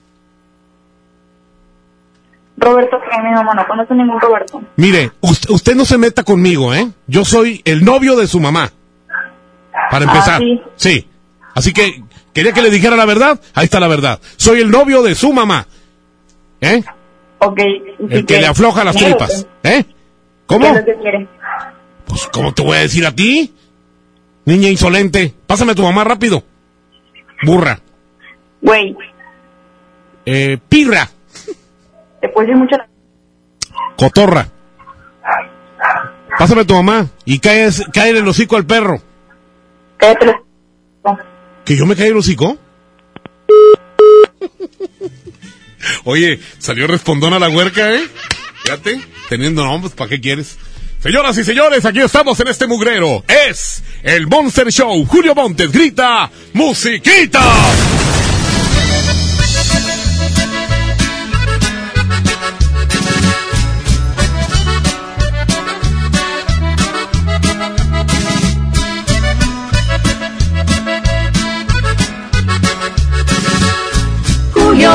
Roberto, 2.61 2.97
mi 3.23 3.31
mamá 3.31 3.53
no 3.55 3.67
conoce 3.67 3.93
ningún 3.95 4.19
Roberto. 4.21 4.61
Mire, 4.75 5.11
usted, 5.21 5.49
usted 5.49 5.75
no 5.75 5.83
se 5.85 5.97
meta 5.97 6.23
conmigo, 6.23 6.73
¿eh? 6.73 6.87
Yo 7.07 7.25
soy 7.25 7.61
el 7.65 7.83
novio 7.83 8.15
de 8.15 8.27
su 8.27 8.39
mamá. 8.39 8.71
Para 9.89 10.05
empezar. 10.05 10.35
Ah, 10.35 10.37
sí. 10.39 10.61
Sí. 10.75 11.07
Así 11.55 11.73
que, 11.73 12.03
¿quería 12.33 12.53
que 12.53 12.61
le 12.61 12.69
dijera 12.69 12.95
la 12.95 13.05
verdad? 13.05 13.39
Ahí 13.55 13.65
está 13.65 13.79
la 13.79 13.87
verdad. 13.87 14.19
Soy 14.37 14.59
el 14.61 14.69
novio 14.69 15.01
de 15.01 15.15
su 15.15 15.33
mamá. 15.33 15.65
¿Eh? 16.61 16.83
Ok. 17.39 17.59
El 18.09 18.25
que 18.25 18.39
le 18.39 18.47
afloja 18.47 18.83
las 18.83 18.95
tripas. 18.95 19.47
¿Eh? 19.63 19.83
¿Cómo? 20.45 20.65
¿Qué 20.65 20.69
es 20.71 20.75
lo 20.79 20.85
que 20.85 20.99
quiere? 21.01 21.27
Pues, 22.05 22.27
¿cómo 22.31 22.53
te 22.53 22.61
voy 22.61 22.77
a 22.77 22.81
decir 22.81 23.05
a 23.05 23.11
ti? 23.15 23.53
Niña 24.45 24.69
insolente. 24.69 25.33
Pásame 25.47 25.71
a 25.71 25.75
tu 25.75 25.83
mamá 25.83 26.03
rápido. 26.03 26.43
Burra. 27.43 27.79
Güey, 28.61 28.95
Eh, 30.25 30.59
pirra. 30.69 31.09
Te 32.21 32.29
puedo 32.29 32.47
decir 32.47 32.57
mucho. 32.57 32.75
Cotorra. 33.97 34.47
Pásame 36.37 36.61
a 36.61 36.65
tu 36.65 36.73
mamá 36.75 37.07
y 37.25 37.39
cae 37.39 37.67
en 37.67 38.17
el 38.17 38.27
hocico 38.27 38.55
al 38.55 38.65
perro. 38.65 39.01
Cállate 39.97 40.41
¿Que 41.65 41.75
yo 41.75 41.85
me 41.85 41.95
caí 41.95 42.09
el 42.09 42.17
hocico? 42.17 42.57
Oye, 46.05 46.39
salió 46.57 46.87
respondón 46.87 47.33
a 47.33 47.39
la 47.39 47.49
huerca, 47.49 47.93
¿eh? 47.93 48.07
Fíjate, 48.63 49.01
teniendo 49.29 49.63
nombres, 49.63 49.93
¿para 49.93 50.09
qué 50.09 50.19
quieres? 50.19 50.57
Señoras 50.99 51.37
y 51.37 51.43
señores, 51.43 51.85
aquí 51.85 51.99
estamos 51.99 52.39
en 52.39 52.47
este 52.47 52.67
mugrero. 52.67 53.23
Es 53.27 53.83
el 54.03 54.27
Monster 54.27 54.71
Show. 54.71 55.05
Julio 55.05 55.33
Montes 55.33 55.71
grita, 55.71 56.29
¡Musiquita! 56.53 57.41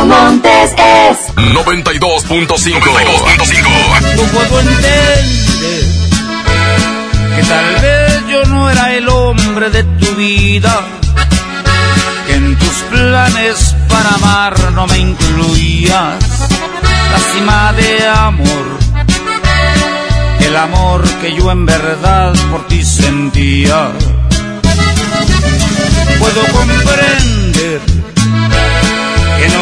Montes 0.07 0.73
es 0.73 1.35
92.5. 1.37 4.17
No 4.17 4.23
puedo 4.33 4.61
entender 4.61 5.25
que 7.35 7.43
tal 7.43 7.75
vez 7.83 8.23
yo 8.29 8.45
no 8.45 8.71
era 8.71 8.95
el 8.95 9.09
hombre 9.09 9.69
de 9.71 9.83
tu 9.83 10.15
vida, 10.15 10.81
que 12.29 12.35
en 12.35 12.57
tus 12.57 12.75
planes 12.91 13.75
para 13.89 14.11
amar 14.11 14.55
no 14.73 14.87
me 14.87 14.99
incluías. 14.99 16.25
La 17.11 17.19
cima 17.35 17.73
de 17.73 18.07
amor, 18.07 18.79
el 20.39 20.57
amor 20.57 21.03
que 21.21 21.35
yo 21.35 21.51
en 21.51 21.67
verdad 21.67 22.33
por 22.53 22.69
ti 22.69 22.85
sentía. 22.85 23.91
Puedo 26.21 26.47
comprender 26.53 27.81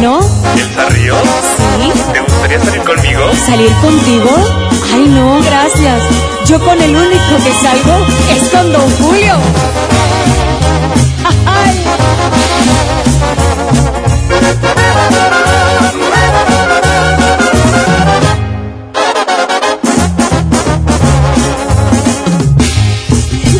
Bueno, 0.00 0.20
¿Elsa 0.56 0.88
Ríos? 0.88 1.18
Sí. 1.78 1.92
¿Te 2.14 2.20
gustaría 2.20 2.58
salir 2.58 2.82
conmigo? 2.84 3.20
¿salir 3.44 3.70
contigo? 3.82 4.30
Ay, 4.94 5.04
no, 5.08 5.42
gracias. 5.42 6.02
Yo 6.46 6.58
con 6.64 6.80
el 6.80 6.96
único 6.96 7.36
que 7.44 7.52
salgo 7.60 8.06
es 8.34 8.48
con 8.48 8.72
Don 8.72 8.90
Julio. 8.92 9.34
Ay. 11.44 11.84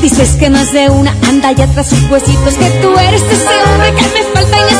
Dices 0.00 0.30
que 0.36 0.48
más 0.48 0.72
de 0.72 0.88
una 0.88 1.14
anda 1.28 1.52
ya 1.52 1.66
tras 1.66 1.90
sus 1.90 2.10
huesitos 2.10 2.54
Que 2.54 2.70
tú 2.80 2.98
eres 2.98 3.22
ese 3.22 3.62
hombre 3.66 3.92
que 3.94 4.02
me 4.14 4.22
falta 4.32 4.56
y 4.58 4.79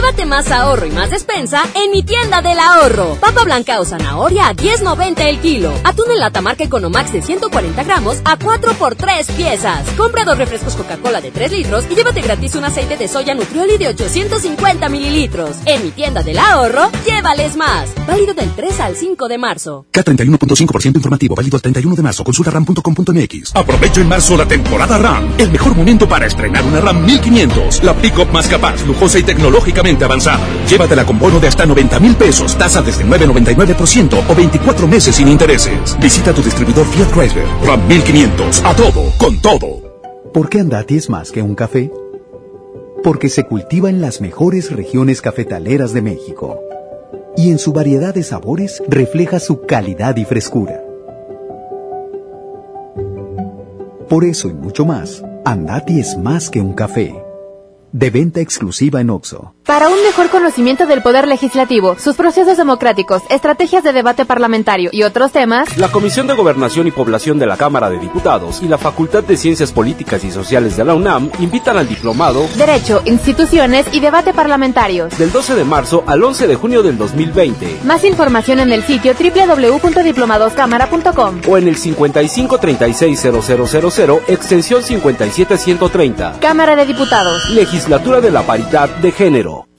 Llévate 0.00 0.24
más 0.24 0.50
ahorro 0.50 0.86
y 0.86 0.90
más 0.92 1.10
despensa 1.10 1.62
en 1.74 1.90
mi 1.90 2.02
tienda 2.02 2.40
del 2.40 2.58
ahorro. 2.58 3.18
Papa 3.20 3.44
blanca 3.44 3.78
o 3.80 3.84
zanahoria 3.84 4.48
a 4.48 4.56
10.90 4.56 5.20
el 5.26 5.38
kilo. 5.40 5.74
Atún 5.84 6.10
en 6.10 6.20
lata 6.20 6.40
marca 6.40 6.64
Economax 6.64 7.12
de 7.12 7.20
140 7.20 7.84
gramos 7.84 8.16
a 8.24 8.38
4 8.38 8.72
por 8.78 8.94
3 8.94 9.30
piezas. 9.32 9.86
Compra 9.98 10.24
dos 10.24 10.38
refrescos 10.38 10.74
Coca-Cola 10.74 11.20
de 11.20 11.30
3 11.30 11.52
litros 11.52 11.84
y 11.90 11.96
llévate 11.96 12.22
gratis 12.22 12.54
un 12.54 12.64
aceite 12.64 12.96
de 12.96 13.08
soya 13.08 13.34
Nutrioli 13.34 13.76
de 13.76 13.88
850 13.88 14.88
mililitros. 14.88 15.58
En 15.66 15.84
mi 15.84 15.90
tienda 15.90 16.22
del 16.22 16.38
ahorro, 16.38 16.90
llévales 17.04 17.56
más. 17.56 17.90
Válido 18.06 18.32
del 18.32 18.50
3 18.54 18.80
al 18.80 18.96
5 18.96 19.28
de 19.28 19.36
marzo. 19.36 19.84
K31.5% 19.92 20.96
informativo, 20.96 21.34
válido 21.34 21.58
al 21.58 21.62
31 21.62 21.94
de 21.94 22.02
marzo. 22.02 22.24
Consulta 22.24 22.50
ram.com.mx. 22.52 23.54
Aprovecho 23.54 24.00
en 24.00 24.08
marzo 24.08 24.34
la 24.34 24.48
temporada 24.48 24.96
RAM. 24.96 25.34
El 25.36 25.50
mejor 25.50 25.76
momento 25.76 26.08
para 26.08 26.24
estrenar 26.24 26.64
una 26.64 26.80
RAM 26.80 27.04
1500. 27.04 27.84
La 27.84 27.92
pick-up 27.92 28.30
más 28.32 28.48
capaz, 28.48 28.82
lujosa 28.86 29.18
y 29.18 29.24
tecnológicamente 29.24 29.89
avanzada. 30.04 30.46
Llévatela 30.68 31.04
con 31.04 31.18
bono 31.18 31.40
de 31.40 31.48
hasta 31.48 31.66
90 31.66 31.98
mil 32.00 32.14
pesos, 32.16 32.56
tasa 32.56 32.82
desde 32.82 33.04
9,99% 33.04 34.22
o 34.28 34.34
24 34.34 34.86
meses 34.86 35.16
sin 35.16 35.28
intereses. 35.28 35.96
Visita 36.00 36.32
tu 36.32 36.42
distribuidor 36.42 36.86
Fiat 36.86 37.10
Chrysler. 37.12 37.46
RAM 37.64 37.86
1500. 37.88 38.62
A 38.64 38.74
todo, 38.74 39.12
con 39.18 39.40
todo. 39.40 39.90
¿Por 40.32 40.48
qué 40.48 40.60
Andati 40.60 40.96
es 40.96 41.10
más 41.10 41.32
que 41.32 41.42
un 41.42 41.54
café? 41.54 41.90
Porque 43.02 43.28
se 43.28 43.44
cultiva 43.44 43.90
en 43.90 44.00
las 44.00 44.20
mejores 44.20 44.70
regiones 44.70 45.22
cafetaleras 45.22 45.92
de 45.92 46.02
México. 46.02 46.60
Y 47.36 47.50
en 47.50 47.58
su 47.58 47.72
variedad 47.72 48.14
de 48.14 48.22
sabores 48.22 48.82
refleja 48.88 49.40
su 49.40 49.62
calidad 49.62 50.16
y 50.16 50.24
frescura. 50.24 50.84
Por 54.08 54.24
eso 54.24 54.48
y 54.48 54.54
mucho 54.54 54.84
más, 54.84 55.22
Andati 55.44 56.00
es 56.00 56.16
más 56.18 56.50
que 56.50 56.60
un 56.60 56.74
café. 56.74 57.14
De 57.92 58.10
venta 58.10 58.40
exclusiva 58.40 59.00
en 59.00 59.10
Oxo. 59.10 59.54
Para 59.64 59.88
un 59.88 60.00
mejor 60.02 60.30
conocimiento 60.30 60.86
del 60.86 61.02
Poder 61.02 61.26
Legislativo, 61.28 61.96
sus 61.98 62.16
procesos 62.16 62.56
democráticos, 62.56 63.22
estrategias 63.30 63.84
de 63.84 63.92
debate 63.92 64.24
parlamentario 64.24 64.88
y 64.92 65.02
otros 65.02 65.32
temas, 65.32 65.76
la 65.76 65.92
Comisión 65.92 66.26
de 66.26 66.32
Gobernación 66.34 66.86
y 66.86 66.90
Población 66.90 67.38
de 67.38 67.46
la 67.46 67.56
Cámara 67.56 67.88
de 67.90 67.98
Diputados 67.98 68.62
y 68.62 68.68
la 68.68 68.78
Facultad 68.78 69.24
de 69.24 69.36
Ciencias 69.36 69.72
Políticas 69.72 70.24
y 70.24 70.30
Sociales 70.30 70.76
de 70.76 70.84
la 70.84 70.94
UNAM 70.94 71.30
invitan 71.40 71.76
al 71.76 71.88
diplomado 71.88 72.46
Derecho, 72.56 73.02
Instituciones 73.04 73.86
y 73.92 74.00
Debate 74.00 74.32
Parlamentarios 74.34 75.16
del 75.18 75.32
12 75.32 75.54
de 75.54 75.64
marzo 75.64 76.04
al 76.06 76.22
11 76.22 76.46
de 76.46 76.54
junio 76.56 76.82
del 76.82 76.98
2020. 76.98 77.80
Más 77.84 78.04
información 78.04 78.60
en 78.60 78.72
el 78.72 78.82
sitio 78.84 79.14
www.diplomadoscámara.com 79.14 81.40
o 81.48 81.58
en 81.58 81.68
el 81.68 81.76
55360000 81.76 84.20
extensión 84.28 84.82
57130. 84.82 86.38
Cámara 86.40 86.76
de 86.76 86.86
Diputados. 86.86 87.48
Legislatura 87.80 88.20
de 88.20 88.30
la 88.30 88.42
Paridad 88.42 88.90
de 88.96 89.10
Género. 89.10 89.69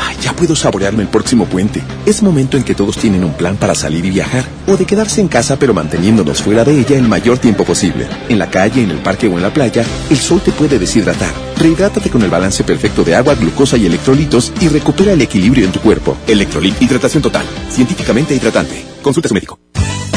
Ay, 0.00 0.16
ya 0.22 0.32
puedo 0.32 0.54
saborearme 0.54 1.02
el 1.02 1.08
próximo 1.08 1.46
puente. 1.46 1.82
Es 2.06 2.22
momento 2.22 2.56
en 2.56 2.62
que 2.62 2.74
todos 2.74 2.96
tienen 2.96 3.24
un 3.24 3.32
plan 3.32 3.56
para 3.56 3.74
salir 3.74 4.04
y 4.04 4.10
viajar, 4.10 4.44
o 4.66 4.76
de 4.76 4.86
quedarse 4.86 5.20
en 5.20 5.28
casa 5.28 5.58
pero 5.58 5.74
manteniéndonos 5.74 6.40
fuera 6.40 6.64
de 6.64 6.78
ella 6.78 6.96
el 6.96 7.08
mayor 7.08 7.38
tiempo 7.38 7.64
posible. 7.64 8.06
En 8.28 8.38
la 8.38 8.48
calle, 8.48 8.82
en 8.82 8.90
el 8.90 8.98
parque 8.98 9.26
o 9.26 9.32
en 9.32 9.42
la 9.42 9.52
playa, 9.52 9.84
el 10.08 10.16
sol 10.16 10.40
te 10.40 10.52
puede 10.52 10.78
deshidratar. 10.78 11.32
Rehidrátate 11.58 12.10
con 12.10 12.22
el 12.22 12.30
balance 12.30 12.62
perfecto 12.62 13.02
de 13.02 13.16
agua, 13.16 13.34
glucosa 13.34 13.76
y 13.76 13.86
electrolitos 13.86 14.52
y 14.60 14.68
recupera 14.68 15.12
el 15.12 15.20
equilibrio 15.20 15.64
en 15.64 15.72
tu 15.72 15.80
cuerpo. 15.80 16.16
Electrolit, 16.26 16.80
hidratación 16.80 17.22
total, 17.22 17.44
científicamente 17.68 18.34
hidratante. 18.34 18.84
Consulta 19.02 19.26
a 19.26 19.30
su 19.30 19.34
médico. 19.34 19.58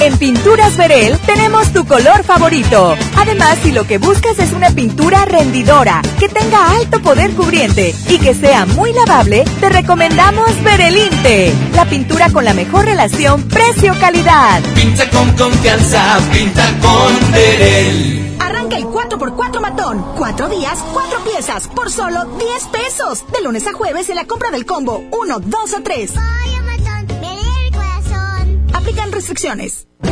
En 0.01 0.17
Pinturas 0.17 0.77
Verel 0.77 1.19
tenemos 1.27 1.71
tu 1.73 1.85
color 1.85 2.23
favorito. 2.23 2.95
Además, 3.17 3.59
si 3.61 3.71
lo 3.71 3.85
que 3.85 3.99
buscas 3.99 4.39
es 4.39 4.51
una 4.51 4.71
pintura 4.71 5.25
rendidora, 5.25 6.01
que 6.19 6.27
tenga 6.27 6.71
alto 6.71 6.99
poder 7.03 7.29
cubriente 7.35 7.93
y 8.09 8.17
que 8.17 8.33
sea 8.33 8.65
muy 8.65 8.93
lavable, 8.93 9.45
te 9.59 9.69
recomendamos 9.69 10.49
Verelinte, 10.63 11.53
la 11.75 11.85
pintura 11.85 12.31
con 12.31 12.45
la 12.45 12.55
mejor 12.55 12.85
relación 12.85 13.43
precio-calidad. 13.43 14.63
Pinta 14.73 15.07
con 15.11 15.31
confianza, 15.33 16.17
pinta 16.33 16.67
con 16.81 17.31
Verel. 17.31 18.37
Arranca 18.39 18.77
el 18.77 18.85
4x4 18.85 19.61
matón. 19.61 20.03
Cuatro 20.17 20.49
días, 20.49 20.79
cuatro 20.93 21.19
piezas, 21.23 21.67
por 21.67 21.91
solo 21.91 22.25
10 22.25 22.67
pesos. 22.69 23.23
De 23.31 23.43
lunes 23.43 23.67
a 23.67 23.73
jueves 23.73 24.09
en 24.09 24.15
la 24.15 24.25
compra 24.25 24.49
del 24.49 24.65
combo 24.65 25.03
1, 25.11 25.39
2 25.41 25.73
o 25.77 25.83
3. 25.83 26.13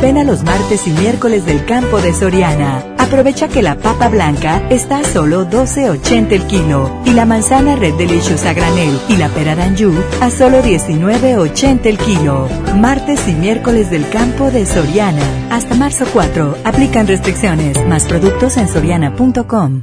Ven 0.00 0.18
a 0.18 0.24
los 0.24 0.44
martes 0.44 0.86
y 0.86 0.90
miércoles 0.90 1.44
del 1.44 1.64
campo 1.64 2.00
de 2.00 2.14
Soriana. 2.14 2.84
Aprovecha 2.98 3.48
que 3.48 3.62
la 3.62 3.76
papa 3.76 4.08
blanca 4.08 4.62
está 4.70 4.98
a 4.98 5.04
solo 5.04 5.48
12.80 5.48 6.32
el 6.32 6.46
kilo 6.46 7.02
y 7.04 7.10
la 7.10 7.26
manzana 7.26 7.76
Red 7.76 7.94
Delicious 7.94 8.44
a 8.44 8.52
granel 8.52 8.98
y 9.08 9.16
la 9.16 9.28
pera 9.28 9.56
d'Anjou 9.56 9.92
a 10.20 10.30
solo 10.30 10.62
19.80 10.62 11.86
el 11.86 11.98
kilo. 11.98 12.48
Martes 12.76 13.26
y 13.28 13.32
miércoles 13.32 13.90
del 13.90 14.08
campo 14.08 14.50
de 14.50 14.64
Soriana. 14.64 15.22
Hasta 15.50 15.74
marzo 15.74 16.06
4. 16.12 16.58
Aplican 16.64 17.06
restricciones. 17.06 17.84
Más 17.86 18.04
productos 18.04 18.56
en 18.56 18.68
soriana.com. 18.68 19.82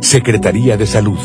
Secretaría 0.01 0.77
de 0.77 0.87
Salud. 0.87 1.19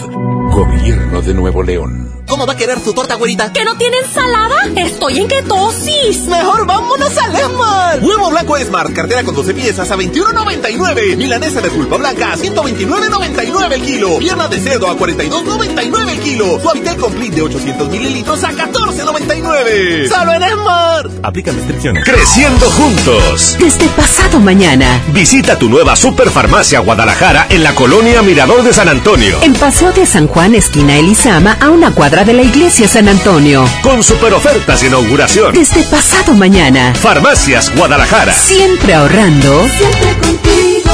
Gobierno 0.53 1.23
de 1.23 1.35
Nuevo 1.35 1.62
León. 1.62 2.07
¿Cómo 2.28 2.44
va 2.44 2.55
a 2.55 2.57
querer 2.57 2.81
su 2.81 2.93
torta, 2.93 3.15
güerita? 3.15 3.53
¿Que 3.53 3.65
no 3.65 3.77
tiene 3.77 3.98
ensalada? 3.98 4.57
Estoy 4.77 5.19
en 5.19 5.28
ketosis. 5.28 6.27
Mejor 6.27 6.66
vámonos 6.66 7.16
al 7.19 7.36
Esmar. 7.36 8.01
Huevo 8.03 8.31
blanco 8.31 8.57
Esmar, 8.57 8.93
cartera 8.93 9.23
con 9.23 9.35
12 9.35 9.55
piezas 9.55 9.90
a 9.90 9.97
21.99. 9.97 11.16
Milanesa 11.16 11.61
de 11.61 11.70
pulpa 11.70 11.97
blanca 11.97 12.32
a 12.32 12.36
129.99 12.36 13.73
el 13.73 13.82
kilo. 13.82 14.19
Pierna 14.19 14.48
de 14.48 14.59
cerdo 14.59 14.89
a 14.89 14.97
42.99 14.97 16.09
el 16.11 16.20
kilo. 16.20 16.61
Suavitel 16.61 16.97
complete 16.97 17.36
de 17.36 17.43
800 17.43 17.89
mililitros 17.90 18.43
a 18.43 18.51
14.99. 18.53 20.09
¡Solo 20.09 20.32
en 20.32 20.43
Esmar! 20.43 21.11
Aplica 21.23 21.53
restricciones. 21.53 22.05
Creciendo 22.05 22.66
juntos. 22.70 23.57
Desde 23.59 23.86
pasado 23.90 24.40
mañana. 24.40 25.01
Visita 25.12 25.57
tu 25.59 25.69
nueva 25.69 25.94
Superfarmacia 25.94 26.81
Guadalajara 26.81 27.47
en 27.51 27.62
la 27.62 27.74
colonia 27.74 28.20
Mirador 28.23 28.65
de 28.67 28.73
San 28.73 28.89
Antonio. 28.89 29.39
En 29.43 29.53
Paseo 29.53 29.93
de 29.93 30.05
San 30.05 30.27
Juan, 30.27 30.57
esquina 30.57 30.97
Elizama, 30.97 31.57
a 31.61 31.71
una 31.71 31.93
cuadra 31.93 32.25
de 32.25 32.33
la 32.33 32.43
iglesia 32.43 32.89
San 32.89 33.09
Antonio. 33.09 33.65
Con 33.81 34.03
super 34.03 34.35
ofertas 34.35 34.81
de 34.81 34.89
inauguración. 34.89 35.55
Desde 35.55 35.85
pasado 35.85 36.35
mañana. 36.35 36.93
Farmacias 36.95 37.73
Guadalajara. 37.77 38.33
Siempre 38.33 38.95
ahorrando. 38.95 39.69
Siempre 39.69 40.19
contigo. 40.19 40.91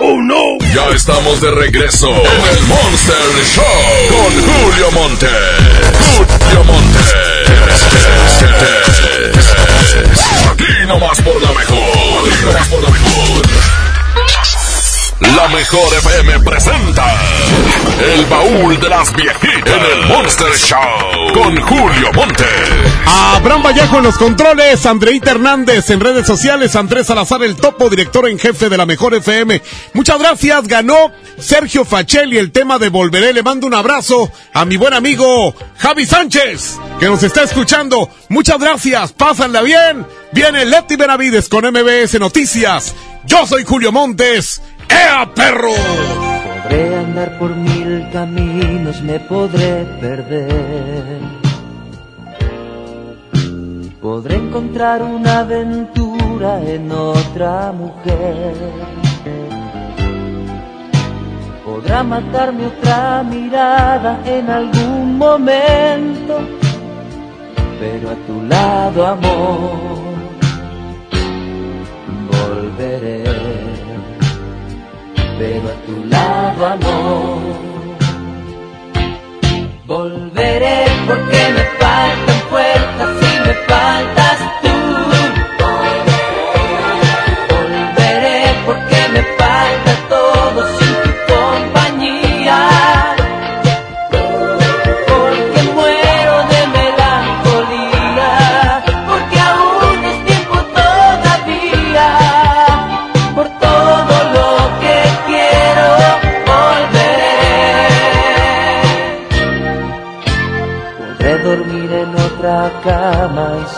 Oh 0.00 0.16
no. 0.22 0.42
Ya 0.74 0.88
estamos 0.96 1.38
de 1.42 1.50
regreso 1.50 2.08
en 2.08 2.56
el 2.56 2.62
Monster 2.66 3.16
Show 3.54 3.64
con 4.08 4.32
Julio 4.40 4.90
Monte. 4.92 5.28
Julio 6.16 6.64
Monte. 6.64 6.98
Aquí 10.50 10.86
nomás 10.86 11.20
por 11.20 11.42
la 11.42 11.52
mejor. 11.52 11.69
Mejor 15.52 15.94
FM 15.98 16.40
presenta 16.40 17.04
El 18.14 18.24
baúl 18.26 18.78
de 18.78 18.88
las 18.88 19.14
viejitas 19.14 19.66
en 19.66 20.00
el 20.00 20.06
Monster 20.06 20.52
Show 20.56 21.32
con 21.34 21.60
Julio 21.60 22.12
Monte. 22.14 22.44
Abraham 23.06 23.62
Vallejo 23.62 23.98
en 23.98 24.04
los 24.04 24.16
controles, 24.16 24.86
Andreita 24.86 25.32
Hernández 25.32 25.90
en 25.90 26.00
redes 26.00 26.26
sociales, 26.26 26.76
Andrés 26.76 27.08
Salazar 27.08 27.42
el 27.42 27.56
topo, 27.56 27.90
director 27.90 28.28
en 28.28 28.38
jefe 28.38 28.68
de 28.68 28.76
la 28.76 28.86
mejor 28.86 29.14
FM. 29.14 29.60
Muchas 29.94 30.18
gracias, 30.18 30.68
ganó 30.68 31.10
Sergio 31.38 31.84
Fachelli 31.84 32.38
el 32.38 32.52
tema 32.52 32.78
de 32.78 32.88
Volveré. 32.88 33.32
Le 33.32 33.42
mando 33.42 33.66
un 33.66 33.74
abrazo 33.74 34.30
a 34.52 34.64
mi 34.64 34.76
buen 34.76 34.94
amigo 34.94 35.54
Javi 35.78 36.06
Sánchez, 36.06 36.78
que 36.98 37.06
nos 37.06 37.22
está 37.22 37.42
escuchando. 37.42 38.08
Muchas 38.28 38.58
gracias, 38.58 39.12
pásenla 39.12 39.62
bien. 39.62 40.06
Viene 40.32 40.64
Leti 40.64 40.96
Benavides 40.96 41.48
con 41.48 41.64
MBS 41.64 42.20
Noticias. 42.20 42.94
Yo 43.26 43.46
soy 43.46 43.64
Julio 43.64 43.92
Montes. 43.92 44.62
¡Ea, 44.90 45.30
perro! 45.34 45.72
Podré 46.62 46.96
andar 46.96 47.38
por 47.38 47.54
mil 47.54 48.08
caminos, 48.12 49.00
me 49.02 49.20
podré 49.20 49.84
perder. 50.00 51.20
Podré 54.00 54.36
encontrar 54.36 55.02
una 55.02 55.40
aventura 55.40 56.60
en 56.62 56.90
otra 56.90 57.72
mujer. 57.72 58.54
Podrá 61.64 62.02
matarme 62.02 62.66
otra 62.66 63.22
mirada 63.22 64.20
en 64.24 64.50
algún 64.50 65.18
momento. 65.18 66.40
Pero 67.78 68.10
a 68.10 68.14
tu 68.26 68.42
lado, 68.42 69.06
amor, 69.06 69.98
volveré 72.30 73.69
pero 75.40 75.68
a 75.70 75.76
tu 75.86 75.96
lado 76.04 76.66
amor. 76.66 77.56
Volveré 79.86 80.84
porque 81.06 81.40
me 81.56 81.64
faltan 81.80 82.40
fuerzas 82.50 83.12
y 83.30 83.48
me 83.48 83.54
faltas 83.70 84.29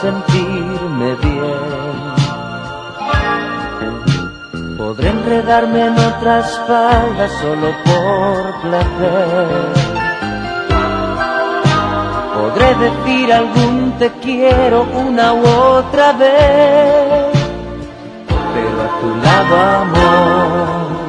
sentirme 0.01 1.17
bien. 1.17 2.13
Podré 4.79 5.09
enredarme 5.11 5.87
en 5.87 5.99
otras 5.99 6.61
faldas 6.67 7.33
solo 7.41 7.69
por 7.85 8.61
placer. 8.63 9.73
Podré 12.35 12.75
decir 12.87 13.33
algún 13.33 13.95
te 13.99 14.11
quiero 14.23 14.87
una 14.95 15.33
u 15.35 15.45
otra 15.45 16.13
vez, 16.13 17.33
pero 18.55 18.77
a 18.87 18.91
tu 19.01 19.09
lado 19.27 19.55
amor 19.83 21.03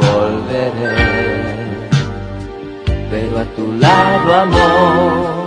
volveré, 0.00 0.96
pero 3.10 3.38
a 3.38 3.44
tu 3.56 3.72
lado 3.72 4.34
amor 4.34 5.39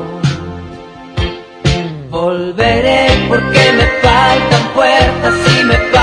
volveré 2.14 3.08
porque 3.28 3.74
me 3.74 3.86
faltan 4.04 4.74
puertas 4.76 5.34
y 5.60 5.64
me 5.64 5.74
faltas 5.74 6.03